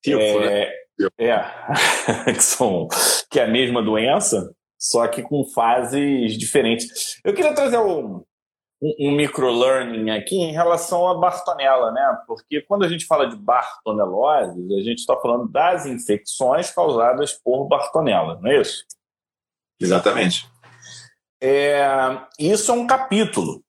Tipo, 0.03 0.21
é, 0.21 0.73
né? 0.99 1.09
é 1.19 2.33
que 2.33 2.43
são 2.43 2.87
que 3.31 3.41
é 3.41 3.45
a 3.45 3.49
mesma 3.49 3.83
doença, 3.83 4.51
só 4.79 5.07
que 5.09 5.23
com 5.23 5.45
fases 5.45 6.39
diferentes. 6.39 7.19
Eu 7.25 7.35
queria 7.35 7.55
trazer 7.55 7.79
um, 7.79 8.23
um, 8.81 9.09
um 9.09 9.17
microlearning 9.17 10.11
aqui 10.11 10.37
em 10.37 10.53
relação 10.53 11.09
à 11.09 11.15
Bartonella, 11.15 11.91
né? 11.93 12.19
Porque 12.27 12.61
quando 12.63 12.85
a 12.85 12.89
gente 12.89 13.07
fala 13.07 13.27
de 13.27 13.37
Bartonellose, 13.37 14.75
a 14.75 14.83
gente 14.83 14.99
está 14.99 15.17
falando 15.17 15.49
das 15.49 15.87
infecções 15.87 16.71
causadas 16.71 17.33
por 17.33 17.67
Bartonella, 17.69 18.39
não 18.41 18.51
é 18.51 18.61
isso? 18.61 18.85
Exatamente. 19.81 20.49
É, 21.43 21.87
isso 22.39 22.71
é 22.71 22.75
um 22.75 22.87
capítulo 22.87 23.63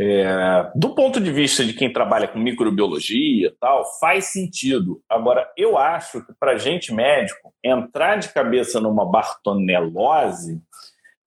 é, 0.00 0.70
do 0.76 0.94
ponto 0.94 1.20
de 1.20 1.32
vista 1.32 1.64
de 1.64 1.72
quem 1.72 1.92
trabalha 1.92 2.28
com 2.28 2.38
microbiologia 2.38 3.52
tal, 3.58 3.84
faz 3.98 4.26
sentido. 4.26 5.02
Agora, 5.08 5.50
eu 5.56 5.76
acho 5.76 6.24
que 6.24 6.32
para 6.38 6.56
gente 6.56 6.94
médico, 6.94 7.52
entrar 7.64 8.14
de 8.14 8.32
cabeça 8.32 8.80
numa 8.80 9.04
bartonelose 9.04 10.62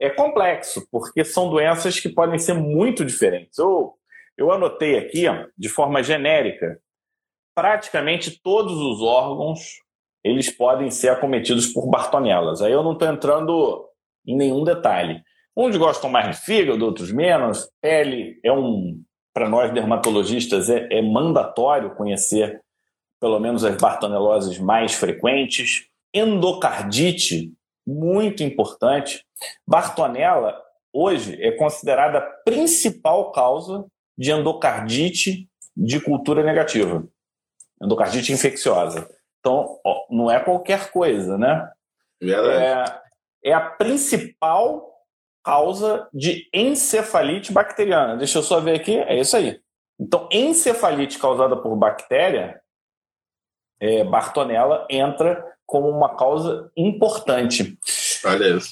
é 0.01 0.09
complexo, 0.09 0.87
porque 0.91 1.23
são 1.23 1.49
doenças 1.49 1.99
que 1.99 2.09
podem 2.09 2.39
ser 2.39 2.55
muito 2.55 3.05
diferentes. 3.05 3.57
Eu, 3.59 3.93
eu 4.35 4.51
anotei 4.51 4.97
aqui, 4.97 5.25
de 5.55 5.69
forma 5.69 6.01
genérica, 6.01 6.79
praticamente 7.55 8.41
todos 8.41 8.73
os 8.73 9.01
órgãos 9.01 9.79
eles 10.23 10.49
podem 10.51 10.89
ser 10.91 11.09
acometidos 11.09 11.67
por 11.67 11.87
bartonelas. 11.87 12.61
Aí 12.61 12.71
eu 12.71 12.83
não 12.83 12.93
estou 12.93 13.07
entrando 13.07 13.85
em 14.25 14.35
nenhum 14.35 14.63
detalhe. 14.63 15.21
Uns 15.55 15.75
gostam 15.75 16.09
mais 16.09 16.37
de 16.37 16.45
fígado, 16.45 16.85
outros 16.85 17.11
menos. 17.11 17.69
Pele 17.81 18.39
é 18.43 18.51
um, 18.51 19.01
para 19.33 19.49
nós 19.49 19.73
dermatologistas, 19.73 20.69
é, 20.69 20.87
é, 20.91 21.01
mandatório 21.01 21.95
conhecer 21.95 22.61
pelo 23.19 23.39
menos 23.39 23.63
as 23.63 23.75
bartoneloses 23.77 24.57
mais 24.59 24.93
frequentes. 24.93 25.87
Endocardite, 26.13 27.51
muito 27.85 28.43
importante. 28.43 29.25
Bartonella, 29.67 30.59
hoje, 30.93 31.41
é 31.41 31.51
considerada 31.51 32.17
a 32.17 32.21
principal 32.21 33.31
causa 33.31 33.85
de 34.17 34.31
endocardite 34.31 35.49
de 35.75 35.99
cultura 35.99 36.43
negativa. 36.43 37.07
Endocardite 37.81 38.31
infecciosa. 38.31 39.09
Então, 39.39 39.79
ó, 39.85 40.05
não 40.09 40.29
é 40.29 40.39
qualquer 40.39 40.91
coisa, 40.91 41.37
né? 41.37 41.71
É, 42.21 43.49
é 43.49 43.53
a 43.53 43.61
principal 43.61 44.91
causa 45.43 46.07
de 46.13 46.47
encefalite 46.53 47.51
bacteriana. 47.51 48.15
Deixa 48.15 48.37
eu 48.37 48.43
só 48.43 48.59
ver 48.59 48.75
aqui, 48.75 48.97
é 48.97 49.19
isso 49.19 49.35
aí. 49.35 49.59
Então, 49.99 50.29
encefalite 50.31 51.17
causada 51.17 51.55
por 51.57 51.75
bactéria, 51.75 52.61
é, 53.79 54.03
Bartonella, 54.03 54.85
entra 54.89 55.43
como 55.71 55.87
uma 55.87 56.17
causa 56.17 56.69
importante. 56.75 57.79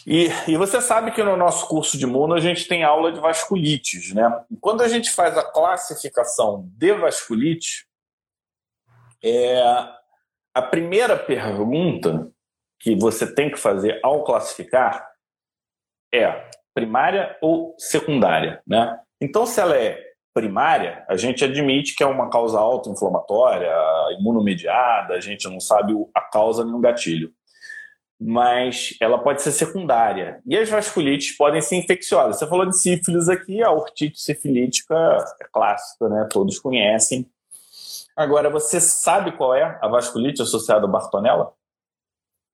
E, 0.05 0.27
e 0.49 0.57
você 0.57 0.81
sabe 0.81 1.11
que 1.11 1.23
no 1.23 1.37
nosso 1.37 1.65
curso 1.65 1.97
de 1.97 2.03
imuno 2.03 2.33
a 2.33 2.41
gente 2.41 2.67
tem 2.67 2.83
aula 2.83 3.09
de 3.13 3.21
vasculites, 3.21 4.13
né? 4.13 4.43
quando 4.59 4.81
a 4.81 4.87
gente 4.89 5.09
faz 5.09 5.37
a 5.37 5.49
classificação 5.49 6.69
de 6.73 6.93
vasculite, 6.93 7.87
é, 9.23 9.61
a 10.53 10.61
primeira 10.61 11.17
pergunta 11.17 12.29
que 12.77 12.97
você 12.97 13.33
tem 13.33 13.49
que 13.49 13.57
fazer 13.57 14.01
ao 14.03 14.25
classificar 14.25 15.09
é 16.13 16.49
primária 16.73 17.37
ou 17.41 17.75
secundária, 17.77 18.61
né? 18.67 18.99
Então, 19.21 19.45
se 19.45 19.61
ela 19.61 19.77
é 19.77 20.08
primária, 20.39 21.03
a 21.09 21.17
gente 21.17 21.43
admite 21.43 21.93
que 21.93 22.01
é 22.01 22.07
uma 22.07 22.29
causa 22.29 22.57
autoinflamatória, 22.57 23.69
imunomediada, 24.17 25.15
a 25.15 25.19
gente 25.19 25.49
não 25.49 25.59
sabe 25.59 25.93
a 26.15 26.21
causa 26.21 26.63
nem 26.63 26.73
o 26.73 26.79
gatilho. 26.79 27.31
Mas 28.21 28.95
ela 29.01 29.17
pode 29.17 29.41
ser 29.41 29.51
secundária. 29.51 30.41
E 30.45 30.57
as 30.57 30.69
vasculites 30.69 31.35
podem 31.35 31.61
ser 31.61 31.75
infecciosas. 31.75 32.39
Você 32.39 32.47
falou 32.47 32.65
de 32.65 32.77
sífilis 32.77 33.27
aqui, 33.27 33.61
a 33.61 33.71
ortite 33.71 34.19
sifilítica 34.19 34.95
é 35.41 35.45
clássica, 35.51 36.07
né? 36.07 36.27
Todos 36.31 36.57
conhecem. 36.59 37.25
Agora, 38.15 38.49
você 38.49 38.79
sabe 38.79 39.33
qual 39.33 39.53
é 39.53 39.77
a 39.81 39.87
vasculite 39.87 40.41
associada 40.41 40.85
à 40.85 40.89
Bartonella? 40.89 41.53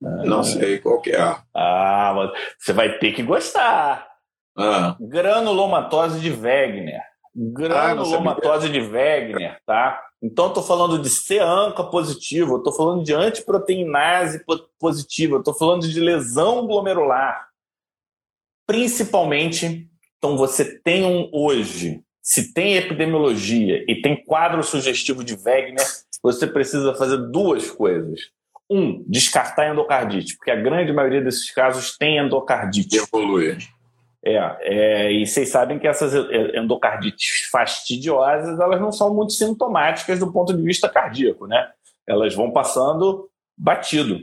Não 0.02 0.44
sei 0.44 0.80
qual 0.80 1.02
que 1.02 1.12
é. 1.12 1.38
Ah, 1.54 2.32
você 2.60 2.74
vai 2.74 2.98
ter 2.98 3.14
que 3.14 3.24
gostar. 3.24 4.08
Ah. 4.58 4.96
Granulomatose 5.00 6.20
de 6.20 6.32
Wegener. 6.32 7.15
Granulomatose 7.36 8.68
ah, 8.68 8.70
de 8.70 8.80
Wegener, 8.80 9.60
tá? 9.66 10.02
Então, 10.22 10.48
estou 10.48 10.64
falando 10.64 11.00
de 11.00 11.10
C-ANCA 11.10 11.84
positivo, 11.84 12.58
estou 12.58 12.72
falando 12.72 13.04
de 13.04 13.14
antiproteinase 13.14 14.44
positiva, 14.80 15.38
estou 15.38 15.54
falando 15.54 15.88
de 15.88 16.00
lesão 16.00 16.66
glomerular. 16.66 17.50
Principalmente, 18.66 19.88
então 20.18 20.38
você 20.38 20.80
tem 20.80 21.04
um 21.04 21.30
hoje, 21.34 22.02
se 22.22 22.54
tem 22.54 22.78
epidemiologia 22.78 23.84
e 23.88 24.02
tem 24.02 24.24
quadro 24.24 24.64
sugestivo 24.64 25.24
de 25.24 25.36
Wegener, 25.36 25.86
você 26.24 26.48
precisa 26.48 26.96
fazer 26.96 27.18
duas 27.18 27.70
coisas. 27.70 28.20
Um, 28.68 29.04
descartar 29.08 29.70
endocardite, 29.70 30.38
porque 30.38 30.50
a 30.50 30.56
grande 30.56 30.92
maioria 30.92 31.22
desses 31.22 31.52
casos 31.52 31.96
tem 31.98 32.18
endocardite. 32.18 32.98
Evolui. 32.98 33.58
É, 34.26 34.58
é, 34.62 35.12
e 35.12 35.28
vocês 35.28 35.50
sabem 35.50 35.78
que 35.78 35.88
essas 35.88 36.12
endocardites 36.56 37.48
fastidiosas, 37.52 38.60
elas 38.60 38.82
não 38.82 38.92
são 38.92 39.14
muito 39.14 39.34
sintomáticas 39.34 40.18
do 40.18 40.34
ponto 40.34 40.52
de 40.52 40.64
vista 40.64 40.90
cardíaco, 40.90 41.46
né? 41.46 41.70
Elas 42.08 42.34
vão 42.34 42.52
passando 42.52 43.30
batido. 43.56 44.20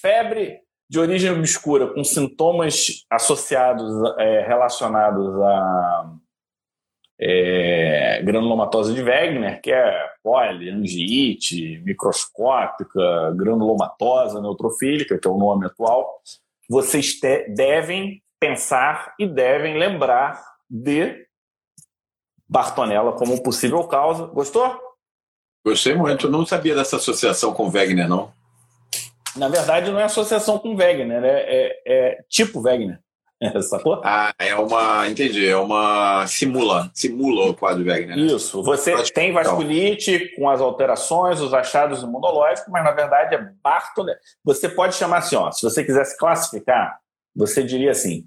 Febre 0.00 0.60
de 0.88 1.00
origem 1.00 1.30
obscura 1.32 1.88
com 1.88 2.04
sintomas 2.04 3.04
associados, 3.10 3.90
é, 4.18 4.46
relacionados 4.46 5.34
a 5.40 6.12
é, 7.20 8.22
granulomatose 8.22 8.94
de 8.94 9.02
Wegener, 9.02 9.60
que 9.60 9.72
é 9.72 10.08
poli, 10.22 10.70
angiite, 10.70 11.80
microscópica, 11.84 13.32
granulomatosa 13.34 14.40
neutrofílica, 14.40 15.18
que 15.18 15.26
é 15.26 15.30
o 15.30 15.38
nome 15.38 15.66
atual, 15.66 16.20
vocês 16.68 17.18
devem 17.48 18.21
pensar 18.42 19.14
e 19.20 19.24
devem 19.24 19.78
lembrar 19.78 20.42
de 20.68 21.24
Bartonella 22.48 23.12
como 23.12 23.40
possível 23.40 23.84
causa. 23.84 24.26
Gostou? 24.26 24.76
Gostei 25.64 25.94
muito. 25.94 26.28
Não 26.28 26.44
sabia 26.44 26.74
dessa 26.74 26.96
associação 26.96 27.54
com 27.54 27.70
Wegener, 27.70 28.08
não. 28.08 28.32
Na 29.36 29.48
verdade, 29.48 29.92
não 29.92 30.00
é 30.00 30.02
associação 30.02 30.58
com 30.58 30.74
Wegener, 30.74 31.22
é, 31.22 31.38
é, 31.38 31.82
é 31.86 32.24
tipo 32.28 32.60
Wegener. 32.60 32.98
Sacou? 33.62 34.00
Ah, 34.04 34.34
é 34.40 34.56
uma. 34.56 35.08
Entendi. 35.08 35.46
É 35.46 35.56
uma. 35.56 36.26
Simula. 36.26 36.90
Simula 36.92 37.50
o 37.50 37.54
quadro 37.54 37.84
Wegener. 37.84 38.16
Né? 38.16 38.24
Isso. 38.24 38.60
Você 38.64 39.00
tem 39.12 39.32
vasculite 39.32 40.34
com 40.34 40.50
as 40.50 40.60
alterações, 40.60 41.40
os 41.40 41.54
achados 41.54 42.02
imunológicos, 42.02 42.72
mas 42.72 42.82
na 42.82 42.90
verdade 42.90 43.36
é 43.36 43.52
Bartonella. 43.62 44.18
Você 44.44 44.68
pode 44.68 44.96
chamar 44.96 45.18
assim, 45.18 45.36
ó. 45.36 45.52
Se 45.52 45.62
você 45.62 45.84
quisesse 45.84 46.18
classificar, 46.18 46.98
você 47.34 47.62
diria 47.62 47.92
assim: 47.92 48.26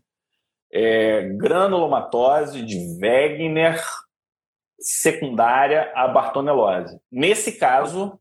é, 0.76 1.30
granulomatose 1.38 2.62
de 2.62 2.78
Wegener 3.02 3.82
secundária 4.78 5.90
à 5.96 6.06
bartonelose. 6.06 7.00
Nesse 7.10 7.54
caso, 7.54 8.20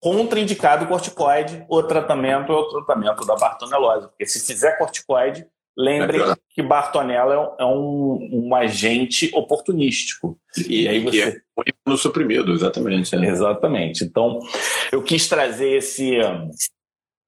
contraindicado 0.00 0.84
o 0.84 0.88
corticoide, 0.88 1.66
o 1.68 1.82
tratamento 1.82 2.52
é 2.52 2.54
o 2.54 2.68
tratamento 2.68 3.26
da 3.26 3.34
bartonelose. 3.34 4.06
Porque 4.08 4.26
se 4.26 4.46
fizer 4.46 4.78
corticoide, 4.78 5.44
lembrem 5.76 6.22
é 6.22 6.36
que 6.50 6.62
bartonella 6.62 7.56
é 7.58 7.64
um, 7.64 8.28
um 8.32 8.54
agente 8.54 9.28
oportunístico. 9.34 10.38
E, 10.56 10.84
e 10.84 10.88
aí 10.88 11.00
você... 11.00 11.42
é 11.66 11.72
no 11.84 11.96
suprimido, 11.96 12.52
exatamente. 12.52 13.16
É. 13.16 13.24
Exatamente. 13.26 14.04
Então, 14.04 14.38
eu 14.92 15.02
quis 15.02 15.28
trazer 15.28 15.78
esse... 15.78 16.16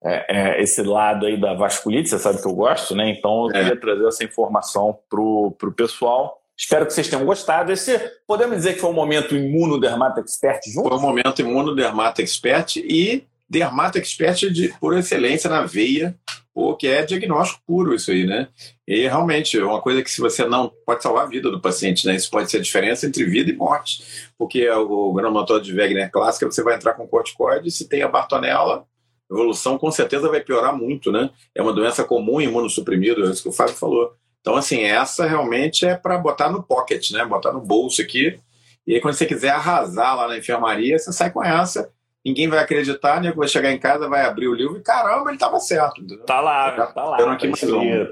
É, 0.05 0.27
é, 0.29 0.63
esse 0.63 0.83
lado 0.83 1.27
aí 1.27 1.41
da 1.41 1.55
vasculite, 1.55 2.09
você 2.09 2.19
sabe 2.19 2.41
que 2.41 2.47
eu 2.47 2.55
gosto, 2.55 2.95
né? 2.95 3.11
Então 3.11 3.47
eu 3.47 3.51
é. 3.51 3.61
queria 3.61 3.81
trazer 3.81 4.07
essa 4.07 4.25
informação 4.25 4.99
para 5.09 5.21
o 5.21 5.75
pessoal. 5.77 6.43
Espero 6.57 6.87
que 6.87 6.93
vocês 6.93 7.09
tenham 7.09 7.25
gostado. 7.25 7.73
Esse, 7.73 7.99
podemos 8.27 8.57
dizer 8.57 8.75
que 8.75 8.81
foi 8.81 8.91
um 8.91 8.95
momento 8.95 9.37
imunodermato 9.37 10.21
expert 10.21 10.61
junto? 10.67 10.89
Foi 10.89 10.99
um 10.99 11.03
momento 11.03 11.41
imunodermato 11.41 12.21
expert 12.21 12.77
e 12.77 13.25
dermato 13.49 13.99
expert 13.99 14.51
de, 14.51 14.69
por 14.81 14.97
excelência 14.97 15.49
na 15.49 15.63
veia, 15.63 16.17
porque 16.55 16.87
é 16.87 17.05
diagnóstico 17.05 17.63
puro 17.67 17.95
isso 17.95 18.11
aí, 18.11 18.27
né? 18.27 18.49
E 18.87 19.07
realmente 19.07 19.59
é 19.59 19.65
uma 19.65 19.81
coisa 19.81 20.03
que 20.03 20.11
se 20.11 20.21
você 20.21 20.45
não 20.47 20.71
pode 20.87 21.03
salvar 21.03 21.25
a 21.25 21.29
vida 21.29 21.51
do 21.51 21.61
paciente, 21.61 22.07
né? 22.07 22.15
Isso 22.15 22.31
pode 22.31 22.51
ser 22.51 22.59
a 22.59 22.63
diferença 22.63 23.07
entre 23.07 23.25
vida 23.25 23.51
e 23.51 23.57
morte, 23.57 24.03
porque 24.39 24.69
o 24.71 25.13
granomatose 25.13 25.65
de 25.65 25.75
Wegener 25.75 26.11
clássica 26.11 26.51
você 26.51 26.63
vai 26.63 26.75
entrar 26.75 26.95
com 26.95 27.07
corticoide, 27.07 27.71
se 27.71 27.89
tem 27.89 28.03
a 28.03 28.09
bartonella, 28.09 28.87
evolução 29.33 29.79
com 29.79 29.91
certeza 29.91 30.29
vai 30.29 30.41
piorar 30.41 30.77
muito, 30.77 31.11
né? 31.11 31.31
É 31.55 31.63
uma 31.63 31.73
doença 31.73 32.05
comum 32.05 32.41
imunossuprimido, 32.41 33.25
é 33.25 33.31
isso 33.31 33.43
que 33.43 33.49
o 33.49 33.53
Fábio 33.53 33.75
falou. 33.75 34.15
Então, 34.41 34.57
assim, 34.57 34.83
essa 34.83 35.27
realmente 35.27 35.87
é 35.87 35.95
para 35.97 36.19
botar 36.19 36.51
no 36.51 36.63
pocket, 36.63 37.13
né? 37.13 37.25
Botar 37.25 37.53
no 37.53 37.61
bolso 37.61 38.03
aqui. 38.03 38.39
E 38.87 38.95
aí, 38.95 39.01
quando 39.01 39.15
você 39.15 39.25
quiser 39.25 39.51
arrasar 39.51 40.17
lá 40.17 40.29
na 40.29 40.37
enfermaria, 40.37 40.99
você 40.99 41.13
sai 41.13 41.31
com 41.31 41.43
essa. 41.43 41.91
Ninguém 42.25 42.49
vai 42.49 42.59
acreditar, 42.59 43.21
né? 43.21 43.33
Vai 43.33 43.49
chegar 43.49 43.73
em 43.73 43.79
casa, 43.79 44.09
vai 44.09 44.25
abrir 44.25 44.49
o 44.49 44.55
livro 44.55 44.77
e 44.77 44.83
caramba, 44.83 45.31
ele 45.31 45.37
estava 45.37 45.59
certo. 45.61 46.01
Entendeu? 46.01 46.25
Tá 46.25 46.41
lá, 46.41 46.73
tá, 46.73 46.87
tá 46.87 47.05
lá. 47.05 47.33
Aqui 47.33 47.49
mais 47.49 47.63
um. 47.63 48.09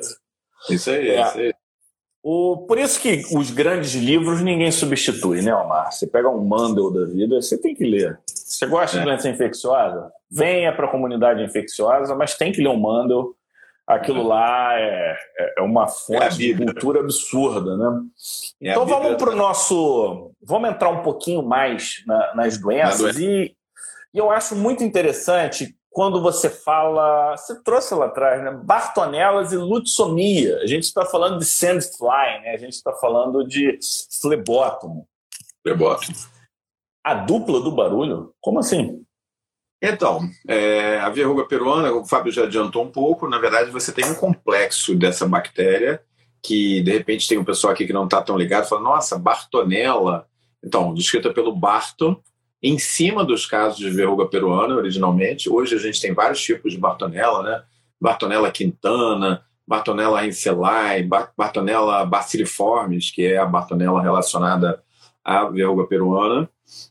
Isso 0.68 0.90
aí, 0.90 1.08
é. 1.08 1.22
isso 1.22 1.38
aí. 1.38 1.54
O, 2.22 2.66
por 2.66 2.78
isso 2.78 3.00
que 3.00 3.22
os 3.34 3.50
grandes 3.50 3.94
livros 3.94 4.42
ninguém 4.42 4.70
substitui, 4.70 5.40
né, 5.40 5.54
Omar? 5.54 5.90
Você 5.90 6.06
pega 6.06 6.28
um 6.28 6.44
Mandel 6.44 6.92
da 6.92 7.06
vida, 7.06 7.40
você 7.40 7.56
tem 7.56 7.74
que 7.74 7.84
ler. 7.84 8.18
Você 8.26 8.66
gosta 8.66 8.96
é. 8.96 9.00
de 9.00 9.06
doença 9.06 9.28
infecciosa? 9.28 10.12
Venha 10.30 10.72
para 10.74 10.86
a 10.86 10.90
comunidade 10.90 11.42
infecciosa, 11.42 12.14
mas 12.14 12.36
tem 12.36 12.52
que 12.52 12.60
ler 12.60 12.68
um 12.68 12.78
Mandel 12.78 13.34
aquilo 13.94 14.22
lá 14.22 14.78
é, 14.78 15.16
é, 15.38 15.54
é 15.58 15.62
uma 15.62 15.86
fonte 15.86 16.22
é 16.22 16.28
de 16.28 16.54
cultura 16.54 17.00
absurda, 17.00 17.76
né? 17.76 18.00
É 18.62 18.70
então 18.70 18.86
vamos 18.86 19.16
para 19.16 19.30
o 19.30 19.36
nosso. 19.36 20.32
Vamos 20.42 20.70
entrar 20.70 20.90
um 20.90 21.02
pouquinho 21.02 21.42
mais 21.42 22.02
na, 22.06 22.34
nas 22.34 22.58
doenças. 22.58 23.16
Na 23.16 23.20
e, 23.20 23.54
e, 24.14 24.18
eu 24.18 24.30
acho 24.30 24.54
muito 24.54 24.84
interessante 24.84 25.76
quando 25.90 26.22
você 26.22 26.48
fala. 26.48 27.36
Você 27.36 27.62
trouxe 27.62 27.94
lá 27.94 28.06
atrás, 28.06 28.42
né? 28.42 28.50
Bartonelas 28.50 29.52
e 29.52 29.56
lutsomia. 29.56 30.58
A 30.58 30.66
gente 30.66 30.84
está 30.84 31.04
falando 31.04 31.38
de 31.38 31.44
sandfly, 31.44 32.40
né? 32.42 32.52
A 32.54 32.56
gente 32.56 32.74
está 32.74 32.92
falando 32.94 33.46
de 33.46 33.78
flebótomo. 34.20 35.06
Flebótomo. 35.62 36.16
A 37.04 37.14
dupla 37.14 37.60
do 37.60 37.72
barulho? 37.72 38.32
Como 38.40 38.58
assim? 38.58 39.04
Então, 39.82 40.20
é, 40.46 40.98
a 40.98 41.08
verruga 41.08 41.46
peruana, 41.46 41.90
o 41.92 42.04
Fábio 42.04 42.30
já 42.30 42.44
adiantou 42.44 42.84
um 42.84 42.90
pouco, 42.90 43.26
na 43.26 43.38
verdade 43.38 43.70
você 43.70 43.90
tem 43.90 44.04
um 44.04 44.14
complexo 44.14 44.94
dessa 44.94 45.26
bactéria 45.26 46.02
que 46.42 46.82
de 46.82 46.90
repente 46.90 47.26
tem 47.26 47.38
um 47.38 47.44
pessoal 47.44 47.72
aqui 47.72 47.86
que 47.86 47.92
não 47.92 48.04
está 48.04 48.20
tão 48.20 48.36
ligado, 48.36 48.68
fala, 48.68 48.82
nossa, 48.82 49.18
Bartonella, 49.18 50.26
então, 50.62 50.92
descrita 50.92 51.32
pelo 51.32 51.54
Barton, 51.54 52.20
em 52.62 52.78
cima 52.78 53.24
dos 53.24 53.46
casos 53.46 53.78
de 53.78 53.90
verruga 53.90 54.26
peruana 54.26 54.74
originalmente, 54.74 55.48
hoje 55.48 55.74
a 55.74 55.78
gente 55.78 56.00
tem 56.00 56.12
vários 56.12 56.42
tipos 56.42 56.72
de 56.72 56.78
Bartonella, 56.78 57.42
né? 57.42 57.62
Bartonella 58.00 58.50
quintana, 58.50 59.44
Bartonella 59.66 60.26
encelai, 60.26 61.02
Bartonella 61.36 62.04
baciliformes, 62.04 63.10
que 63.10 63.24
é 63.24 63.38
a 63.38 63.46
Bartonella 63.46 64.02
relacionada 64.02 64.82
à 65.24 65.44
verruga 65.44 65.86
peruana. 65.86 66.48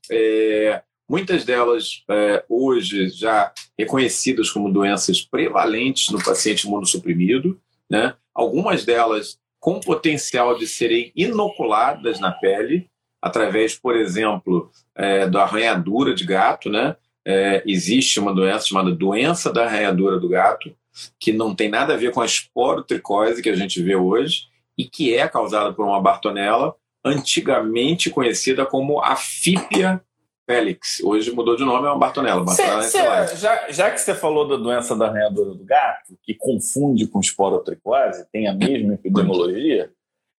É, 0.10 0.82
muitas 1.08 1.44
delas 1.44 2.04
é, 2.10 2.44
hoje 2.48 3.10
já 3.10 3.52
reconhecidas 3.78 4.50
como 4.50 4.72
doenças 4.72 5.22
prevalentes 5.22 6.10
no 6.10 6.24
paciente 6.24 6.68
imunossuprimido, 6.68 7.60
né? 7.90 8.16
algumas 8.34 8.86
delas 8.86 9.38
com 9.60 9.80
potencial 9.80 10.58
de 10.58 10.66
serem 10.66 11.12
inoculadas 11.16 12.20
na 12.20 12.32
pele, 12.32 12.90
através, 13.22 13.76
por 13.76 13.96
exemplo, 13.96 14.72
é, 14.96 15.28
da 15.28 15.44
arranhadura 15.44 16.14
de 16.14 16.26
gato. 16.26 16.70
Né? 16.70 16.96
É, 17.26 17.64
existe 17.66 18.20
uma 18.20 18.34
doença 18.34 18.68
chamada 18.68 18.92
doença 18.92 19.52
da 19.52 19.66
arranhadura 19.66 20.20
do 20.20 20.30
gato, 20.30 20.74
que 21.20 21.32
não 21.32 21.56
tem 21.56 21.70
nada 21.70 21.94
a 21.94 21.98
ver 21.98 22.12
com 22.12 22.22
a 22.22 22.26
esporotricose 22.26 23.42
que 23.42 23.50
a 23.50 23.56
gente 23.56 23.82
vê 23.82 23.96
hoje 23.96 24.44
e 24.78 24.86
que 24.86 25.16
é 25.16 25.28
causada 25.28 25.74
por 25.74 25.86
uma 25.86 26.02
bartonella, 26.02 26.76
antigamente 27.04 28.10
conhecida 28.10 28.66
como 28.66 29.02
a 29.02 29.16
fípia 29.16 30.02
Félix. 30.50 31.00
Hoje 31.04 31.32
mudou 31.32 31.56
de 31.56 31.64
nome, 31.64 31.86
é 31.86 31.92
uma 31.92 32.00
Bartonella. 32.00 32.44
Bartonella 32.44 32.82
cê, 32.82 32.98
cê, 32.98 33.36
já, 33.36 33.70
já 33.70 33.92
que 33.92 34.02
você 34.02 34.16
falou 34.16 34.48
da 34.48 34.56
doença 34.56 34.96
da 34.96 35.06
arranhadora 35.06 35.52
do 35.52 35.64
gato, 35.64 36.18
que 36.24 36.34
confunde 36.34 37.06
com 37.06 37.20
esporotricose, 37.20 38.26
tem 38.32 38.48
a 38.48 38.54
mesma 38.56 38.96
epidemiologia, 38.96 39.92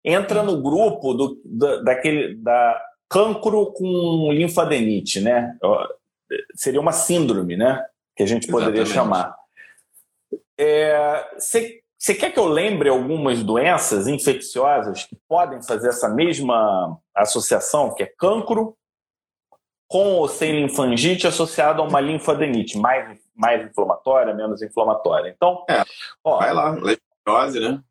entra 0.05 0.43
no 0.43 0.61
grupo 0.63 1.15
do, 1.15 1.41
da, 1.45 1.83
daquele, 1.83 2.35
da 2.37 2.81
cancro 3.09 3.73
com 3.73 4.31
linfadenite, 4.33 5.21
né? 5.21 5.57
Seria 6.55 6.81
uma 6.81 6.93
síndrome, 6.93 7.57
né? 7.57 7.85
Que 8.17 8.23
a 8.23 8.27
gente 8.27 8.47
poderia 8.47 8.83
Exatamente. 8.83 8.95
chamar. 8.95 9.37
Você 11.37 12.13
é, 12.13 12.15
quer 12.15 12.33
que 12.33 12.39
eu 12.39 12.47
lembre 12.47 12.89
algumas 12.89 13.43
doenças 13.43 14.07
infecciosas 14.07 15.05
que 15.05 15.17
podem 15.29 15.63
fazer 15.63 15.89
essa 15.89 16.09
mesma 16.09 16.99
associação, 17.15 17.95
que 17.95 18.03
é 18.03 18.07
cancro 18.07 18.77
com 19.89 20.15
ou 20.15 20.29
sem 20.29 20.53
linfangite 20.53 21.27
associado 21.27 21.83
a 21.83 21.85
uma 21.85 22.01
linfadenite, 22.01 22.79
mais, 22.79 23.19
mais 23.35 23.69
inflamatória, 23.69 24.33
menos 24.33 24.63
inflamatória. 24.63 25.35
Então, 25.35 25.65
é, 25.69 25.83
ó, 26.23 26.39
vai 26.39 26.55
lá, 26.55 26.71
leishmaniose, 26.71 27.59
né? 27.59 27.83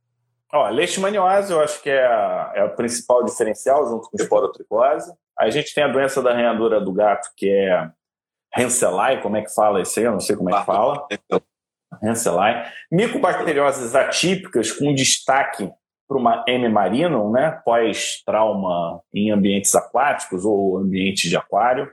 Ó, 0.52 0.68
leishmaniose 0.70 1.52
eu 1.52 1.62
acho 1.62 1.82
que 1.82 1.90
é 1.90 2.06
a, 2.06 2.52
é 2.56 2.62
a 2.62 2.70
principal 2.70 3.24
diferencial 3.24 3.88
junto 3.88 4.10
com 4.10 4.18
esporotricose. 4.18 5.12
A 5.38 5.50
gente 5.50 5.74
tem 5.74 5.84
a 5.84 5.88
doença 5.88 6.22
da 6.22 6.32
arranhadura 6.32 6.82
do 6.82 6.92
gato, 6.92 7.30
que 7.38 7.50
é 7.50 7.90
Hanselai, 8.58 9.22
como 9.22 9.38
é 9.38 9.44
que 9.44 9.54
fala 9.54 9.82
isso 9.82 10.00
aí? 10.00 10.06
Eu 10.06 10.14
não 10.14 10.20
sei 10.20 10.36
como 10.36 10.50
é 10.50 10.60
que 10.60 10.66
fala. 10.66 11.08
Hanselai. 12.04 12.72
Micobacterioses 12.92 13.96
atípicas 13.96 14.72
com 14.72 14.94
destaque 14.94 15.72
para 16.08 16.18
uma 16.18 16.44
M. 16.48 16.68
marinum, 16.70 17.32
né, 17.32 17.62
pós-trauma 17.64 19.02
em 19.14 19.30
ambientes 19.30 19.76
aquáticos 19.76 20.44
ou 20.44 20.78
ambiente 20.78 21.30
de 21.30 21.38
aquário. 21.38 21.92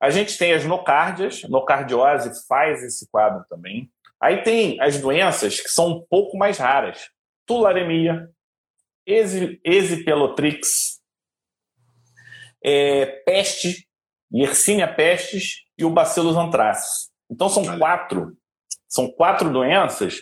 A 0.00 0.08
gente 0.08 0.38
tem 0.38 0.52
as 0.52 0.64
nocárdias, 0.64 1.42
nocardiose 1.42 2.46
faz 2.46 2.82
esse 2.82 3.10
quadro 3.10 3.44
também. 3.50 3.90
Aí 4.20 4.42
tem 4.42 4.80
as 4.80 4.98
doenças 4.98 5.60
que 5.60 5.68
são 5.68 5.88
um 5.88 6.06
pouco 6.08 6.38
mais 6.38 6.58
raras. 6.58 7.10
Tularemia, 7.50 8.30
Exipelotrix, 9.04 11.00
é, 12.62 13.06
peste, 13.26 13.88
Yersinia 14.32 14.86
pestis 14.86 15.64
e 15.76 15.84
o 15.84 15.90
Bacillus 15.90 16.36
anthracis. 16.36 17.10
Então 17.28 17.48
são 17.48 17.76
quatro 17.76 18.36
São 18.88 19.10
quatro 19.10 19.52
doenças 19.52 20.20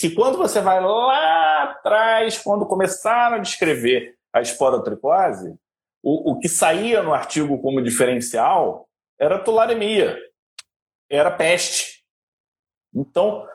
que 0.00 0.10
quando 0.10 0.36
você 0.36 0.60
vai 0.60 0.80
lá 0.80 1.62
atrás, 1.70 2.38
quando 2.38 2.66
começaram 2.66 3.36
a 3.36 3.40
descrever 3.40 4.16
a 4.32 4.40
esporotricose, 4.40 5.56
o, 6.02 6.32
o 6.32 6.40
que 6.40 6.48
saía 6.48 7.04
no 7.04 7.14
artigo 7.14 7.62
como 7.62 7.80
diferencial 7.80 8.88
era 9.16 9.38
tularemia, 9.38 10.18
era 11.08 11.30
peste. 11.30 12.04
Então, 12.92 13.46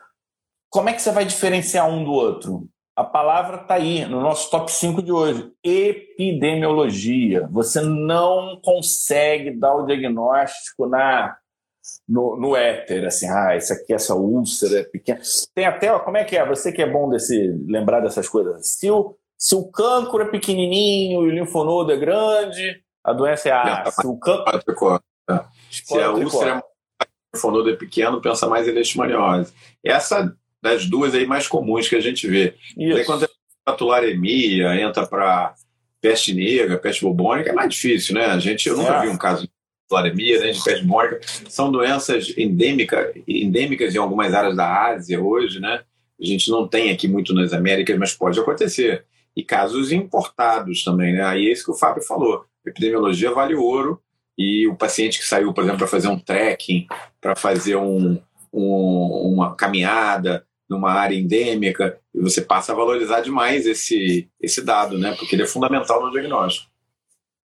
como 0.70 0.88
é 0.88 0.94
que 0.94 1.02
você 1.02 1.12
vai 1.12 1.26
diferenciar 1.26 1.86
um 1.86 2.02
do 2.02 2.12
outro? 2.12 2.66
A 2.96 3.02
palavra 3.02 3.62
está 3.62 3.74
aí, 3.74 4.04
no 4.06 4.20
nosso 4.20 4.48
top 4.50 4.70
5 4.70 5.02
de 5.02 5.10
hoje. 5.10 5.50
Epidemiologia. 5.64 7.48
Você 7.50 7.80
não 7.80 8.60
consegue 8.62 9.50
dar 9.50 9.74
o 9.74 9.84
diagnóstico 9.84 10.86
na 10.86 11.36
no, 12.08 12.36
no 12.36 12.56
éter, 12.56 13.04
assim, 13.06 13.28
ah, 13.28 13.56
isso 13.56 13.72
aqui, 13.72 13.92
essa 13.92 14.14
úlcera 14.14 14.80
é 14.80 14.84
pequena. 14.84 15.20
Tem 15.54 15.66
até, 15.66 15.92
ó, 15.92 15.98
como 15.98 16.16
é 16.16 16.24
que 16.24 16.36
é? 16.36 16.46
Você 16.46 16.72
que 16.72 16.80
é 16.80 16.90
bom 16.90 17.10
desse 17.10 17.48
lembrar 17.66 18.00
dessas 18.00 18.28
coisas. 18.28 18.76
Se 18.78 18.90
o, 18.90 19.16
se 19.36 19.54
o 19.54 19.70
cancro 19.70 20.22
é 20.22 20.30
pequenininho 20.30 21.24
e 21.24 21.28
o 21.28 21.30
linfonodo 21.30 21.92
é 21.92 21.96
grande, 21.96 22.82
a 23.02 23.12
doença 23.12 23.48
é 23.48 23.52
A. 23.52 23.90
Se 23.90 24.06
o 24.06 24.16
cancro... 24.16 24.60
Se 25.70 26.00
a 26.00 26.10
úlcera 26.12 26.50
é 26.50 26.56
o 26.56 26.62
linfonodo 27.34 27.70
é 27.70 27.76
pequeno, 27.76 28.20
pensa 28.20 28.46
mais 28.46 28.66
em 28.66 28.72
leishmaniose. 28.72 29.52
Essa 29.84 30.34
das 30.64 30.86
duas 30.86 31.14
aí 31.14 31.26
mais 31.26 31.46
comuns 31.46 31.86
que 31.86 31.94
a 31.94 32.00
gente 32.00 32.26
vê. 32.26 32.54
Isso. 32.74 32.96
Aí 32.96 33.04
quando 33.04 33.28
a 33.66 33.72
tularemia 33.72 34.80
entra 34.80 35.06
para 35.06 35.54
peste 36.00 36.32
negra, 36.32 36.78
peste 36.78 37.02
bubônica, 37.02 37.50
é 37.50 37.52
mais 37.52 37.68
difícil, 37.68 38.14
né? 38.14 38.24
A 38.24 38.38
gente, 38.38 38.66
eu 38.66 38.74
nunca 38.74 38.94
é. 38.94 39.02
vi 39.02 39.08
um 39.08 39.18
caso 39.18 39.42
de 39.42 39.50
tularemia, 39.86 40.40
né, 40.40 40.52
de 40.52 40.64
peste 40.64 40.82
bubônica. 40.82 41.20
São 41.50 41.70
doenças 41.70 42.32
endêmica, 42.38 43.12
endêmicas 43.28 43.94
em 43.94 43.98
algumas 43.98 44.32
áreas 44.32 44.56
da 44.56 44.86
Ásia 44.86 45.20
hoje, 45.20 45.60
né? 45.60 45.82
A 46.18 46.24
gente 46.24 46.50
não 46.50 46.66
tem 46.66 46.90
aqui 46.90 47.06
muito 47.06 47.34
nas 47.34 47.52
Américas, 47.52 47.98
mas 47.98 48.14
pode 48.14 48.40
acontecer. 48.40 49.04
E 49.36 49.44
casos 49.44 49.92
importados 49.92 50.82
também, 50.82 51.12
né? 51.12 51.24
Aí 51.24 51.46
é 51.46 51.52
isso 51.52 51.64
que 51.66 51.72
o 51.72 51.76
Fábio 51.76 52.02
falou. 52.02 52.46
A 52.66 52.70
epidemiologia 52.70 53.30
vale 53.32 53.54
ouro 53.54 54.00
e 54.38 54.66
o 54.66 54.76
paciente 54.76 55.18
que 55.18 55.26
saiu, 55.26 55.52
por 55.52 55.62
exemplo, 55.62 55.80
para 55.80 55.88
fazer 55.88 56.08
um 56.08 56.18
trekking, 56.18 56.86
para 57.20 57.36
fazer 57.36 57.76
um, 57.76 58.18
um, 58.50 59.32
uma 59.34 59.54
caminhada, 59.54 60.46
numa 60.68 60.92
área 60.92 61.14
endêmica, 61.14 61.98
e 62.14 62.20
você 62.20 62.40
passa 62.40 62.72
a 62.72 62.74
valorizar 62.74 63.20
demais 63.20 63.66
esse, 63.66 64.28
esse 64.40 64.64
dado, 64.64 64.98
né? 64.98 65.14
Porque 65.18 65.34
ele 65.34 65.42
é 65.42 65.46
fundamental 65.46 66.02
no 66.02 66.10
diagnóstico. 66.10 66.70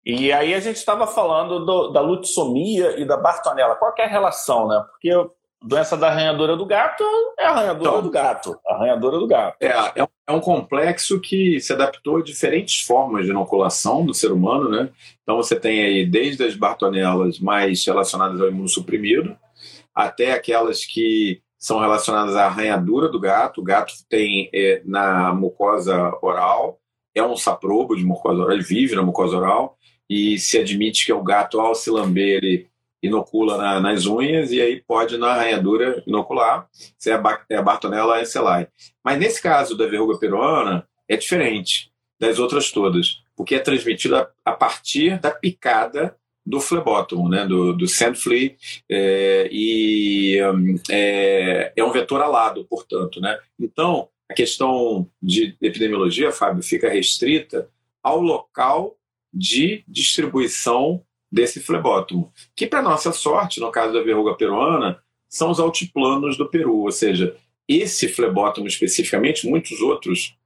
E 0.04 0.33
aí 0.33 0.54
a 0.54 0.61
gente 0.61 0.76
estava 0.76 1.06
falando 1.06 1.64
do, 1.64 1.88
da 1.88 2.00
lutsomia 2.00 2.98
e 2.98 3.04
da 3.04 3.16
Bartonella. 3.16 3.76
Qual 3.76 3.94
é 3.98 4.04
a 4.04 4.09
relação, 4.09 4.66
né? 4.66 4.83
Porque 4.90 5.11
doença 5.62 5.96
da 5.96 6.09
arranhadora 6.09 6.56
do 6.56 6.64
gato 6.64 7.04
é 7.38 7.44
a 7.44 7.50
arranhadora 7.50 7.90
então, 7.90 8.02
do 8.02 8.11
gato. 8.11 8.61
arranhadora 8.66 9.18
do 9.18 9.26
gato. 9.26 9.56
É, 9.61 9.68
é, 9.68 10.09
é 10.26 10.33
um 10.33 10.40
complexo 10.40 11.20
que 11.20 11.61
se 11.61 11.72
adaptou 11.72 12.16
a 12.16 12.22
diferentes 12.22 12.80
formas 12.83 13.26
de 13.26 13.30
inoculação 13.30 14.04
do 14.04 14.14
ser 14.14 14.33
humano, 14.33 14.70
né? 14.70 14.88
Então 15.22 15.37
você 15.37 15.54
tem 15.54 15.83
aí 15.83 16.06
desde 16.06 16.44
as 16.44 16.54
Bartonelas 16.54 17.38
mais 17.38 17.85
relacionadas 17.85 18.40
ao 18.40 18.48
imunossuprimido, 18.48 19.37
até 19.94 20.33
aquelas 20.33 20.87
que 20.87 21.42
são 21.61 21.79
relacionadas 21.79 22.35
à 22.35 22.46
arranhadura 22.46 23.07
do 23.07 23.20
gato. 23.20 23.61
O 23.61 23.64
gato 23.64 23.92
tem 24.09 24.49
é, 24.53 24.81
na 24.87 25.35
mucosa 25.35 26.16
oral, 26.23 26.81
é 27.14 27.23
um 27.23 27.37
saprobo 27.37 27.94
de 27.94 28.03
mucosa 28.03 28.40
oral, 28.40 28.53
ele 28.55 28.64
vive 28.64 28.96
na 28.96 29.03
mucosa 29.03 29.37
oral, 29.37 29.77
e 30.09 30.38
se 30.38 30.59
admite 30.59 31.05
que 31.05 31.12
é 31.12 31.14
o 31.14 31.23
gato, 31.23 31.61
ao 31.61 31.75
se 31.75 31.90
lamber, 31.90 32.38
ele 32.42 32.70
inocula 33.03 33.57
na, 33.57 33.81
nas 33.81 34.07
unhas 34.07 34.53
e 34.53 34.61
aí 34.61 34.83
pode 34.83 35.16
na 35.16 35.29
arranhadura 35.29 36.03
inocular, 36.07 36.66
se 36.99 37.11
é 37.11 37.14
a, 37.14 37.40
é 37.49 37.57
a 37.57 37.62
Bartonella 37.62 38.20
encellae. 38.20 38.68
Mas 39.05 39.18
nesse 39.18 39.42
caso 39.42 39.77
da 39.77 39.87
verruga 39.87 40.18
peruana, 40.18 40.87
é 41.09 41.16
diferente 41.16 41.90
das 42.18 42.38
outras 42.38 42.70
todas, 42.70 43.23
porque 43.37 43.55
é 43.55 43.59
transmitida 43.59 44.31
a 44.44 44.53
partir 44.53 45.18
da 45.18 45.31
picada 45.31 46.16
do 46.50 46.60
flebótomo, 46.60 47.28
né, 47.28 47.46
do, 47.46 47.72
do 47.72 47.86
sand 47.86 48.16
flea, 48.16 48.56
é, 48.88 49.48
e 49.52 50.36
é, 50.90 51.72
é, 51.76 51.84
um 51.84 51.92
vetor 51.92 52.20
alado, 52.20 52.64
portanto. 52.64 53.20
Né? 53.20 53.38
Então, 53.58 54.08
a 54.28 54.34
questão 54.34 55.08
de 55.22 55.56
epidemiologia, 55.62 56.32
Fábio, 56.32 56.62
fica 56.62 56.90
restrita 56.90 57.68
ao 58.02 58.20
local 58.20 58.96
de 59.32 59.84
distribuição 59.86 61.02
desse 61.30 61.60
flebótomo, 61.60 62.32
que, 62.56 62.66
para 62.66 62.82
nossa 62.82 63.12
sorte, 63.12 63.60
no 63.60 63.70
caso 63.70 63.92
da 63.92 64.02
verruga 64.02 64.34
peruana, 64.34 65.00
são 65.28 65.50
os 65.50 65.60
altiplanos 65.60 66.36
do 66.36 66.48
Peru, 66.48 66.80
ou 66.80 66.90
seja, 66.90 67.36
esse 67.68 68.08
flebótomo 68.08 68.66
especificamente, 68.66 69.46
muitos 69.46 69.80
outros 69.80 70.36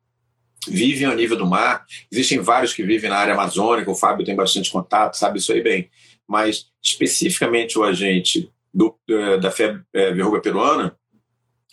vivem 0.68 1.06
ao 1.06 1.14
nível 1.14 1.36
do 1.36 1.46
mar. 1.46 1.84
Existem 2.10 2.40
vários 2.40 2.72
que 2.72 2.82
vivem 2.82 3.10
na 3.10 3.16
área 3.16 3.34
amazônica, 3.34 3.90
o 3.90 3.94
Fábio 3.94 4.24
tem 4.24 4.36
bastante 4.36 4.70
contato, 4.70 5.16
sabe 5.16 5.38
isso 5.38 5.52
aí 5.52 5.62
bem. 5.62 5.90
Mas, 6.26 6.66
especificamente, 6.82 7.78
o 7.78 7.84
agente 7.84 8.50
do, 8.72 8.96
da 9.40 9.50
febre, 9.50 9.82
é, 9.92 10.12
verruga 10.12 10.40
peruana, 10.40 10.96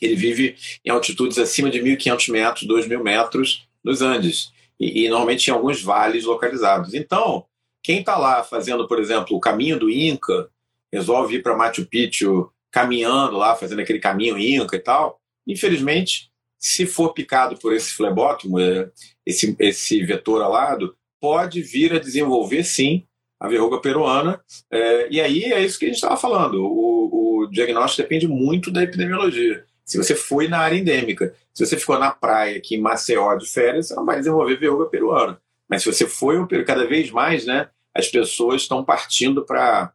ele 0.02 0.16
vive 0.16 0.56
em 0.84 0.90
altitudes 0.90 1.38
acima 1.38 1.70
de 1.70 1.80
1.500 1.80 2.32
metros, 2.32 2.68
2.000 2.68 3.04
metros 3.04 3.68
nos 3.84 4.02
Andes, 4.02 4.52
e, 4.80 5.06
e 5.06 5.10
normalmente 5.10 5.48
em 5.48 5.54
alguns 5.54 5.82
vales 5.82 6.26
localizados. 6.26 6.94
Então, 6.94 7.46
quem 7.84 8.00
está 8.00 8.18
lá 8.18 8.44
fazendo, 8.44 8.88
por 8.88 9.00
exemplo, 9.00 9.36
o 9.36 9.40
caminho 9.40 9.80
do 9.80 9.90
Inca, 9.90 10.50
resolve 10.92 11.36
ir 11.36 11.44
para 11.44 11.56
Machu 11.56 11.86
Picchu 11.86 12.52
caminhando 12.72 13.38
lá, 13.38 13.56
fazendo 13.56 13.82
aquele 13.82 14.00
caminho 14.00 14.38
Inca 14.38 14.76
e 14.76 14.80
tal, 14.80 15.20
infelizmente 15.48 16.31
se 16.62 16.86
for 16.86 17.12
picado 17.12 17.58
por 17.58 17.74
esse 17.74 17.92
flebótomo, 17.92 18.60
é, 18.60 18.88
esse, 19.26 19.56
esse 19.60 20.06
vetor 20.06 20.44
alado, 20.44 20.96
pode 21.20 21.64
vir 21.64 21.94
a 21.94 22.00
desenvolver 22.00 22.64
sim 22.64 23.04
a 23.40 23.48
verruga 23.48 23.82
peruana. 23.82 24.40
É, 24.70 25.08
e 25.10 25.20
aí 25.20 25.46
é 25.46 25.60
isso 25.66 25.80
que 25.80 25.86
a 25.86 25.88
gente 25.88 25.98
estava 25.98 26.16
falando. 26.16 26.64
O, 26.64 27.42
o, 27.42 27.48
diagnóstico 27.48 28.04
depende 28.04 28.28
muito 28.28 28.70
da 28.70 28.84
epidemiologia. 28.84 29.66
Se 29.84 29.98
você 29.98 30.16
foi 30.16 30.48
na 30.48 30.60
área 30.60 30.78
endêmica, 30.78 31.34
se 31.52 31.66
você 31.66 31.76
ficou 31.76 31.98
na 31.98 32.12
praia 32.12 32.58
aqui 32.58 32.76
em 32.76 32.82
Maceió 32.82 33.36
de 33.36 33.50
férias, 33.50 33.88
você 33.88 33.96
não 33.96 34.06
vai 34.06 34.20
desenvolver 34.20 34.58
verruga 34.58 34.86
peruana. 34.86 35.42
Mas 35.68 35.82
se 35.82 35.92
você 35.92 36.06
foi, 36.06 36.46
cada 36.64 36.86
vez 36.86 37.10
mais, 37.10 37.48
né, 37.48 37.70
as 37.94 38.08
pessoas 38.08 38.62
estão 38.62 38.86
partindo 38.86 39.44
para 39.44 39.92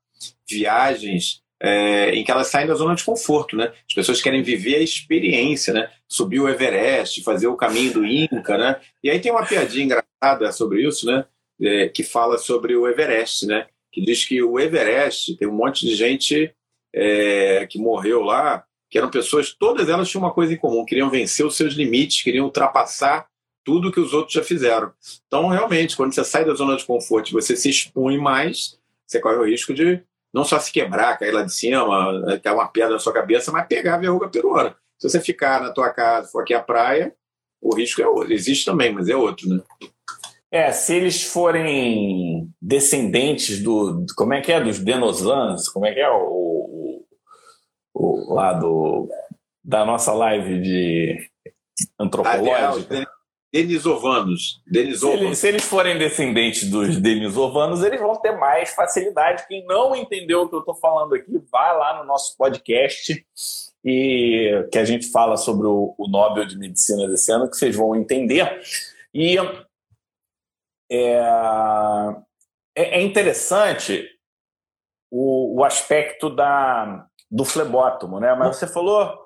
viagens 0.49 1.43
é, 1.61 2.11
em 2.11 2.25
que 2.25 2.31
elas 2.31 2.49
saem 2.49 2.67
da 2.67 2.75
zona 2.75 2.95
de 2.95 3.05
conforto, 3.05 3.57
né? 3.57 3.73
As 3.89 3.95
pessoas 3.95 4.21
querem 4.21 4.43
viver 4.43 4.77
a 4.77 4.83
experiência, 4.83 5.73
né? 5.73 5.91
Subir 6.09 6.41
o 6.41 6.49
Everest, 6.49 7.23
fazer 7.23 7.47
o 7.47 7.57
caminho 7.57 7.95
do 7.95 8.07
Inca, 8.07 8.59
né? 8.59 8.81
E 9.03 9.11
aí 9.11 9.19
tem 9.21 9.33
uma 9.33 9.47
piadinha 9.47 9.85
engraçada 9.85 10.53
sobre 10.53 10.87
isso, 10.87 11.07
né? 11.07 11.25
É, 11.61 11.89
que 11.89 12.03
fala 12.03 12.37
sobre 12.37 12.77
o 12.77 12.87
Everest, 12.87 13.47
né? 13.47 13.67
Que 13.91 14.01
diz 14.01 14.25
que 14.27 14.43
o 14.43 14.61
Everest 14.61 15.37
tem 15.37 15.49
um 15.49 15.57
monte 15.57 15.87
de 15.87 15.95
gente 15.95 16.53
é, 16.95 17.67
que 17.67 17.79
morreu 17.79 18.23
lá, 18.23 18.65
que 18.91 18.99
eram 18.99 19.11
pessoas, 19.11 19.53
todas 19.53 19.89
elas 19.89 20.09
tinham 20.09 20.23
uma 20.23 20.33
coisa 20.33 20.53
em 20.53 20.57
comum, 20.57 20.85
queriam 20.85 21.11
vencer 21.11 21.45
os 21.45 21.57
seus 21.57 21.75
limites, 21.75 22.23
queriam 22.23 22.45
ultrapassar 22.45 23.27
tudo 23.65 23.91
que 23.91 23.99
os 23.99 24.13
outros 24.15 24.35
já 24.35 24.45
fizeram. 24.45 24.93
Então, 25.27 25.49
realmente, 25.49 25.97
quando 25.97 26.15
você 26.15 26.23
sai 26.25 26.45
da 26.45 26.55
zona 26.55 26.77
de 26.77 26.85
conforto, 26.85 27.33
você 27.33 27.57
se 27.57 27.69
expõe 27.69 28.17
mais, 28.17 28.79
você 29.05 29.19
corre 29.19 29.37
o 29.37 29.45
risco 29.45 29.75
de 29.75 30.01
não 30.37 30.45
só 30.45 30.61
se 30.61 30.71
quebrar, 30.71 31.19
cair 31.19 31.33
lá 31.33 31.43
de 31.43 31.55
cima, 31.55 32.23
cair 32.45 32.53
uma 32.53 32.69
pedra 32.69 32.91
na 32.91 32.99
sua 32.99 33.15
cabeça, 33.15 33.51
mas 33.51 33.67
pegar 33.67 33.95
a 33.95 33.99
verruga 33.99 34.29
peruana. 34.29 34.77
Se 34.99 35.09
você 35.09 35.19
ficar 35.19 35.63
na 35.63 35.73
tua 35.73 35.89
casa, 35.89 36.29
for 36.29 36.43
aqui 36.43 36.53
à 36.53 36.63
praia, 36.63 37.15
o 37.59 37.75
risco 37.75 38.03
é 38.03 38.07
outro. 38.07 38.35
Existe 38.35 38.67
também, 38.67 38.93
mas 38.93 39.09
é 39.09 39.17
outro, 39.17 39.49
né? 39.49 39.63
É, 40.51 40.71
se 40.73 40.95
eles 40.95 41.23
forem 41.23 42.51
descendentes 42.61 43.63
do. 43.63 44.05
Como 44.15 44.35
é 44.35 44.43
que 44.43 44.53
é? 44.53 44.61
Dos 44.61 44.79
Denosans? 44.79 45.71
Como 45.71 45.87
é 45.87 45.95
que 45.95 46.01
é 46.01 46.11
o, 46.11 47.03
o, 47.95 48.31
o 48.31 48.35
lado 48.35 49.09
da 49.65 49.87
nossa 49.87 50.13
live 50.13 50.61
de 50.61 51.31
antropológica? 51.99 53.07
Denisovanos. 53.53 54.63
denisovanos. 54.67 55.21
Se, 55.21 55.27
eles, 55.27 55.39
se 55.39 55.49
eles 55.49 55.65
forem 55.65 55.99
descendentes 55.99 56.71
dos 56.71 56.99
denisovanos, 56.99 57.83
eles 57.83 58.01
vão 58.01 58.17
ter 58.17 58.33
mais 58.33 58.71
facilidade. 58.71 59.47
Quem 59.47 59.65
não 59.67 59.95
entendeu 59.95 60.43
o 60.43 60.49
que 60.49 60.55
eu 60.55 60.61
estou 60.61 60.75
falando 60.75 61.15
aqui, 61.15 61.41
vai 61.51 61.77
lá 61.77 61.99
no 61.99 62.05
nosso 62.05 62.37
podcast 62.37 63.25
e 63.85 64.67
que 64.73 64.79
a 64.79 64.85
gente 64.85 65.11
fala 65.11 65.37
sobre 65.37 65.67
o, 65.67 65.95
o 65.97 66.09
Nobel 66.09 66.45
de 66.45 66.59
Medicina 66.59 67.07
desse 67.07 67.31
ano, 67.33 67.49
que 67.49 67.57
vocês 67.57 67.75
vão 67.75 67.95
entender. 67.95 68.61
E 69.15 69.39
é, 70.91 71.05
é, 72.75 72.99
é 72.99 73.03
interessante 73.03 74.09
o, 75.11 75.61
o 75.61 75.65
aspecto 75.65 76.29
da, 76.29 77.07
do 77.31 77.45
flebótomo, 77.45 78.21
né? 78.21 78.35
Mas 78.35 78.57
você 78.57 78.67
falou 78.67 79.26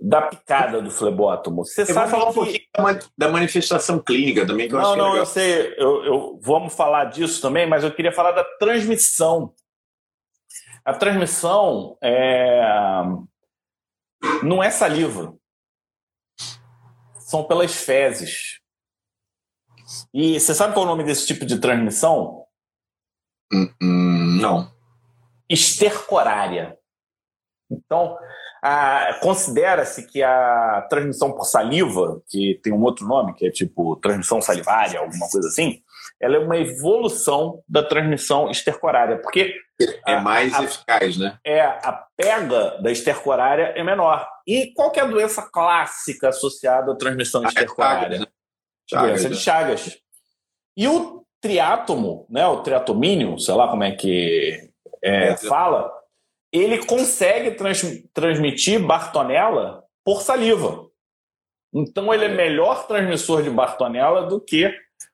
da 0.00 0.22
picada 0.22 0.82
do 0.82 0.90
flebótomo. 0.90 1.64
Você 1.64 1.82
eu 1.82 1.86
sabe 1.86 2.10
vou 2.10 2.20
falar 2.20 2.32
que... 2.32 2.38
um 2.38 2.42
pouquinho 2.42 3.10
da 3.16 3.28
manifestação 3.28 3.98
clínica 3.98 4.46
também, 4.46 4.68
que 4.68 4.74
eu 4.74 4.80
não, 4.80 4.94
é 4.94 4.96
Não, 4.96 5.16
eu 5.16 5.26
sei, 5.26 5.74
eu, 5.78 6.04
eu, 6.04 6.40
vamos 6.42 6.74
falar 6.74 7.06
disso 7.06 7.40
também, 7.40 7.66
mas 7.66 7.84
eu 7.84 7.94
queria 7.94 8.12
falar 8.12 8.32
da 8.32 8.44
transmissão. 8.58 9.54
A 10.84 10.92
transmissão 10.92 11.96
é... 12.02 12.62
não 14.42 14.62
é 14.62 14.70
saliva. 14.70 15.34
São 17.18 17.44
pelas 17.44 17.74
fezes. 17.74 18.60
E 20.12 20.38
você 20.38 20.54
sabe 20.54 20.74
qual 20.74 20.84
é 20.84 20.88
o 20.88 20.90
nome 20.90 21.04
desse 21.04 21.26
tipo 21.26 21.46
de 21.46 21.58
transmissão? 21.58 22.46
Hum, 23.52 23.72
hum, 23.82 24.38
não. 24.40 24.72
Estercorária. 25.48 26.78
Então, 27.70 28.18
considera-se 29.20 30.06
que 30.06 30.22
a 30.22 30.86
transmissão 30.88 31.32
por 31.32 31.44
saliva, 31.44 32.22
que 32.28 32.58
tem 32.62 32.72
um 32.72 32.82
outro 32.82 33.06
nome, 33.06 33.34
que 33.34 33.46
é 33.46 33.50
tipo 33.50 33.96
transmissão 33.96 34.40
salivária, 34.40 35.00
alguma 35.00 35.28
coisa 35.28 35.48
assim, 35.48 35.82
ela 36.20 36.36
é 36.36 36.38
uma 36.38 36.56
evolução 36.56 37.62
da 37.68 37.82
transmissão 37.82 38.50
estercorária, 38.50 39.18
porque 39.18 39.54
é 40.06 40.20
mais 40.20 40.54
a, 40.54 40.64
eficaz, 40.64 41.18
né? 41.18 41.38
É 41.44 41.60
a 41.60 42.06
pega 42.16 42.78
da 42.80 42.90
estercorária 42.90 43.72
é 43.76 43.82
menor. 43.82 44.26
E 44.46 44.72
qual 44.74 44.92
é 44.94 45.00
a 45.00 45.06
doença 45.06 45.42
clássica 45.42 46.28
associada 46.28 46.92
à 46.92 46.96
transmissão 46.96 47.42
ah, 47.44 47.48
estercorária? 47.48 48.16
É 48.16 48.18
Chagas, 48.18 48.20
né? 48.20 48.26
Chagas, 48.88 49.08
doença 49.08 49.28
de 49.28 49.34
né? 49.34 49.40
Chagas. 49.40 49.98
E 50.76 50.88
o 50.88 51.24
triátomo, 51.40 52.26
né, 52.30 52.46
o 52.46 52.62
triatomínio, 52.62 53.38
sei 53.38 53.54
lá 53.54 53.68
como 53.68 53.84
é 53.84 53.92
que 53.92 54.70
é, 55.02 55.28
é, 55.28 55.36
fala, 55.36 55.92
ele 56.54 56.78
consegue 56.84 57.50
trans, 57.50 57.82
transmitir 58.12 58.80
Bartonella 58.80 59.82
por 60.04 60.22
saliva. 60.22 60.86
Então 61.74 62.14
ele 62.14 62.26
é 62.26 62.28
melhor 62.28 62.86
transmissor 62.86 63.42
de 63.42 63.50
Bartonella 63.50 64.26
do 64.26 64.40
que 64.40 64.72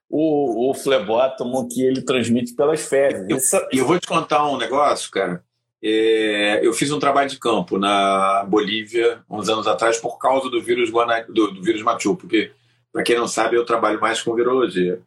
o, 0.09 0.71
o 0.71 0.75
flebótomo 0.75 1.67
que 1.67 1.83
ele 1.83 2.03
transmite 2.03 2.55
pelas 2.55 2.85
fezes. 2.87 3.27
E 3.27 3.33
eu, 3.33 3.39
eu, 3.73 3.87
vou 3.87 3.99
te 3.99 4.07
contar 4.07 4.47
um 4.47 4.59
negócio, 4.59 5.11
cara. 5.11 5.43
É, 5.83 6.61
eu 6.63 6.75
fiz 6.75 6.93
um 6.93 6.99
trabalho 6.99 7.31
de 7.31 7.39
campo 7.39 7.79
na 7.79 8.45
Bolívia 8.45 9.23
uns 9.31 9.49
anos 9.49 9.67
atrás 9.67 9.97
por 9.97 10.19
causa 10.19 10.51
do 10.51 10.61
vírus 10.61 10.91
Guana, 10.91 11.25
do, 11.27 11.53
do 11.53 11.63
vírus 11.63 11.81
Machu, 11.81 12.15
porque 12.17 12.53
para 12.93 13.03
quem 13.03 13.17
não 13.17 13.27
sabe, 13.27 13.57
eu 13.57 13.65
trabalho 13.65 13.99
mais 13.99 14.21
com 14.21 14.35
virologia. 14.35 15.01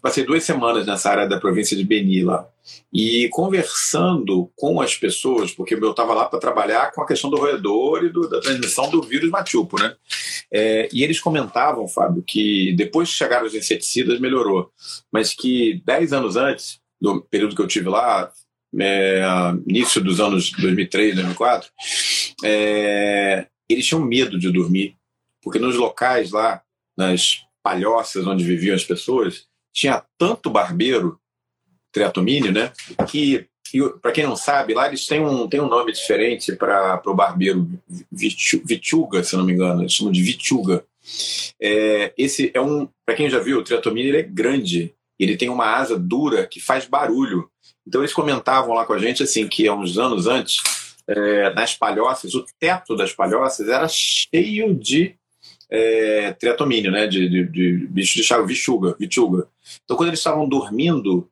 Passei 0.00 0.24
duas 0.24 0.44
semanas 0.44 0.86
nessa 0.86 1.10
área 1.10 1.28
da 1.28 1.38
província 1.38 1.76
de 1.76 1.84
Beni 1.84 2.22
lá. 2.22 2.46
E 2.92 3.28
conversando 3.30 4.50
com 4.56 4.80
as 4.80 4.96
pessoas, 4.96 5.52
porque 5.52 5.74
eu 5.74 5.90
estava 5.90 6.14
lá 6.14 6.26
para 6.26 6.38
trabalhar 6.38 6.92
com 6.92 7.02
a 7.02 7.06
questão 7.06 7.28
do 7.28 7.36
roedor 7.36 8.04
e 8.04 8.08
do, 8.08 8.28
da 8.28 8.40
transmissão 8.40 8.88
do 8.90 9.02
vírus 9.02 9.30
machupo, 9.30 9.78
né? 9.80 9.94
É, 10.52 10.88
e 10.92 11.04
eles 11.04 11.20
comentavam, 11.20 11.86
Fábio, 11.86 12.24
que 12.26 12.74
depois 12.76 13.10
que 13.10 13.16
chegaram 13.16 13.46
os 13.46 13.54
inseticidas 13.54 14.18
melhorou, 14.18 14.70
mas 15.12 15.34
que 15.34 15.82
dez 15.84 16.12
anos 16.12 16.36
antes, 16.36 16.80
do 17.00 17.22
período 17.22 17.54
que 17.54 17.62
eu 17.62 17.68
tive 17.68 17.88
lá, 17.88 18.30
é, 18.78 19.22
início 19.66 20.00
dos 20.00 20.20
anos 20.20 20.52
2003, 20.52 21.14
2004, 21.16 21.70
é, 22.44 23.46
eles 23.68 23.86
tinham 23.86 24.02
medo 24.02 24.38
de 24.38 24.50
dormir, 24.50 24.96
porque 25.42 25.58
nos 25.58 25.76
locais 25.76 26.30
lá 26.30 26.62
nas 26.96 27.44
palhoças 27.62 28.26
onde 28.26 28.44
viviam 28.44 28.74
as 28.74 28.84
pessoas, 28.84 29.46
tinha 29.72 30.04
tanto 30.18 30.50
barbeiro, 30.50 31.18
triatomínio, 31.92 32.52
né? 32.52 32.72
Que, 33.08 33.46
para 34.02 34.12
quem 34.12 34.24
não 34.24 34.36
sabe, 34.36 34.74
lá 34.74 34.88
eles 34.88 35.06
têm 35.06 35.20
um, 35.20 35.48
têm 35.48 35.60
um 35.60 35.68
nome 35.68 35.92
diferente 35.92 36.54
para 36.56 37.00
o 37.06 37.14
barbeiro, 37.14 37.68
vituga, 38.10 39.22
se 39.22 39.36
não 39.36 39.44
me 39.44 39.52
engano, 39.52 39.82
eles 39.82 39.92
chamam 39.92 40.12
de 40.12 40.22
vituga. 40.22 40.84
É, 41.60 42.12
esse 42.16 42.50
é 42.54 42.60
um, 42.60 42.88
para 43.04 43.14
quem 43.14 43.30
já 43.30 43.38
viu, 43.38 43.58
o 43.58 43.64
triatomínio 43.64 44.10
ele 44.10 44.18
é 44.18 44.22
grande, 44.22 44.94
ele 45.18 45.36
tem 45.36 45.48
uma 45.48 45.66
asa 45.66 45.98
dura 45.98 46.46
que 46.46 46.60
faz 46.60 46.86
barulho. 46.86 47.48
Então 47.86 48.00
eles 48.00 48.12
comentavam 48.12 48.74
lá 48.74 48.84
com 48.84 48.92
a 48.92 48.98
gente 48.98 49.22
assim 49.22 49.48
que 49.48 49.68
há 49.68 49.74
uns 49.74 49.98
anos 49.98 50.26
antes, 50.26 50.58
é, 51.06 51.52
nas 51.54 51.74
palhoças, 51.74 52.34
o 52.34 52.44
teto 52.58 52.96
das 52.96 53.12
palhoças 53.12 53.68
era 53.68 53.88
cheio 53.88 54.74
de 54.74 55.16
é, 55.70 56.32
triatomínio, 56.32 56.90
né? 56.90 57.06
De, 57.06 57.28
de, 57.28 57.44
de 57.46 57.86
bicho 57.88 58.16
de 58.16 58.24
chave, 58.24 58.46
vichuga, 58.46 58.96
vichuga. 58.98 59.46
Então, 59.84 59.96
quando 59.96 60.08
eles 60.08 60.20
estavam 60.20 60.48
dormindo, 60.48 61.28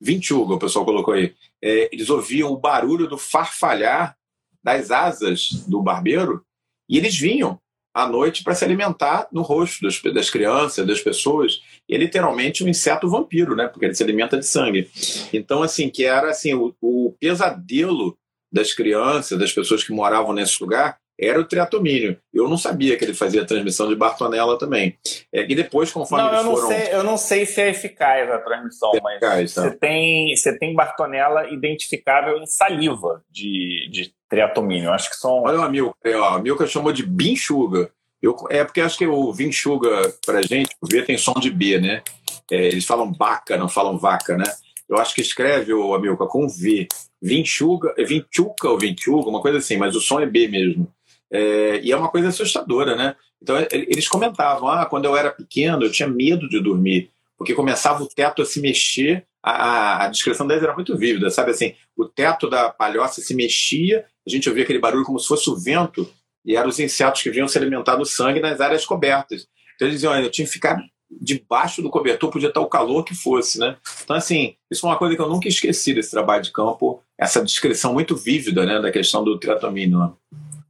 vinchuga, 0.00 0.54
o 0.54 0.58
pessoal 0.58 0.84
colocou 0.84 1.14
aí, 1.14 1.34
é, 1.62 1.88
eles 1.92 2.08
ouviam 2.08 2.50
o 2.50 2.58
barulho 2.58 3.06
do 3.06 3.18
farfalhar 3.18 4.16
das 4.62 4.90
asas 4.90 5.48
do 5.68 5.82
barbeiro 5.82 6.42
e 6.88 6.96
eles 6.96 7.16
vinham 7.16 7.60
à 7.92 8.08
noite 8.08 8.42
para 8.42 8.54
se 8.54 8.64
alimentar 8.64 9.28
no 9.30 9.42
rosto 9.42 9.82
das, 9.82 10.00
das, 10.12 10.28
crianças, 10.28 10.86
das 10.86 11.00
pessoas. 11.00 11.62
E 11.88 11.94
é 11.94 11.98
literalmente 11.98 12.64
um 12.64 12.68
inseto 12.68 13.08
vampiro, 13.08 13.54
né? 13.54 13.68
Porque 13.68 13.84
ele 13.84 13.94
se 13.94 14.02
alimenta 14.02 14.36
de 14.36 14.46
sangue. 14.46 14.90
Então, 15.32 15.62
assim, 15.62 15.88
que 15.88 16.04
era 16.04 16.30
assim 16.30 16.54
o, 16.54 16.74
o 16.80 17.14
pesadelo 17.20 18.18
das 18.50 18.72
crianças, 18.72 19.38
das 19.38 19.52
pessoas 19.52 19.84
que 19.84 19.92
moravam 19.92 20.32
nesse 20.32 20.60
lugar, 20.62 20.98
era 21.18 21.40
o 21.40 21.44
triatomínio. 21.44 22.18
Eu 22.32 22.48
não 22.48 22.58
sabia 22.58 22.96
que 22.96 23.04
ele 23.04 23.14
fazia 23.14 23.44
transmissão 23.44 23.88
de 23.88 23.96
Bartonella 23.96 24.58
também. 24.58 24.98
É, 25.32 25.42
e 25.42 25.54
depois, 25.54 25.92
conforme 25.92 26.24
não, 26.24 26.32
eles 26.32 26.44
eu 26.44 26.50
foram... 26.50 26.68
Não 26.68 26.76
sei, 26.76 26.94
eu 26.94 27.04
não 27.04 27.16
sei 27.16 27.46
se 27.46 27.60
é 27.60 27.70
eficaz 27.70 28.30
a 28.30 28.38
transmissão, 28.38 28.92
é 28.94 29.00
mas 29.00 29.22
eficaz, 29.22 29.54
tá? 29.54 29.62
você, 29.62 29.70
tem, 29.78 30.36
você 30.36 30.58
tem 30.58 30.74
Bartonella 30.74 31.48
identificável 31.50 32.38
em 32.38 32.46
saliva 32.46 33.22
de, 33.30 33.88
de 33.90 34.12
triatomínio. 34.28 34.90
Acho 34.90 35.10
que 35.10 35.16
são... 35.16 35.42
Olha 35.42 35.60
o 35.60 35.62
Amilcar, 35.62 36.14
ó, 36.16 36.34
a 36.36 36.38
Milka 36.40 36.66
chamou 36.66 36.92
de 36.92 37.04
binchuga. 37.06 37.90
Eu, 38.20 38.34
é 38.50 38.64
porque 38.64 38.80
acho 38.80 38.96
que 38.96 39.06
o 39.06 39.32
vinchuga, 39.32 40.12
pra 40.24 40.42
gente, 40.42 40.74
o 40.80 40.86
V 40.86 41.02
tem 41.02 41.18
som 41.18 41.34
de 41.34 41.50
B, 41.50 41.78
né? 41.78 42.02
É, 42.50 42.56
eles 42.56 42.84
falam 42.84 43.12
vaca, 43.12 43.56
não 43.56 43.68
falam 43.68 43.98
vaca, 43.98 44.36
né? 44.36 44.44
Eu 44.88 44.98
acho 44.98 45.14
que 45.14 45.20
escreve 45.20 45.72
o 45.72 45.94
Amilcar 45.94 46.28
com 46.28 46.48
V. 46.48 46.88
Vinchuga, 47.22 47.94
é 47.96 48.04
vinchuca 48.04 48.68
ou 48.68 48.78
vinchuga, 48.78 49.30
uma 49.30 49.40
coisa 49.40 49.58
assim, 49.58 49.76
mas 49.76 49.96
o 49.96 50.00
som 50.00 50.20
é 50.20 50.26
B 50.26 50.46
mesmo. 50.48 50.92
É, 51.34 51.80
e 51.82 51.90
é 51.90 51.96
uma 51.96 52.08
coisa 52.08 52.28
assustadora, 52.28 52.94
né? 52.94 53.16
Então 53.42 53.56
eles 53.72 54.06
comentavam: 54.06 54.68
ah, 54.68 54.86
quando 54.86 55.06
eu 55.06 55.16
era 55.16 55.30
pequeno 55.30 55.82
eu 55.82 55.90
tinha 55.90 56.08
medo 56.08 56.48
de 56.48 56.60
dormir, 56.60 57.10
porque 57.36 57.52
começava 57.52 58.04
o 58.04 58.06
teto 58.06 58.40
a 58.40 58.46
se 58.46 58.60
mexer. 58.60 59.26
A, 59.42 60.04
a 60.04 60.08
descrição 60.08 60.46
deles 60.46 60.62
era 60.62 60.72
muito 60.72 60.96
vívida, 60.96 61.28
sabe 61.28 61.50
assim? 61.50 61.74
O 61.96 62.06
teto 62.06 62.48
da 62.48 62.70
palhoça 62.70 63.20
se 63.20 63.34
mexia, 63.34 64.06
a 64.26 64.30
gente 64.30 64.48
ouvia 64.48 64.62
aquele 64.62 64.78
barulho 64.78 65.04
como 65.04 65.18
se 65.18 65.26
fosse 65.26 65.50
o 65.50 65.56
vento, 65.56 66.08
e 66.46 66.56
eram 66.56 66.68
os 66.68 66.78
insetos 66.78 67.20
que 67.20 67.30
vinham 67.30 67.48
se 67.48 67.58
alimentar 67.58 67.96
do 67.96 68.06
sangue 68.06 68.40
nas 68.40 68.60
áreas 68.60 68.86
cobertas. 68.86 69.46
Então 69.74 69.88
eles 69.88 69.96
diziam: 69.96 70.12
olha, 70.12 70.22
eu 70.22 70.30
tinha 70.30 70.46
que 70.46 70.52
ficar 70.52 70.78
debaixo 71.10 71.82
do 71.82 71.90
cobertor, 71.90 72.30
podia 72.30 72.48
estar 72.48 72.60
o 72.60 72.68
calor 72.68 73.04
que 73.04 73.14
fosse, 73.14 73.58
né? 73.58 73.76
Então, 74.04 74.14
assim, 74.16 74.54
isso 74.70 74.86
é 74.86 74.88
uma 74.88 74.98
coisa 74.98 75.16
que 75.16 75.20
eu 75.20 75.28
nunca 75.28 75.48
esqueci 75.48 75.92
desse 75.92 76.12
trabalho 76.12 76.42
de 76.42 76.52
campo, 76.52 77.02
essa 77.18 77.44
descrição 77.44 77.92
muito 77.92 78.16
vívida, 78.16 78.64
né, 78.64 78.80
da 78.80 78.90
questão 78.90 79.22
do 79.22 79.38
triatomínio. 79.38 79.98
Né? 79.98 80.10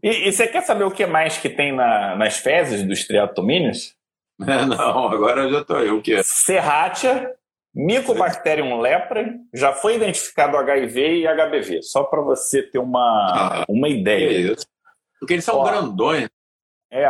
E, 0.04 0.28
e, 0.28 0.32
você 0.32 0.46
quer 0.46 0.60
saber 0.60 0.84
o 0.84 0.90
que 0.90 1.06
mais 1.06 1.38
que 1.38 1.48
tem 1.48 1.72
na, 1.72 2.14
nas 2.14 2.36
fezes 2.36 2.82
dos 2.82 3.06
triatomíneos? 3.06 3.96
É, 4.42 4.66
não, 4.66 5.08
agora 5.08 5.48
já 5.48 5.62
estou 5.62 5.80
eu. 5.80 5.96
O 5.96 6.02
que 6.02 6.12
é? 6.12 6.22
Serratia, 6.22 7.34
Mycobacterium 7.74 8.78
lepra, 8.78 9.34
já 9.54 9.72
foi 9.72 9.96
identificado 9.96 10.58
HIV 10.58 11.20
e 11.20 11.26
HBV, 11.26 11.82
só 11.82 12.04
para 12.04 12.20
você 12.20 12.62
ter 12.62 12.78
uma, 12.78 13.00
ah, 13.00 13.64
uma 13.66 13.88
ideia. 13.88 14.52
isso. 14.52 14.66
Porque 15.18 15.32
eles 15.32 15.44
são 15.44 15.56
Ó, 15.56 15.64
grandões. 15.64 16.28
É. 16.92 17.08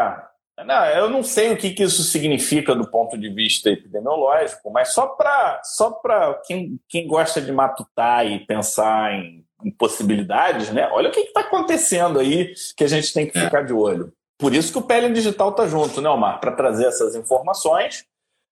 Não, 0.65 0.87
eu 0.87 1.11
não 1.11 1.25
sei 1.25 1.53
o 1.53 1.57
que, 1.57 1.71
que 1.71 1.83
isso 1.83 2.05
significa 2.05 2.77
do 2.77 2.89
ponto 2.89 3.19
de 3.19 3.29
vista 3.29 3.71
epidemiológico, 3.71 4.71
mas 4.71 4.95
só 4.95 5.09
para 5.09 5.61
só 5.65 6.01
quem, 6.47 6.79
quem 6.89 7.09
gosta 7.09 7.41
de 7.41 7.51
matutar 7.51 8.25
e 8.25 8.47
pensar 8.47 9.13
em 9.15 9.45
possibilidades, 9.73 10.71
né? 10.71 10.89
Olha 10.93 11.09
o 11.09 11.13
que 11.13 11.21
está 11.21 11.41
acontecendo 11.41 12.19
aí 12.19 12.55
que 12.77 12.85
a 12.85 12.89
gente 12.89 13.13
tem 13.13 13.27
que 13.27 13.39
é. 13.39 13.45
ficar 13.45 13.63
de 13.63 13.73
olho. 13.73 14.13
Por 14.39 14.55
isso 14.55 14.73
que 14.73 14.79
o 14.79 14.83
Pele 14.83 15.13
Digital 15.13 15.51
está 15.51 15.67
junto, 15.67 16.01
né, 16.01 16.09
Omar? 16.09 16.41
Para 16.41 16.53
trazer 16.53 16.87
essas 16.87 17.15
informações. 17.15 18.05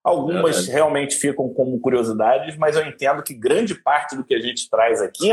Algumas 0.05 0.69
é. 0.69 0.73
realmente 0.73 1.15
ficam 1.15 1.49
como 1.51 1.79
curiosidades, 1.81 2.57
mas 2.57 2.77
eu 2.77 2.87
entendo 2.87 3.23
que 3.23 3.35
grande 3.35 3.75
parte 3.75 4.17
do 4.17 4.25
que 4.25 4.35
a 4.35 4.41
gente 4.41 4.69
traz 4.69 5.01
aqui 5.01 5.31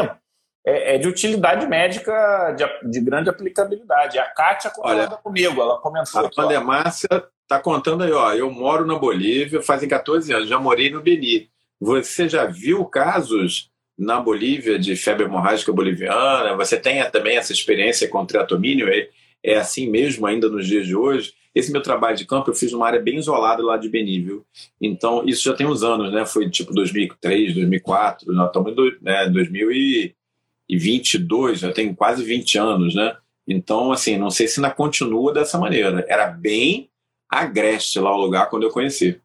é, 0.65 0.95
é 0.95 0.97
de 0.97 1.07
utilidade 1.07 1.65
médica 1.67 2.51
de, 2.51 2.89
de, 2.89 3.01
grande 3.01 3.29
aplicabilidade. 3.29 4.19
A 4.19 4.25
Kátia 4.25 4.69
concorda 4.69 5.17
comigo, 5.17 5.59
ela 5.59 5.79
comentou. 5.79 6.21
A 6.21 6.27
aqui, 6.27 6.35
Pandemárcia 6.35 7.09
está 7.43 7.59
contando 7.59 8.03
aí, 8.03 8.11
ó. 8.11 8.33
Eu 8.33 8.51
moro 8.51 8.85
na 8.85 8.97
Bolívia 8.97 9.61
fazem 9.61 9.89
14 9.89 10.31
anos, 10.33 10.47
já 10.47 10.59
morei 10.59 10.91
no 10.91 11.01
Beni. 11.01 11.49
Você 11.79 12.29
já 12.29 12.45
viu 12.45 12.85
casos 12.85 13.68
na 13.99 14.19
Bolívia 14.21 14.79
de 14.79 14.95
febre 14.95 15.25
hemorrágica 15.25 15.73
boliviana. 15.73 16.55
Você 16.55 16.79
tem 16.79 17.03
também 17.11 17.35
essa 17.35 17.51
experiência 17.51 18.07
com 18.07 18.25
triatomínio, 18.25 18.87
é, 18.87 19.09
é 19.43 19.57
assim 19.57 19.89
mesmo 19.89 20.25
ainda 20.25 20.47
nos 20.47 20.65
dias 20.65 20.87
de 20.87 20.95
hoje. 20.95 21.33
Esse 21.53 21.69
meu 21.69 21.81
trabalho 21.81 22.15
de 22.15 22.25
campo 22.25 22.49
eu 22.49 22.55
fiz 22.55 22.71
numa 22.71 22.87
área 22.87 23.01
bem 23.01 23.17
isolada 23.17 23.61
lá 23.61 23.75
de 23.75 23.89
Benível. 23.89 24.45
Então, 24.79 25.25
isso 25.25 25.43
já 25.43 25.53
tem 25.53 25.67
uns 25.67 25.83
anos, 25.83 26.13
né? 26.13 26.25
Foi 26.25 26.49
tipo 26.49 26.73
2003, 26.73 27.55
2004, 27.55 28.31
nós 28.31 28.47
estamos 28.47 28.71
em 28.71 28.75
né, 29.01 29.27
2022, 29.27 31.59
já 31.59 31.73
tem 31.73 31.93
quase 31.93 32.23
20 32.23 32.57
anos, 32.57 32.95
né? 32.95 33.17
Então, 33.45 33.91
assim, 33.91 34.17
não 34.17 34.29
sei 34.29 34.47
se 34.47 34.61
ainda 34.61 34.73
continua 34.73 35.33
dessa 35.33 35.57
maneira. 35.57 36.05
Era 36.07 36.27
bem 36.27 36.89
agreste 37.27 37.99
lá 37.99 38.15
o 38.15 38.21
lugar 38.21 38.49
quando 38.49 38.63
eu 38.63 38.71
conheci. 38.71 39.19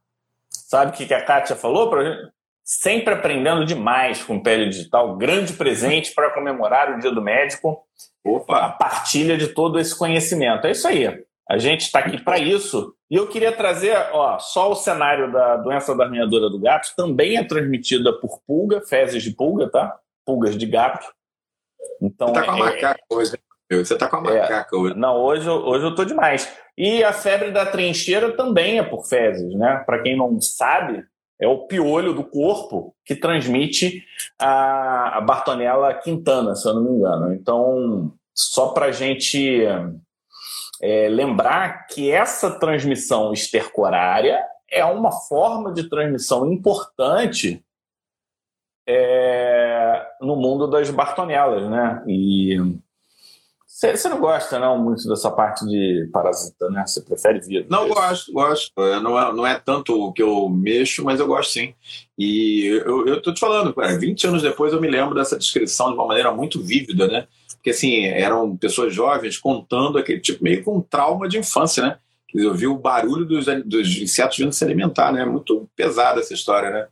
Sabe 0.49 0.91
o 0.91 0.95
que 0.95 1.15
a 1.15 1.25
Kátia 1.25 1.55
falou 1.55 1.89
para? 1.89 2.35
Sempre 2.65 3.13
aprendendo 3.13 3.65
demais 3.65 4.23
com 4.23 4.43
pele 4.43 4.69
digital. 4.71 5.17
Grande 5.17 5.53
presente 5.53 6.15
para 6.15 6.31
comemorar 6.31 6.91
o 6.91 6.99
Dia 6.99 7.11
do 7.11 7.21
Médico. 7.21 7.85
Opa. 8.25 8.59
A 8.59 8.69
partilha 8.71 9.37
de 9.37 9.49
todo 9.49 9.79
esse 9.79 9.97
conhecimento. 9.97 10.67
É 10.67 10.71
isso 10.71 10.89
aí. 10.89 11.25
A 11.49 11.59
gente 11.59 11.83
está 11.83 11.99
aqui 11.99 12.23
para 12.23 12.39
isso. 12.39 12.95
E 13.11 13.17
eu 13.17 13.29
queria 13.29 13.53
trazer, 13.53 13.95
ó, 14.13 14.39
só 14.39 14.73
o 14.73 14.75
cenário 14.75 15.31
da 15.31 15.57
doença 15.57 15.95
da 15.95 16.05
arranhadora 16.05 16.49
do 16.49 16.59
gato 16.59 16.95
também 16.97 17.37
é 17.37 17.45
transmitida 17.45 18.13
por 18.19 18.41
pulga, 18.47 18.81
fezes 18.81 19.23
de 19.23 19.31
pulga, 19.31 19.71
tá? 19.71 19.95
Pulgas 20.25 20.57
de 20.57 20.65
gato. 20.65 21.07
Então, 22.01 22.29
Você 22.29 22.41
está 22.41 22.47
com 22.47 22.51
a 22.51 22.57
é, 22.57 22.73
macaca 22.73 23.01
hoje. 23.11 23.33
Você 23.71 23.95
está 23.95 24.09
com 24.09 24.17
a 24.17 24.21
é. 24.21 24.41
macaca 24.41 24.75
é, 24.75 24.79
hoje. 24.79 24.95
Não, 24.97 25.17
hoje, 25.17 25.49
hoje 25.49 25.85
eu 25.85 25.91
estou 25.91 26.05
demais. 26.07 26.51
E 26.79 27.05
a 27.05 27.13
febre 27.13 27.51
da 27.51 27.67
trincheira 27.67 28.33
também 28.33 28.79
é 28.79 28.83
por 28.83 29.05
fezes, 29.07 29.55
né? 29.55 29.83
Para 29.85 30.03
quem 30.03 30.17
não 30.17 30.41
sabe, 30.41 31.05
é 31.41 31.49
o 31.49 31.67
piolho 31.67 32.15
do 32.15 32.25
corpo 32.25 32.95
que 33.05 33.15
transmite 33.15 34.05
a, 34.39 35.21
Bartonella 35.21 35.95
quintana, 35.95 36.55
se 36.55 36.69
eu 36.69 36.75
não 36.75 36.83
me 36.83 36.91
engano. 36.91 37.35
Então, 37.35 38.13
só 38.35 38.69
para 38.69 38.87
a 38.87 38.93
gente 38.93 39.63
é, 40.83 41.09
lembrar 41.09 41.87
que 41.87 42.11
essa 42.11 42.59
transmissão 42.59 43.33
estercorária 43.33 44.45
é 44.71 44.85
uma 44.85 45.13
forma 45.13 45.73
de 45.73 45.89
transmissão 45.89 46.51
importante 46.51 47.65
é, 48.87 50.07
no 50.21 50.37
mundo 50.37 50.67
das 50.67 50.91
bartonelas, 50.91 51.69
né? 51.71 52.03
E 52.07 52.59
você 53.75 54.09
não 54.09 54.21
gosta 54.21 54.59
não 54.59 54.79
muito 54.79 55.09
dessa 55.09 55.31
parte 55.31 55.65
de 55.67 56.09
parasita, 56.13 56.69
né? 56.71 56.85
Você 56.87 57.01
prefere 57.01 57.41
vírus? 57.41 57.69
Não, 57.69 57.89
gosto, 57.89 58.33
gosto. 58.33 58.73
Não 59.03 59.19
é, 59.19 59.33
não 59.33 59.47
é 59.47 59.59
tanto 59.59 60.01
o 60.01 60.13
que 60.13 60.23
eu 60.23 60.49
mexo, 60.49 61.05
mas 61.05 61.19
eu 61.19 61.27
gosto 61.27 61.53
sim. 61.53 61.75
E 62.17 62.67
eu, 62.85 63.07
eu 63.07 63.21
tô 63.21 63.35
te 63.35 63.41
falando, 63.41 63.75
cara, 63.75 63.99
20 63.99 64.27
anos 64.29 64.43
depois 64.43 64.73
eu 64.73 64.81
me 64.81 64.89
lembro 64.89 65.15
dessa 65.15 65.37
descrição 65.37 65.89
de 65.89 65.95
uma 65.95 66.07
maneira 66.07 66.33
muito 66.33 66.63
vívida, 66.63 67.09
né? 67.09 67.27
porque 67.65 67.71
assim, 67.71 68.05
eram 68.05 68.55
pessoas 68.59 68.95
jovens 68.95 69.39
contando 69.39 69.97
aquele 69.97 70.21
tipo, 70.21 70.45
meio 70.45 70.63
com 70.63 70.77
um 70.77 70.83
trauma 70.83 71.27
de 71.27 71.39
infância, 71.39 71.83
né? 71.83 71.97
Eu 72.35 72.53
vi 72.53 72.67
o 72.67 72.77
barulho 72.77 73.25
dos, 73.25 73.47
dos 73.65 73.97
insetos 73.97 74.37
vindo 74.37 74.53
se 74.53 74.63
alimentar, 74.63 75.11
né? 75.11 75.25
Muito 75.25 75.67
pesada 75.75 76.21
essa 76.21 76.35
história, 76.35 76.69
né? 76.69 76.87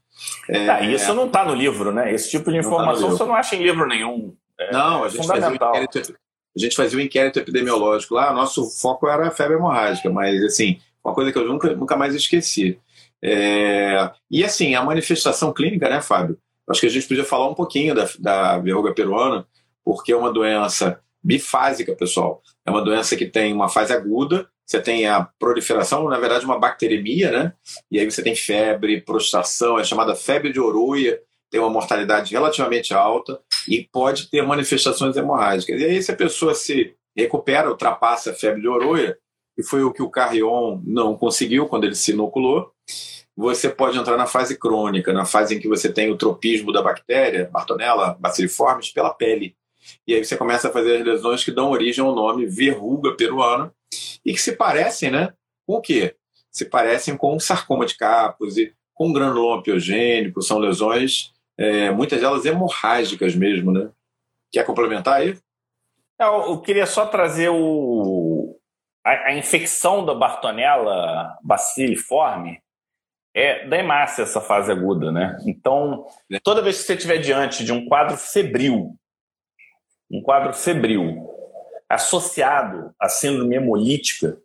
É, 0.49 0.71
ah, 0.71 0.81
isso 0.81 1.13
não 1.13 1.27
está 1.27 1.45
no 1.45 1.55
livro, 1.55 1.93
né? 1.93 2.11
Esse 2.15 2.31
tipo 2.31 2.51
de 2.51 2.57
informação 2.57 3.11
tá 3.11 3.17
você 3.17 3.25
não 3.25 3.35
acha 3.35 3.55
em 3.55 3.63
livro 3.63 3.87
nenhum. 3.87 4.35
É, 4.59 4.73
não, 4.73 5.05
a 5.05 5.11
gente, 5.11 5.31
um 5.31 5.55
inquérito, 5.55 6.15
a 6.57 6.61
gente 6.61 6.77
fazia 6.77 6.99
um 6.99 7.03
inquérito 7.03 7.39
epidemiológico 7.39 8.15
lá, 8.15 8.33
nosso 8.33 8.69
foco 8.71 9.09
era 9.09 9.29
a 9.29 9.31
febre 9.31 9.57
hemorrágica, 9.57 10.11
mas 10.11 10.43
assim, 10.45 10.79
uma 11.05 11.15
coisa 11.15 11.33
que 11.33 11.39
eu 11.39 11.47
nunca, 11.47 11.75
nunca 11.75 11.97
mais 11.97 12.15
esqueci. 12.15 12.79
É, 13.23 14.11
e 14.31 14.45
assim, 14.45 14.75
a 14.75 14.83
manifestação 14.83 15.53
clínica, 15.53 15.89
né, 15.89 16.01
Fábio? 16.01 16.39
Acho 16.69 16.81
que 16.81 16.87
a 16.87 16.91
gente 16.91 17.09
podia 17.09 17.25
falar 17.25 17.49
um 17.49 17.55
pouquinho 17.55 17.95
da, 17.95 18.09
da 18.19 18.59
verruga 18.59 18.95
peruana, 18.95 19.47
porque 19.85 20.13
é 20.13 20.17
uma 20.17 20.33
doença 20.33 21.01
bifásica, 21.23 21.95
pessoal. 21.95 22.43
É 22.67 22.71
uma 22.71 22.83
doença 22.83 23.17
que 23.17 23.27
tem 23.27 23.53
uma 23.53 23.69
fase 23.69 23.93
aguda, 23.93 24.49
você 24.67 24.81
tem 24.81 25.07
a 25.07 25.29
proliferação, 25.39 26.09
na 26.09 26.19
verdade, 26.19 26.45
uma 26.45 26.59
bacteremia, 26.59 27.31
né? 27.31 27.53
E 27.91 27.99
aí 27.99 28.11
você 28.11 28.23
tem 28.23 28.35
febre, 28.35 29.01
prostração, 29.01 29.79
é 29.79 29.85
chamada 29.85 30.15
febre 30.15 30.53
de 30.53 30.61
Oroia, 30.61 31.21
tem 31.51 31.61
uma 31.61 31.71
mortalidade 31.71 32.33
relativamente 32.33 32.95
alta 32.95 33.39
e 33.69 33.89
pode 33.93 34.31
ter 34.31 34.43
manifestações 34.43 35.17
hemorrágicas. 35.17 35.81
E 35.81 35.85
aí, 35.85 36.03
se 36.03 36.11
a 36.11 36.17
pessoa 36.17 36.55
se 36.55 36.95
recupera, 37.17 37.69
ultrapassa 37.69 38.31
a 38.31 38.35
febre 38.35 38.61
de 38.61 38.69
Oroia, 38.69 39.17
que 39.55 39.63
foi 39.63 39.83
o 39.83 39.93
que 39.93 40.03
o 40.03 40.11
Carrion 40.11 40.81
não 40.85 41.17
conseguiu 41.17 41.67
quando 41.67 41.85
ele 41.85 41.95
se 41.95 42.13
inoculou, 42.13 42.73
você 43.37 43.69
pode 43.69 43.99
entrar 43.99 44.17
na 44.17 44.27
fase 44.27 44.59
crônica, 44.59 45.13
na 45.13 45.25
fase 45.25 45.55
em 45.55 45.61
que 45.61 45.69
você 45.69 45.91
tem 45.93 46.11
o 46.11 46.17
tropismo 46.17 46.73
da 46.73 46.83
bactéria, 46.83 47.49
Bartonella 47.51 48.17
bacilliformes, 48.21 48.91
pela 48.91 49.13
pele. 49.13 49.57
E 50.07 50.15
aí 50.15 50.25
você 50.25 50.37
começa 50.37 50.69
a 50.69 50.73
fazer 50.73 50.99
as 50.99 51.05
lesões 51.05 51.45
que 51.45 51.51
dão 51.51 51.71
origem 51.71 52.05
ao 52.05 52.15
nome 52.15 52.47
verruga 52.47 53.17
peruana 53.17 53.73
e 54.25 54.33
que 54.33 54.41
se 54.41 54.53
parecem, 54.53 55.11
né? 55.11 55.33
Com 55.67 55.77
o 55.77 55.81
quê? 55.81 56.15
Se 56.51 56.67
parecem 56.67 57.17
com 57.17 57.39
sarcoma 57.41 57.87
de 57.87 57.97
Kaposi, 57.97 58.75
com 58.95 59.13
granuloma 59.13 59.63
piogênico, 59.63 60.43
são 60.43 60.59
lesões, 60.59 61.33
é, 61.63 61.91
muitas 61.91 62.21
delas 62.21 62.45
hemorrágicas 62.45 63.35
mesmo, 63.35 63.73
né? 63.73 63.91
Quer 64.51 64.65
complementar 64.65 65.21
aí? 65.21 65.39
Eu, 66.19 66.51
eu 66.51 66.61
queria 66.61 66.87
só 66.87 67.07
trazer 67.07 67.49
o, 67.51 68.59
a, 69.05 69.29
a, 69.29 69.35
infecção 69.35 70.05
da 70.05 70.15
Bartonella 70.15 71.37
bacilliforme 71.43 72.61
é 73.35 73.67
da 73.67 73.79
hemácia 73.79 74.23
essa 74.23 74.41
fase 74.41 74.71
aguda, 74.71 75.11
né? 75.11 75.39
Então, 75.47 76.07
é. 76.31 76.39
toda 76.39 76.63
vez 76.63 76.79
que 76.79 76.85
você 76.85 76.95
estiver 76.95 77.19
diante 77.19 77.65
de 77.65 77.73
um 77.73 77.87
quadro 77.87 78.17
febril 78.17 78.95
um 80.13 80.21
quadro 80.21 80.53
febril 80.53 81.27
associado 81.89 82.95
à 83.01 83.09
síndrome 83.09 83.57
hemolítica, 83.57 84.39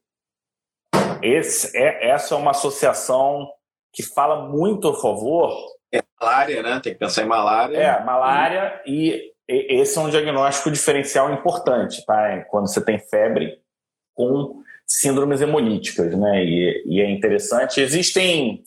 esse, 1.21 1.77
é, 1.77 2.09
essa 2.09 2.33
é 2.33 2.37
uma 2.37 2.51
associação 2.51 3.51
que 3.91 4.01
fala 4.01 4.47
muito 4.47 4.87
a 4.87 4.99
favor. 5.01 5.53
É 5.91 6.01
malária, 6.19 6.63
né? 6.63 6.79
Tem 6.81 6.93
que 6.93 6.99
pensar 6.99 7.23
em 7.23 7.27
malária. 7.27 7.77
É, 7.77 8.03
malária 8.03 8.81
e, 8.85 9.33
esse 9.47 9.97
é 9.97 10.01
um 10.01 10.09
diagnóstico 10.09 10.69
diferencial 10.69 11.31
importante, 11.31 12.05
tá? 12.05 12.43
Quando 12.49 12.67
você 12.67 12.83
tem 12.83 12.99
febre 12.99 13.57
com 14.13 14.61
síndromes 14.85 15.41
hemolíticas, 15.41 16.17
né? 16.17 16.43
E, 16.43 16.83
e 16.85 17.01
é 17.01 17.09
interessante. 17.09 17.79
Existem 17.79 18.63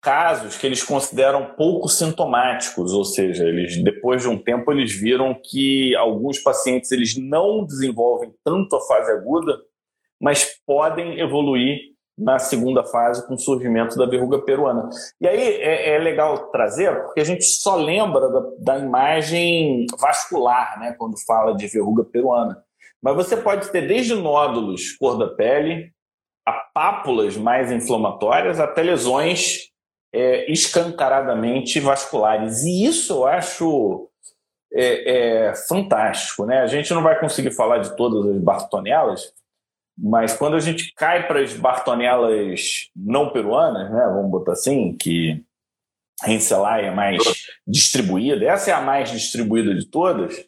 casos 0.00 0.56
que 0.56 0.66
eles 0.66 0.82
consideram 0.82 1.54
pouco 1.54 1.88
sintomáticos, 1.88 2.92
ou 2.92 3.04
seja, 3.04 3.44
eles 3.44 3.82
depois 3.82 4.22
de 4.22 4.28
um 4.28 4.38
tempo 4.38 4.72
eles 4.72 4.92
viram 4.92 5.34
que 5.34 5.94
alguns 5.96 6.38
pacientes 6.38 6.90
eles 6.90 7.16
não 7.16 7.64
desenvolvem 7.64 8.32
tanto 8.42 8.76
a 8.76 8.86
fase 8.86 9.10
aguda, 9.10 9.58
mas 10.20 10.58
podem 10.66 11.20
evoluir 11.20 11.89
na 12.20 12.38
segunda 12.38 12.84
fase 12.84 13.26
com 13.26 13.34
o 13.34 13.38
surgimento 13.38 13.96
da 13.96 14.06
verruga 14.06 14.38
peruana. 14.40 14.88
E 15.20 15.26
aí 15.26 15.40
é, 15.40 15.94
é 15.94 15.98
legal 15.98 16.50
trazer, 16.50 17.02
porque 17.04 17.20
a 17.20 17.24
gente 17.24 17.44
só 17.44 17.76
lembra 17.76 18.28
da, 18.28 18.42
da 18.58 18.78
imagem 18.78 19.86
vascular, 19.98 20.78
né, 20.78 20.94
quando 20.98 21.16
fala 21.26 21.56
de 21.56 21.66
verruga 21.66 22.04
peruana. 22.04 22.62
Mas 23.02 23.16
você 23.16 23.36
pode 23.36 23.70
ter 23.70 23.86
desde 23.86 24.14
nódulos 24.14 24.92
cor 24.98 25.18
da 25.18 25.28
pele, 25.28 25.90
a 26.46 26.52
pápulas 26.52 27.36
mais 27.36 27.72
inflamatórias, 27.72 28.60
até 28.60 28.82
lesões 28.82 29.70
é, 30.12 30.50
escancaradamente 30.52 31.80
vasculares. 31.80 32.62
E 32.64 32.84
isso 32.84 33.14
eu 33.14 33.26
acho 33.26 34.10
é, 34.72 35.48
é, 35.48 35.54
fantástico. 35.54 36.44
Né? 36.44 36.60
A 36.60 36.66
gente 36.66 36.92
não 36.92 37.02
vai 37.02 37.18
conseguir 37.18 37.52
falar 37.52 37.78
de 37.78 37.96
todas 37.96 38.26
as 38.26 38.42
bartonelas, 38.42 39.32
mas 40.02 40.32
quando 40.32 40.56
a 40.56 40.60
gente 40.60 40.94
cai 40.94 41.26
para 41.26 41.40
as 41.40 41.52
bartonelas 41.52 42.88
não 42.96 43.30
peruanas, 43.30 43.90
né, 43.90 44.10
vamos 44.14 44.30
botar 44.30 44.52
assim, 44.52 44.96
que 44.96 45.44
Renselai 46.22 46.86
é 46.86 46.90
mais 46.90 47.22
distribuída, 47.66 48.44
essa 48.44 48.70
é 48.70 48.74
a 48.74 48.80
mais 48.80 49.10
distribuída 49.10 49.74
de 49.74 49.86
todas, 49.86 50.44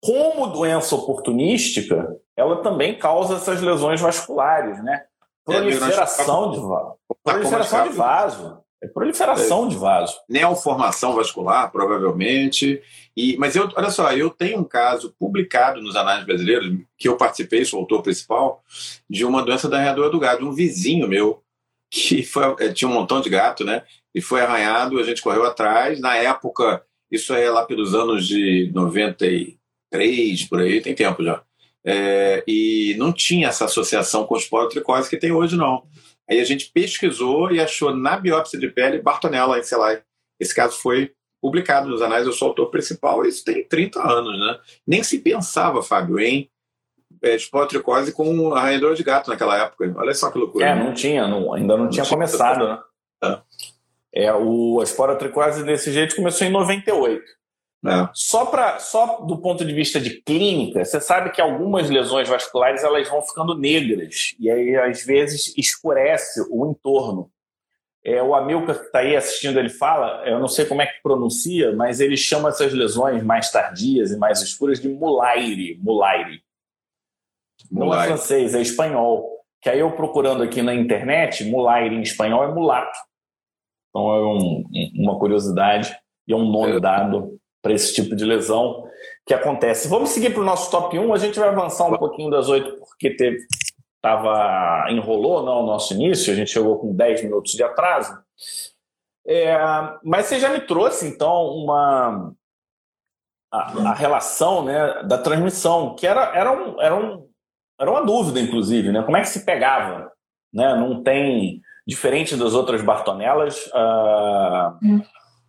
como 0.00 0.48
doença 0.48 0.94
oportunística, 0.94 2.16
ela 2.36 2.62
também 2.62 2.98
causa 2.98 3.36
essas 3.36 3.60
lesões 3.60 4.00
vasculares, 4.00 4.82
né? 4.82 5.04
Proliferação 5.44 6.50
de. 6.50 6.60
Proliferação 7.22 7.88
de 7.88 7.94
vaso. 7.94 8.65
É 8.82 8.86
proliferação 8.86 9.66
é, 9.66 9.68
de 9.68 9.76
vaso. 9.76 10.14
Neoformação 10.28 11.14
vascular, 11.14 11.70
provavelmente. 11.72 12.82
E, 13.16 13.36
mas 13.38 13.56
eu, 13.56 13.68
olha 13.74 13.90
só, 13.90 14.12
eu 14.12 14.28
tenho 14.28 14.60
um 14.60 14.64
caso 14.64 15.14
publicado 15.18 15.80
nos 15.80 15.96
anais 15.96 16.24
brasileiros, 16.24 16.76
que 16.98 17.08
eu 17.08 17.16
participei, 17.16 17.64
sou 17.64 17.80
autor 17.80 18.02
principal, 18.02 18.62
de 19.08 19.24
uma 19.24 19.42
doença 19.42 19.68
da 19.68 19.78
arranhadora 19.78 20.10
do 20.10 20.20
gado, 20.20 20.46
um 20.46 20.52
vizinho 20.52 21.08
meu, 21.08 21.42
que 21.90 22.22
foi, 22.22 22.54
é, 22.60 22.72
tinha 22.72 22.88
um 22.88 22.94
montão 22.94 23.20
de 23.20 23.30
gato, 23.30 23.64
né? 23.64 23.82
E 24.14 24.20
foi 24.20 24.40
arranhado, 24.40 24.98
a 24.98 25.02
gente 25.02 25.22
correu 25.22 25.44
atrás. 25.44 25.98
Na 26.00 26.16
época, 26.16 26.84
isso 27.10 27.32
é 27.34 27.50
lá 27.50 27.64
pelos 27.64 27.94
anos 27.94 28.26
de 28.26 28.70
93, 28.74 30.44
por 30.48 30.60
aí, 30.60 30.80
tem 30.80 30.94
tempo 30.94 31.24
já. 31.24 31.42
É, 31.84 32.42
e 32.46 32.96
não 32.98 33.12
tinha 33.12 33.48
essa 33.48 33.64
associação 33.66 34.26
com 34.26 34.34
os 34.34 34.42
esporotricose 34.42 35.08
que 35.08 35.16
tem 35.16 35.32
hoje, 35.32 35.56
não. 35.56 35.84
Aí 36.28 36.40
a 36.40 36.44
gente 36.44 36.70
pesquisou 36.72 37.52
e 37.52 37.60
achou 37.60 37.94
na 37.94 38.16
biópsia 38.16 38.58
de 38.58 38.68
pele 38.68 39.00
Bartonella 39.00 39.58
encerai. 39.58 40.02
Esse 40.40 40.54
caso 40.54 40.78
foi 40.78 41.12
publicado 41.40 41.88
nos 41.88 42.02
anais, 42.02 42.26
eu 42.26 42.32
sou 42.32 42.48
autor 42.48 42.70
principal, 42.70 43.24
isso 43.24 43.44
tem 43.44 43.62
30 43.62 44.00
anos, 44.00 44.38
né? 44.38 44.58
Nem 44.86 45.02
se 45.02 45.20
pensava, 45.20 45.82
Fábio, 45.82 46.18
em 46.18 46.50
é, 47.22 47.36
esporotricose 47.36 48.12
com 48.12 48.52
arranhador 48.54 48.94
de 48.94 49.02
gato 49.02 49.30
naquela 49.30 49.56
época. 49.56 49.92
Olha 49.96 50.14
só 50.14 50.30
que 50.30 50.38
loucura. 50.38 50.66
É, 50.66 50.74
né? 50.74 50.82
não 50.82 50.94
tinha, 50.94 51.28
não, 51.28 51.52
ainda 51.52 51.76
não, 51.76 51.84
não 51.84 51.90
tinha, 51.90 52.04
tinha 52.04 52.14
começado, 52.14 52.66
né? 52.66 52.82
É. 54.12 54.24
é, 54.26 54.34
o, 54.34 54.80
a 54.80 54.84
esporotricose 54.84 55.62
desse 55.64 55.92
jeito 55.92 56.16
começou 56.16 56.46
em 56.46 56.50
98. 56.50 57.22
É. 57.86 58.08
Só, 58.12 58.46
pra, 58.46 58.78
só 58.78 59.20
do 59.20 59.38
ponto 59.38 59.64
de 59.64 59.72
vista 59.72 60.00
de 60.00 60.20
clínica, 60.22 60.84
você 60.84 61.00
sabe 61.00 61.30
que 61.30 61.40
algumas 61.40 61.88
lesões 61.88 62.28
vasculares 62.28 62.82
elas 62.82 63.08
vão 63.08 63.22
ficando 63.22 63.56
negras 63.56 64.34
e 64.40 64.50
aí 64.50 64.76
às 64.76 65.04
vezes 65.04 65.56
escurece 65.56 66.40
o 66.50 66.70
entorno. 66.70 67.30
É, 68.04 68.22
o 68.22 68.34
Amilcar 68.34 68.78
que 68.78 68.86
está 68.86 69.00
aí 69.00 69.16
assistindo, 69.16 69.58
ele 69.58 69.68
fala, 69.68 70.22
eu 70.28 70.38
não 70.38 70.46
sei 70.46 70.64
como 70.64 70.80
é 70.80 70.86
que 70.86 71.02
pronuncia, 71.02 71.74
mas 71.74 72.00
ele 72.00 72.16
chama 72.16 72.50
essas 72.50 72.72
lesões 72.72 73.22
mais 73.22 73.50
tardias 73.50 74.12
e 74.12 74.16
mais 74.16 74.40
escuras 74.40 74.80
de 74.80 74.88
mulaire. 74.88 75.76
Mulaire. 75.82 76.40
Não 77.70 77.92
é 77.92 78.06
francês, 78.06 78.54
é 78.54 78.60
espanhol. 78.60 79.40
Que 79.60 79.70
aí 79.70 79.80
eu 79.80 79.90
procurando 79.92 80.42
aqui 80.42 80.62
na 80.62 80.72
internet, 80.72 81.44
mulaire 81.44 81.96
em 81.96 82.02
espanhol 82.02 82.44
é 82.44 82.54
mulato. 82.54 82.96
Então 83.90 84.14
é 84.14 84.20
um, 84.20 84.64
uma 84.94 85.18
curiosidade 85.18 85.96
e 86.28 86.32
é 86.32 86.36
um 86.36 86.48
nome 86.48 86.76
é. 86.76 86.80
dado 86.80 87.40
para 87.66 87.74
esse 87.74 87.92
tipo 87.92 88.14
de 88.14 88.24
lesão 88.24 88.88
que 89.26 89.34
acontece. 89.34 89.88
Vamos 89.88 90.10
seguir 90.10 90.32
para 90.32 90.40
o 90.40 90.44
nosso 90.44 90.70
top 90.70 90.96
1, 90.96 91.12
a 91.12 91.18
gente 91.18 91.36
vai 91.36 91.48
avançar 91.48 91.86
um 91.86 91.98
pouquinho 91.98 92.30
das 92.30 92.48
oito, 92.48 92.76
porque 92.76 93.10
teve, 93.10 93.38
tava, 94.00 94.86
enrolou 94.88 95.44
não, 95.44 95.64
o 95.64 95.66
nosso 95.66 95.92
início, 95.94 96.32
a 96.32 96.36
gente 96.36 96.52
chegou 96.52 96.78
com 96.78 96.94
10 96.94 97.24
minutos 97.24 97.52
de 97.52 97.64
atraso. 97.64 98.16
É, 99.26 99.58
mas 100.04 100.26
você 100.26 100.38
já 100.38 100.48
me 100.48 100.60
trouxe, 100.60 101.08
então, 101.08 101.48
uma 101.48 102.32
a, 103.52 103.90
a, 103.90 103.94
relação 103.94 104.64
né, 104.64 105.02
da 105.02 105.18
transmissão, 105.18 105.96
que 105.96 106.06
era, 106.06 106.36
era, 106.36 106.52
um, 106.52 106.80
era, 106.80 106.94
um, 106.94 107.28
era 107.80 107.90
uma 107.90 108.06
dúvida, 108.06 108.38
inclusive, 108.38 108.92
né? 108.92 109.02
Como 109.02 109.16
é 109.16 109.22
que 109.22 109.28
se 109.28 109.44
pegava? 109.44 110.12
Né? 110.54 110.72
Não 110.76 111.02
tem, 111.02 111.60
diferente 111.84 112.36
das 112.36 112.54
outras 112.54 112.80
bartonelas, 112.80 113.68
a, 113.74 114.78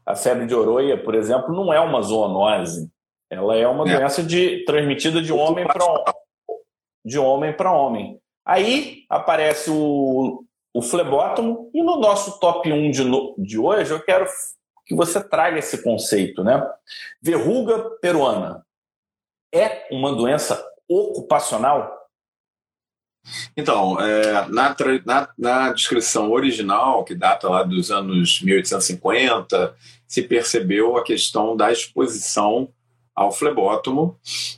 a 0.08 0.16
febre 0.16 0.48
de 0.48 0.56
Oroia, 0.56 0.98
por 0.98 1.14
exemplo, 1.14 1.54
não 1.54 1.74
é 1.74 1.80
uma 1.80 2.02
zoonose. 2.02 2.90
Ela 3.30 3.58
é 3.58 3.68
uma 3.68 3.88
é. 3.90 3.98
doença 3.98 4.24
de, 4.24 4.64
transmitida 4.64 5.22
de 5.22 5.34
homem 5.34 5.68
para 5.68 5.86
de 7.06 7.20
homem 7.20 7.54
para 7.54 7.72
homem. 7.72 8.20
Aí 8.46 9.04
aparece 9.10 9.70
o, 9.70 10.44
o 10.74 10.82
flebótomo, 10.82 11.70
e 11.74 11.82
no 11.82 11.98
nosso 11.98 12.40
top 12.40 12.72
1 12.72 12.92
de, 12.92 13.04
de 13.38 13.60
hoje 13.60 13.92
eu 13.92 14.02
quero 14.02 14.26
que 14.86 14.96
você 14.96 15.22
traga 15.22 15.60
esse 15.60 15.84
conceito, 15.84 16.44
né? 16.44 16.66
Verruga 17.22 17.92
peruana 18.02 18.66
é 19.54 19.88
uma 19.92 20.14
doença 20.14 20.64
ocupacional? 20.88 21.96
Então, 23.58 24.00
é, 24.00 24.48
na, 24.48 24.76
na, 25.06 25.30
na, 25.38 25.74
descrição 25.74 26.32
original, 26.32 27.04
que 27.04 27.14
data 27.14 27.50
lá 27.50 27.64
dos 27.64 27.92
anos 27.92 28.42
1850, 28.42 29.76
se 30.08 30.22
percebeu 30.22 30.98
a 30.98 31.04
questão 31.04 31.56
da 31.56 31.72
exposição 31.72 32.70
ao 33.16 33.32
flebótomo, 33.32 34.18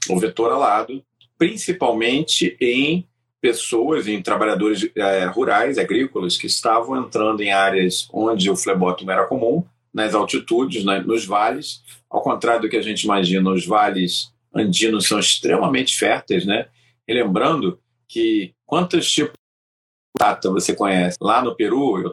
o 0.09 0.19
vetor 0.19 0.51
alado, 0.51 1.03
principalmente 1.37 2.57
em 2.59 3.07
pessoas, 3.41 4.07
em 4.07 4.21
trabalhadores 4.21 4.89
é, 4.95 5.25
rurais, 5.25 5.77
agrícolas, 5.77 6.37
que 6.37 6.47
estavam 6.47 7.01
entrando 7.01 7.41
em 7.41 7.51
áreas 7.51 8.07
onde 8.11 8.49
o 8.49 8.55
flebótomo 8.55 9.11
era 9.11 9.25
comum, 9.25 9.63
nas 9.93 10.13
altitudes, 10.13 10.83
né, 10.85 10.99
nos 10.99 11.25
vales. 11.25 11.81
Ao 12.09 12.21
contrário 12.21 12.61
do 12.61 12.69
que 12.69 12.77
a 12.77 12.81
gente 12.81 13.03
imagina, 13.03 13.49
os 13.49 13.65
vales 13.65 14.31
andinos 14.53 15.07
são 15.07 15.19
extremamente 15.19 15.97
férteis, 15.97 16.45
né? 16.45 16.67
E 17.07 17.13
lembrando 17.13 17.79
que 18.07 18.53
quantos 18.65 19.11
tipos 19.11 19.33
de 19.33 20.19
batata 20.19 20.51
você 20.51 20.75
conhece? 20.75 21.17
Lá 21.21 21.41
no 21.41 21.55
Peru, 21.55 22.01
eu 22.01 22.11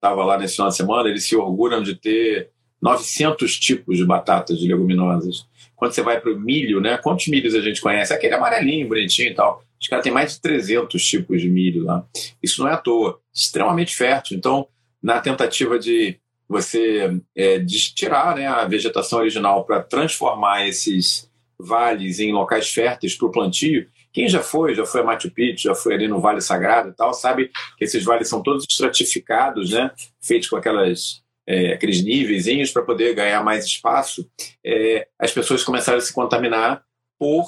estava 0.00 0.24
lá 0.24 0.38
nesse 0.38 0.54
final 0.54 0.70
de 0.70 0.76
semana, 0.76 1.08
eles 1.10 1.24
se 1.24 1.36
orgulham 1.36 1.82
de 1.82 1.94
ter 1.94 2.48
900 2.80 3.58
tipos 3.58 3.98
de 3.98 4.04
batatas 4.04 4.58
de 4.58 4.66
leguminosas. 4.66 5.46
Quando 5.76 5.92
você 5.92 6.02
vai 6.02 6.18
para 6.18 6.32
o 6.32 6.40
milho, 6.40 6.80
né? 6.80 6.96
Quantos 6.96 7.28
milhos 7.28 7.54
a 7.54 7.60
gente 7.60 7.80
conhece? 7.80 8.12
Aquele 8.12 8.34
amarelinho, 8.34 8.88
bonitinho 8.88 9.30
e 9.30 9.34
tal. 9.34 9.62
Os 9.80 9.86
caras 9.88 10.02
têm 10.02 10.12
mais 10.12 10.34
de 10.34 10.40
300 10.40 11.02
tipos 11.02 11.40
de 11.40 11.48
milho 11.48 11.84
lá. 11.84 12.04
Isso 12.42 12.62
não 12.62 12.68
é 12.68 12.74
à 12.74 12.76
toa. 12.76 13.18
Extremamente 13.32 13.94
fértil. 13.94 14.36
Então, 14.36 14.66
na 15.02 15.20
tentativa 15.20 15.78
de 15.78 16.18
você 16.48 17.20
é, 17.36 17.64
tirar 17.94 18.36
né, 18.36 18.46
a 18.46 18.64
vegetação 18.64 19.20
original 19.20 19.64
para 19.64 19.80
transformar 19.82 20.66
esses 20.66 21.30
vales 21.58 22.18
em 22.18 22.32
locais 22.32 22.68
férteis 22.68 23.14
para 23.14 23.28
o 23.28 23.30
plantio, 23.30 23.86
quem 24.12 24.28
já 24.28 24.40
foi, 24.40 24.74
já 24.74 24.84
foi 24.84 25.00
a 25.00 25.04
Machu 25.04 25.30
Picchu, 25.30 25.68
já 25.68 25.74
foi 25.74 25.94
ali 25.94 26.08
no 26.08 26.20
Vale 26.20 26.40
Sagrado 26.40 26.90
e 26.90 26.92
tal, 26.92 27.14
sabe 27.14 27.50
que 27.76 27.84
esses 27.84 28.04
vales 28.04 28.28
são 28.28 28.42
todos 28.42 28.66
estratificados, 28.68 29.70
né? 29.70 29.90
Feitos 30.20 30.48
com 30.48 30.56
aquelas 30.56 31.22
é, 31.50 31.72
aqueles 31.72 32.02
níveis 32.02 32.70
para 32.70 32.82
poder 32.82 33.12
ganhar 33.12 33.42
mais 33.42 33.64
espaço, 33.64 34.30
é, 34.64 35.08
as 35.18 35.32
pessoas 35.32 35.64
começaram 35.64 35.98
a 35.98 36.00
se 36.00 36.12
contaminar 36.12 36.84
por 37.18 37.44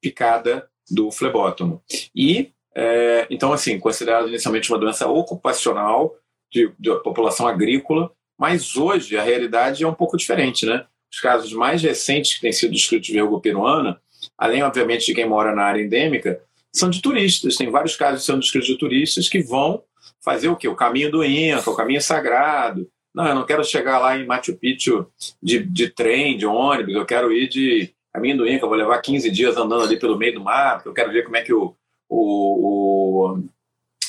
picada 0.00 0.68
do 0.88 1.10
flebótomo. 1.10 1.82
E, 2.14 2.52
é, 2.74 3.26
então, 3.28 3.52
assim, 3.52 3.80
considerado 3.80 4.28
inicialmente 4.28 4.70
uma 4.70 4.78
doença 4.78 5.08
ocupacional 5.08 6.14
de, 6.52 6.72
de 6.78 6.94
população 7.02 7.48
agrícola, 7.48 8.12
mas 8.38 8.76
hoje 8.76 9.16
a 9.16 9.22
realidade 9.22 9.82
é 9.82 9.88
um 9.88 9.94
pouco 9.94 10.16
diferente, 10.16 10.64
né? 10.64 10.86
Os 11.12 11.20
casos 11.20 11.52
mais 11.52 11.82
recentes 11.82 12.34
que 12.34 12.40
têm 12.40 12.52
sido 12.52 12.72
descritos 12.72 13.08
de 13.08 13.14
verruga 13.14 13.40
peruana, 13.40 14.00
além, 14.38 14.62
obviamente, 14.62 15.06
de 15.06 15.14
quem 15.14 15.28
mora 15.28 15.54
na 15.54 15.64
área 15.64 15.82
endêmica, 15.82 16.40
são 16.72 16.88
de 16.90 17.02
turistas. 17.02 17.56
Tem 17.56 17.70
vários 17.70 17.96
casos 17.96 18.24
sendo 18.24 18.40
descritos 18.40 18.68
de 18.68 18.78
turistas 18.78 19.28
que 19.28 19.42
vão 19.42 19.82
fazer 20.20 20.48
o 20.48 20.56
quê? 20.56 20.68
O 20.68 20.76
caminho 20.76 21.10
do 21.10 21.24
Inca, 21.24 21.70
o 21.70 21.76
caminho 21.76 22.00
sagrado, 22.00 22.88
não, 23.14 23.26
eu 23.26 23.34
não 23.34 23.44
quero 23.44 23.62
chegar 23.62 23.98
lá 23.98 24.16
em 24.16 24.26
Machu 24.26 24.56
Picchu 24.56 25.06
de, 25.42 25.60
de 25.60 25.90
trem, 25.90 26.36
de 26.36 26.46
ônibus, 26.46 26.94
eu 26.94 27.04
quero 27.04 27.32
ir 27.32 27.48
de 27.48 27.92
caminho 28.12 28.38
do 28.38 28.48
Inca, 28.48 28.66
vou 28.66 28.76
levar 28.76 29.00
15 29.00 29.30
dias 29.30 29.56
andando 29.56 29.82
ali 29.82 29.98
pelo 29.98 30.16
meio 30.16 30.34
do 30.34 30.40
mar, 30.40 30.82
eu 30.84 30.92
quero 30.92 31.12
ver 31.12 31.24
como 31.24 31.36
é 31.36 31.42
que 31.42 31.52
o, 31.52 31.74
o, 32.08 33.28
o 33.28 33.42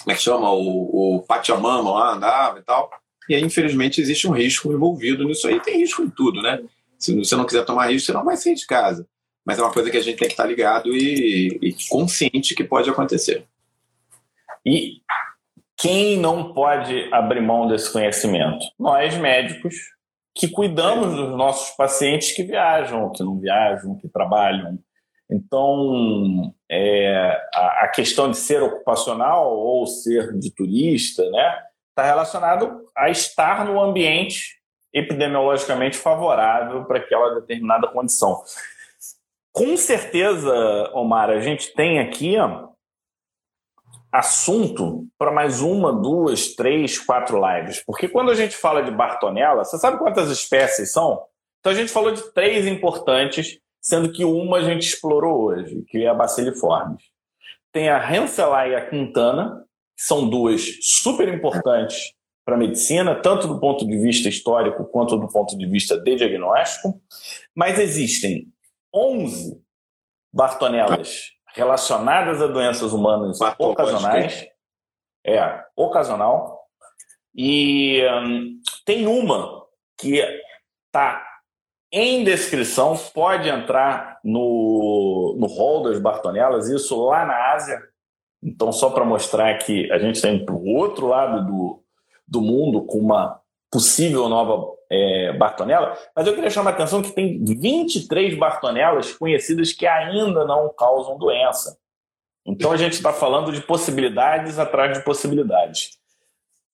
como 0.04 0.12
é 0.12 0.16
que 0.16 0.22
chama, 0.22 0.52
o, 0.52 1.18
o 1.18 1.24
Pachamama 1.24 1.92
lá 1.92 2.14
andava 2.14 2.60
e 2.60 2.62
tal. 2.62 2.90
E 3.30 3.36
aí, 3.36 3.42
infelizmente, 3.42 4.02
existe 4.02 4.28
um 4.28 4.32
risco 4.32 4.72
envolvido 4.72 5.24
nisso 5.24 5.48
aí. 5.48 5.62
Tem 5.62 5.78
risco 5.78 6.04
em 6.04 6.10
tudo, 6.10 6.42
né? 6.42 6.62
Se 7.00 7.16
você 7.18 7.36
não 7.38 7.46
quiser 7.46 7.64
tomar 7.64 7.90
risco, 7.90 8.08
você 8.08 8.14
não 8.14 8.26
vai 8.26 8.36
sair 8.36 8.56
de 8.56 8.68
casa. 8.68 9.08
Mas 9.46 9.60
é 9.60 9.62
uma 9.62 9.74
coisa 9.74 9.92
que 9.92 9.98
a 9.98 10.02
gente 10.02 10.18
tem 10.18 10.28
que 10.28 10.34
estar 10.34 10.46
ligado 10.46 10.90
e, 10.96 11.60
e 11.62 11.76
consciente 11.90 12.56
que 12.56 12.64
pode 12.64 12.90
acontecer. 12.90 13.46
E 14.66 15.02
quem 15.78 16.18
não 16.18 16.54
pode 16.54 17.14
abrir 17.14 17.42
mão 17.42 17.68
desse 17.68 17.92
conhecimento? 17.92 18.66
Nós, 18.80 19.18
médicos, 19.18 19.76
que 20.36 20.48
cuidamos 20.48 21.16
dos 21.16 21.38
nossos 21.38 21.76
pacientes 21.76 22.32
que 22.32 22.44
viajam, 22.44 23.12
que 23.12 23.24
não 23.24 23.40
viajam, 23.40 23.98
que 23.98 24.08
trabalham. 24.08 24.80
Então, 25.30 26.54
é, 26.70 27.38
a, 27.54 27.84
a, 27.84 27.88
questão 27.90 28.30
de 28.30 28.38
ser 28.38 28.62
ocupacional 28.62 29.56
ou 29.58 29.86
ser 29.86 30.38
de 30.38 30.52
turista, 30.54 31.28
né, 31.30 31.60
está 31.90 32.04
relacionado 32.04 32.90
a 32.96 33.10
estar 33.10 33.66
no 33.66 33.82
ambiente 33.82 34.60
epidemiologicamente 34.94 35.98
favorável 35.98 36.86
para 36.86 37.00
aquela 37.00 37.40
determinada 37.40 37.88
condição. 37.88 38.44
Com 39.54 39.78
certeza, 39.78 40.52
Omar, 40.96 41.30
a 41.30 41.40
gente 41.40 41.76
tem 41.76 42.00
aqui 42.00 42.36
ó, 42.40 42.70
assunto 44.12 45.08
para 45.16 45.32
mais 45.32 45.62
uma, 45.62 45.94
duas, 45.94 46.56
três, 46.56 46.98
quatro 46.98 47.40
lives. 47.40 47.84
Porque 47.86 48.08
quando 48.08 48.32
a 48.32 48.36
gente 48.36 48.58
fala 48.58 48.82
de 48.82 48.90
Bartonella, 48.90 49.64
você 49.64 49.78
sabe 49.78 50.00
quantas 50.00 50.32
espécies 50.32 50.92
são? 50.92 51.24
Então 51.60 51.72
a 51.72 51.76
gente 51.76 51.92
falou 51.92 52.12
de 52.12 52.34
três 52.34 52.66
importantes, 52.66 53.60
sendo 53.80 54.12
que 54.12 54.26
uma 54.26 54.58
a 54.58 54.64
gente 54.64 54.88
explorou 54.88 55.44
hoje, 55.44 55.84
que 55.88 56.04
é 56.04 56.08
a 56.08 56.16
Bacilliformes. 56.16 57.04
Tem 57.72 57.90
a 57.90 58.04
Hanselai 58.04 58.72
e 58.72 58.76
a 58.76 58.90
Quintana, 58.90 59.64
que 59.96 60.04
são 60.04 60.28
duas 60.28 60.64
super 60.82 61.32
importantes 61.32 62.14
para 62.44 62.56
a 62.56 62.58
medicina, 62.58 63.14
tanto 63.16 63.48
do 63.48 63.60
ponto 63.60 63.86
de 63.86 64.00
vista 64.00 64.28
histórico 64.28 64.84
quanto 64.86 65.16
do 65.16 65.28
ponto 65.28 65.56
de 65.56 65.66
vista 65.68 65.96
de 65.96 66.16
diagnóstico. 66.16 67.00
Mas 67.56 67.78
existem 67.80 68.53
11 68.94 69.62
Bartonellas 70.32 71.32
relacionadas 71.54 72.42
a 72.42 72.48
doenças 72.48 72.94
humanas 72.94 73.40
ocasionais. 73.58 74.48
É, 75.26 75.64
ocasional. 75.76 76.68
E 77.36 78.04
hum, 78.24 78.60
tem 78.86 79.08
uma 79.08 79.64
que 79.98 80.20
está 80.88 81.24
em 81.92 82.24
descrição, 82.24 82.98
pode 83.14 83.48
entrar 83.48 84.20
no, 84.24 85.38
no 85.40 85.46
hall 85.46 85.84
das 85.84 86.00
Bartonelas, 86.00 86.68
isso 86.68 87.06
lá 87.06 87.26
na 87.26 87.54
Ásia. 87.54 87.80
Então, 88.42 88.72
só 88.72 88.90
para 88.90 89.06
mostrar 89.06 89.58
que 89.60 89.92
a 89.92 90.00
gente 90.00 90.22
tem 90.22 90.44
para 90.44 90.56
o 90.56 90.66
outro 90.76 91.08
lado 91.08 91.46
do, 91.46 91.84
do 92.28 92.42
mundo 92.42 92.84
com 92.86 92.98
uma 92.98 93.40
possível 93.74 94.30
nova 94.30 94.72
é, 94.88 95.34
Bartonella, 95.34 95.98
mas 96.16 96.28
eu 96.28 96.36
queria 96.36 96.52
chamar 96.52 96.70
a 96.70 96.74
atenção 96.74 97.02
que 97.02 97.12
tem 97.12 97.44
23 97.44 98.38
Bartonelas 98.38 99.12
conhecidas 99.14 99.74
que 99.74 99.88
ainda 99.88 100.46
não 100.46 100.72
causam 100.78 101.18
doença. 101.18 101.76
Então 102.46 102.72
a 102.72 102.78
gente 102.78 102.94
está 102.94 103.12
falando 103.12 103.52
de 103.52 103.62
possibilidades 103.62 104.60
atrás 104.60 104.96
de 104.96 105.04
possibilidades. 105.04 105.98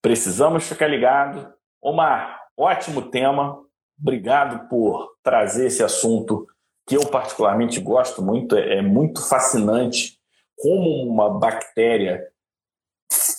Precisamos 0.02 0.68
ficar 0.68 0.88
ligado. 0.88 1.54
Omar, 1.82 2.41
ótimo 2.58 3.04
tema. 3.04 3.58
Obrigado 4.02 4.68
por 4.68 5.16
trazer 5.24 5.68
esse 5.68 5.82
assunto 5.82 6.45
que 6.86 6.97
eu 6.97 7.08
particularmente 7.08 7.80
gosto 7.80 8.22
muito. 8.22 8.58
É, 8.58 8.80
é 8.80 8.82
muito 8.82 9.26
fascinante 9.26 10.20
como 10.58 10.89
uma 11.08 11.39
bactéria 11.39 12.28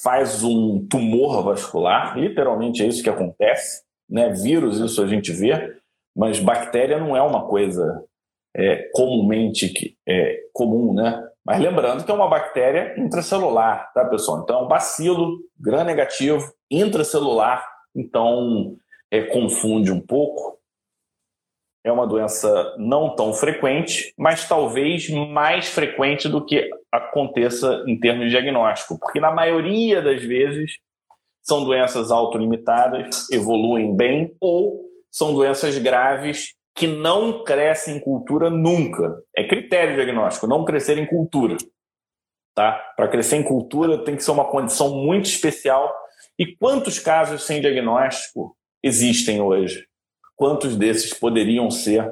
faz 0.02 0.42
um 0.42 0.86
tumor 0.88 1.42
vascular, 1.42 2.18
literalmente 2.18 2.82
é 2.82 2.86
isso 2.86 3.02
que 3.02 3.10
acontece. 3.10 3.82
Né? 4.08 4.30
Vírus, 4.30 4.78
isso 4.78 5.02
a 5.02 5.06
gente 5.06 5.32
vê, 5.32 5.76
mas 6.16 6.40
bactéria 6.40 6.98
não 6.98 7.16
é 7.16 7.22
uma 7.22 7.46
coisa 7.46 8.04
é, 8.54 8.88
comumente 8.92 9.68
que, 9.68 9.96
é, 10.06 10.40
comum, 10.52 10.92
né? 10.92 11.26
Mas 11.44 11.60
lembrando 11.60 12.04
que 12.04 12.10
é 12.10 12.14
uma 12.14 12.28
bactéria 12.28 12.94
intracelular, 12.98 13.90
tá, 13.94 14.04
pessoal? 14.04 14.42
Então 14.42 14.64
é 14.64 14.68
bacilo 14.68 15.38
gram 15.58 15.84
negativo 15.84 16.52
intracelular, 16.70 17.66
então 17.94 18.76
é, 19.10 19.22
confunde 19.22 19.90
um 19.90 20.00
pouco. 20.00 20.59
É 21.84 21.90
uma 21.90 22.06
doença 22.06 22.74
não 22.78 23.14
tão 23.16 23.32
frequente, 23.32 24.12
mas 24.18 24.46
talvez 24.46 25.08
mais 25.08 25.68
frequente 25.68 26.28
do 26.28 26.44
que 26.44 26.68
aconteça 26.92 27.82
em 27.86 27.98
termos 27.98 28.24
de 28.24 28.30
diagnóstico, 28.30 28.98
porque 28.98 29.18
na 29.18 29.30
maioria 29.30 30.02
das 30.02 30.22
vezes 30.22 30.78
são 31.42 31.64
doenças 31.64 32.10
autolimitadas, 32.10 33.30
evoluem 33.30 33.96
bem, 33.96 34.34
ou 34.40 34.80
são 35.10 35.34
doenças 35.34 35.78
graves 35.78 36.54
que 36.74 36.86
não 36.86 37.42
crescem 37.44 37.96
em 37.96 38.00
cultura 38.00 38.48
nunca. 38.48 39.22
É 39.36 39.44
critério 39.44 39.96
diagnóstico, 39.96 40.46
não 40.46 40.64
crescer 40.64 40.98
em 40.98 41.06
cultura. 41.06 41.56
Tá? 42.54 42.72
Para 42.96 43.08
crescer 43.08 43.36
em 43.36 43.42
cultura 43.42 44.04
tem 44.04 44.16
que 44.16 44.24
ser 44.24 44.30
uma 44.30 44.50
condição 44.50 44.94
muito 44.94 45.26
especial. 45.26 45.94
E 46.38 46.56
quantos 46.56 46.98
casos 46.98 47.42
sem 47.42 47.60
diagnóstico 47.60 48.56
existem 48.82 49.40
hoje? 49.40 49.89
Quantos 50.40 50.74
desses 50.74 51.12
poderiam 51.12 51.70
ser 51.70 52.10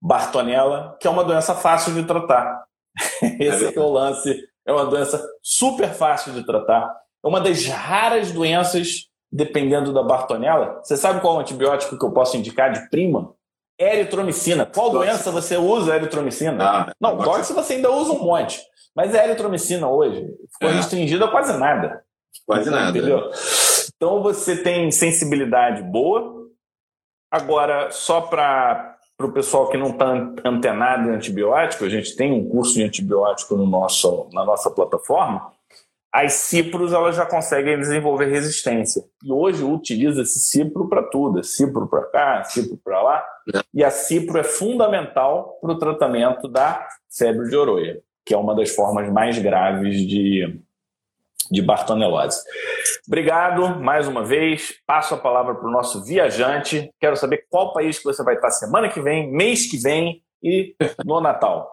Bartonella, 0.00 0.96
que 1.00 1.08
é 1.08 1.10
uma 1.10 1.24
doença 1.24 1.52
fácil 1.52 1.92
de 1.94 2.04
tratar? 2.04 2.62
Esse 3.40 3.66
é, 3.66 3.74
é 3.74 3.80
o 3.80 3.90
lance. 3.90 4.48
É 4.64 4.72
uma 4.72 4.86
doença 4.86 5.20
super 5.42 5.88
fácil 5.88 6.32
de 6.32 6.46
tratar. 6.46 6.88
É 7.24 7.26
uma 7.26 7.40
das 7.40 7.66
raras 7.66 8.30
doenças, 8.30 9.08
dependendo 9.32 9.92
da 9.92 10.00
Bartonella. 10.00 10.80
Você 10.80 10.96
sabe 10.96 11.20
qual 11.20 11.40
antibiótico 11.40 11.98
que 11.98 12.04
eu 12.04 12.12
posso 12.12 12.36
indicar 12.36 12.70
de 12.70 12.88
prima? 12.88 13.34
Eritromicina. 13.76 14.64
Qual 14.64 14.90
doença 14.90 15.32
você 15.32 15.56
usa 15.56 15.96
eritromicina? 15.96 16.64
Ah, 16.64 16.92
não, 17.00 17.16
dox 17.16 17.50
você 17.50 17.74
ainda 17.74 17.90
usa 17.90 18.12
um 18.12 18.22
monte. 18.22 18.60
Mas 18.94 19.12
a 19.12 19.24
eritromicina 19.24 19.88
hoje 19.88 20.24
ficou 20.52 20.70
é. 20.70 20.74
restringida 20.74 21.24
a 21.24 21.28
quase 21.28 21.58
nada. 21.58 22.04
Quase 22.46 22.70
nada. 22.70 22.96
Entendeu? 22.96 23.28
Então 23.96 24.22
você 24.22 24.56
tem 24.56 24.88
sensibilidade 24.92 25.82
boa. 25.82 26.39
Agora, 27.30 27.90
só 27.90 28.22
para 28.22 28.98
o 29.20 29.30
pessoal 29.30 29.68
que 29.68 29.76
não 29.76 29.90
está 29.90 30.12
antenado 30.44 31.08
em 31.08 31.14
antibiótico, 31.14 31.84
a 31.84 31.88
gente 31.88 32.16
tem 32.16 32.32
um 32.32 32.48
curso 32.48 32.74
de 32.74 32.82
antibiótico 32.82 33.56
no 33.56 33.66
nosso, 33.66 34.28
na 34.32 34.44
nossa 34.44 34.70
plataforma 34.70 35.52
as 36.12 36.32
cipros 36.32 36.92
elas 36.92 37.14
já 37.14 37.24
conseguem 37.24 37.78
desenvolver 37.78 38.26
resistência. 38.26 39.04
E 39.22 39.32
hoje 39.32 39.62
utiliza 39.62 40.22
esse 40.22 40.40
cipro 40.40 40.88
para 40.88 41.02
tudo, 41.04 41.38
é 41.38 41.42
cipro 41.42 41.86
para 41.86 42.02
cá, 42.06 42.44
cipro 42.44 42.76
para 42.82 43.00
lá. 43.00 43.24
É. 43.54 43.60
E 43.72 43.84
a 43.84 43.90
cipro 43.90 44.38
é 44.38 44.42
fundamental 44.42 45.58
para 45.60 45.72
o 45.72 45.78
tratamento 45.78 46.48
da 46.48 46.88
febre 47.08 47.48
de 47.48 47.56
oroia, 47.56 48.00
que 48.24 48.34
é 48.34 48.36
uma 48.36 48.54
das 48.56 48.70
formas 48.70 49.10
mais 49.12 49.38
graves 49.38 49.96
de, 50.06 50.60
de 51.50 51.60
bartonelose. 51.62 52.40
Obrigado 53.06 53.80
mais 53.80 54.06
uma 54.06 54.24
vez. 54.24 54.74
Passo 54.86 55.14
a 55.14 55.18
palavra 55.18 55.54
para 55.54 55.68
o 55.68 55.72
nosso 55.72 56.04
viajante. 56.04 56.90
Quero 57.00 57.16
saber 57.16 57.46
qual 57.48 57.72
país 57.72 57.98
que 57.98 58.04
você 58.04 58.22
vai 58.22 58.36
estar 58.36 58.50
semana 58.50 58.88
que 58.88 59.00
vem, 59.00 59.30
mês 59.32 59.70
que 59.70 59.78
vem 59.78 60.22
e 60.42 60.74
no 61.04 61.20
Natal. 61.20 61.68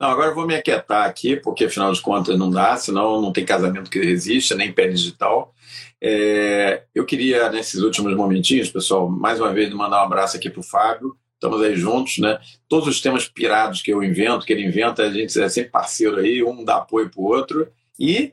Não, 0.00 0.10
agora 0.10 0.30
eu 0.30 0.34
vou 0.34 0.46
me 0.46 0.56
aquietar 0.56 1.06
aqui, 1.06 1.36
porque 1.36 1.66
afinal 1.66 1.92
de 1.92 2.00
contas 2.00 2.36
não 2.36 2.50
dá, 2.50 2.76
senão 2.76 3.22
não 3.22 3.32
tem 3.32 3.44
casamento 3.44 3.88
que 3.88 4.00
resista, 4.00 4.56
nem 4.56 4.72
pé 4.72 4.88
digital. 4.88 5.54
É, 6.00 6.82
eu 6.92 7.06
queria, 7.06 7.48
nesses 7.50 7.80
últimos 7.82 8.12
momentinhos, 8.16 8.68
pessoal, 8.68 9.08
mais 9.08 9.38
uma 9.38 9.52
vez 9.52 9.72
mandar 9.72 10.02
um 10.02 10.06
abraço 10.06 10.36
aqui 10.36 10.50
para 10.50 10.58
o 10.58 10.64
Fábio. 10.64 11.16
Estamos 11.34 11.62
aí 11.62 11.76
juntos, 11.76 12.18
né? 12.18 12.40
Todos 12.68 12.88
os 12.88 13.00
temas 13.00 13.28
pirados 13.28 13.80
que 13.80 13.92
eu 13.92 14.02
invento, 14.02 14.44
que 14.44 14.52
ele 14.52 14.66
inventa, 14.66 15.04
a 15.04 15.10
gente 15.12 15.40
é 15.40 15.48
sempre 15.48 15.70
parceiro 15.70 16.16
aí, 16.16 16.42
um 16.42 16.64
dá 16.64 16.78
apoio 16.78 17.08
para 17.08 17.20
o 17.20 17.24
outro. 17.24 17.68
E 17.96 18.32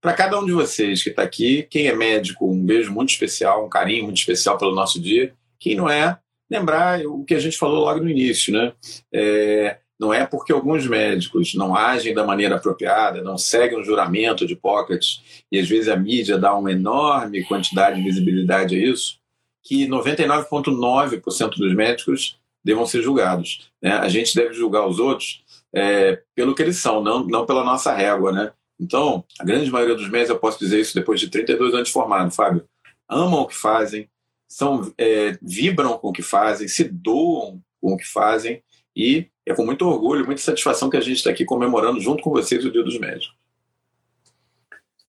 para 0.00 0.14
cada 0.14 0.38
um 0.38 0.46
de 0.46 0.52
vocês 0.52 1.02
que 1.02 1.10
está 1.10 1.22
aqui, 1.22 1.66
quem 1.70 1.86
é 1.86 1.94
médico, 1.94 2.50
um 2.50 2.64
beijo 2.64 2.92
muito 2.92 3.10
especial, 3.10 3.64
um 3.64 3.68
carinho 3.68 4.04
muito 4.04 4.18
especial 4.18 4.56
pelo 4.56 4.74
nosso 4.74 5.00
dia. 5.00 5.34
Quem 5.58 5.76
não 5.76 5.88
é, 5.90 6.18
lembrar 6.50 7.04
o 7.06 7.24
que 7.24 7.34
a 7.34 7.38
gente 7.38 7.58
falou 7.58 7.84
logo 7.84 8.00
no 8.00 8.08
início, 8.08 8.52
né? 8.52 8.72
É, 9.12 9.78
não 9.98 10.14
é 10.14 10.24
porque 10.24 10.50
alguns 10.50 10.86
médicos 10.86 11.54
não 11.54 11.76
agem 11.76 12.14
da 12.14 12.24
maneira 12.24 12.56
apropriada, 12.56 13.22
não 13.22 13.36
seguem 13.36 13.78
um 13.78 13.84
juramento 13.84 14.46
de 14.46 14.54
Hipócrates, 14.54 15.44
e 15.52 15.58
às 15.58 15.68
vezes 15.68 15.88
a 15.88 15.96
mídia 15.96 16.38
dá 16.38 16.54
uma 16.54 16.72
enorme 16.72 17.44
quantidade 17.44 17.96
de 17.96 18.02
visibilidade 18.02 18.74
a 18.74 18.78
isso, 18.78 19.20
que 19.62 19.86
99,9% 19.86 21.58
dos 21.58 21.74
médicos 21.74 22.40
devam 22.64 22.86
ser 22.86 23.02
julgados. 23.02 23.70
Né? 23.82 23.92
A 23.92 24.08
gente 24.08 24.34
deve 24.34 24.54
julgar 24.54 24.86
os 24.86 24.98
outros 24.98 25.44
é, 25.74 26.22
pelo 26.34 26.54
que 26.54 26.62
eles 26.62 26.78
são, 26.78 27.02
não, 27.02 27.26
não 27.26 27.44
pela 27.44 27.62
nossa 27.62 27.92
régua. 27.92 28.32
Né? 28.32 28.50
Então, 28.80 29.24
a 29.38 29.44
grande 29.44 29.70
maioria 29.70 29.94
dos 29.94 30.08
médicos, 30.08 30.30
eu 30.30 30.38
posso 30.38 30.58
dizer 30.58 30.80
isso 30.80 30.94
depois 30.94 31.20
de 31.20 31.28
32 31.28 31.74
anos 31.74 31.88
de 31.88 31.92
formado, 31.92 32.30
Fábio, 32.30 32.66
amam 33.06 33.42
o 33.42 33.46
que 33.46 33.54
fazem, 33.54 34.08
são, 34.48 34.92
é, 34.96 35.38
vibram 35.42 35.98
com 35.98 36.08
o 36.08 36.12
que 36.12 36.22
fazem, 36.22 36.66
se 36.66 36.84
doam 36.84 37.60
com 37.80 37.92
o 37.92 37.96
que 37.96 38.06
fazem, 38.06 38.62
e 38.96 39.28
é 39.46 39.54
com 39.54 39.64
muito 39.64 39.86
orgulho, 39.86 40.24
muita 40.24 40.40
satisfação 40.40 40.88
que 40.88 40.96
a 40.96 41.00
gente 41.00 41.18
está 41.18 41.30
aqui 41.30 41.44
comemorando 41.44 42.00
junto 42.00 42.22
com 42.22 42.30
vocês 42.30 42.64
o 42.64 42.72
Dia 42.72 42.82
dos 42.82 42.98
Médicos. 42.98 43.36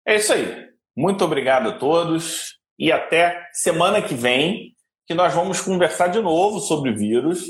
É 0.05 0.17
isso 0.17 0.33
aí. 0.33 0.69
Muito 0.97 1.25
obrigado 1.25 1.69
a 1.69 1.73
todos 1.73 2.59
e 2.79 2.91
até 2.91 3.49
semana 3.53 4.03
que 4.03 4.15
vem, 4.15 4.75
que 5.07 5.15
nós 5.15 5.33
vamos 5.33 5.61
conversar 5.61 6.09
de 6.09 6.21
novo 6.21 6.59
sobre 6.59 6.93
vírus, 6.93 7.47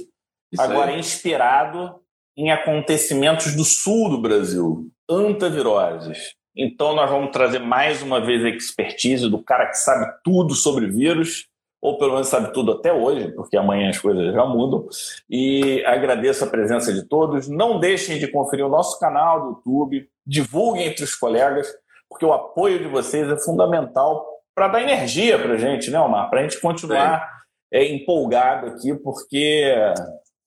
isso 0.53 0.63
agora 0.63 0.93
aí. 0.93 0.99
inspirado 0.99 2.01
em 2.37 2.51
acontecimentos 2.51 3.55
do 3.55 3.65
sul 3.65 4.11
do 4.11 4.21
Brasil, 4.21 4.91
antaviroses. 5.11 6.35
Então 6.57 6.95
nós 6.95 7.11
vamos 7.11 7.31
trazer 7.31 7.59
mais 7.59 8.03
uma 8.03 8.21
vez 8.21 8.45
a 8.45 8.49
expertise 8.49 9.29
do 9.29 9.43
cara 9.43 9.67
que 9.67 9.79
sabe 9.79 10.07
tudo 10.25 10.55
sobre 10.55 10.87
vírus 10.87 11.51
ou 11.81 11.97
pelo 11.97 12.13
menos 12.13 12.29
sabe 12.29 12.53
tudo 12.53 12.73
até 12.73 12.93
hoje, 12.93 13.33
porque 13.33 13.57
amanhã 13.57 13.89
as 13.89 13.99
coisas 13.99 14.35
já 14.35 14.45
mudam. 14.45 14.87
E 15.29 15.83
agradeço 15.87 16.45
a 16.45 16.47
presença 16.47 16.93
de 16.93 17.09
todos. 17.09 17.49
Não 17.49 17.81
deixem 17.81 18.19
de 18.19 18.29
conferir 18.29 18.67
o 18.67 18.69
nosso 18.69 18.99
canal 19.01 19.41
do 19.41 19.49
YouTube, 19.49 20.07
divulguem 20.27 20.87
entre 20.87 21.05
os 21.05 21.15
colegas, 21.15 21.67
porque 22.09 22.25
o 22.25 22.33
apoio 22.33 22.79
de 22.79 22.87
vocês 22.87 23.27
é 23.31 23.39
fundamental 23.39 24.27
para 24.55 24.69
dar 24.69 24.83
energia 24.83 25.39
para 25.39 25.55
a 25.55 25.57
gente, 25.57 25.91
né, 25.91 25.99
Omar? 25.99 26.29
Para 26.29 26.41
a 26.41 26.43
gente 26.43 26.61
continuar 26.61 27.27
é, 27.73 27.85
empolgado 27.91 28.67
aqui, 28.67 28.95
porque 28.95 29.73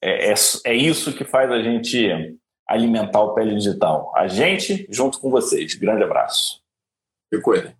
é, 0.03 0.29
é, 0.31 0.33
é 0.65 0.73
isso 0.75 1.13
que 1.13 1.23
faz 1.23 1.51
a 1.51 1.63
gente 1.63 2.37
alimentar 2.67 3.21
o 3.21 3.33
Pele 3.33 3.55
Digital. 3.55 4.11
A 4.15 4.27
gente 4.27 4.87
junto 4.89 5.19
com 5.19 5.29
vocês. 5.29 5.75
Grande 5.75 6.03
abraço. 6.03 6.61
Fico 7.33 7.53
ele. 7.53 7.75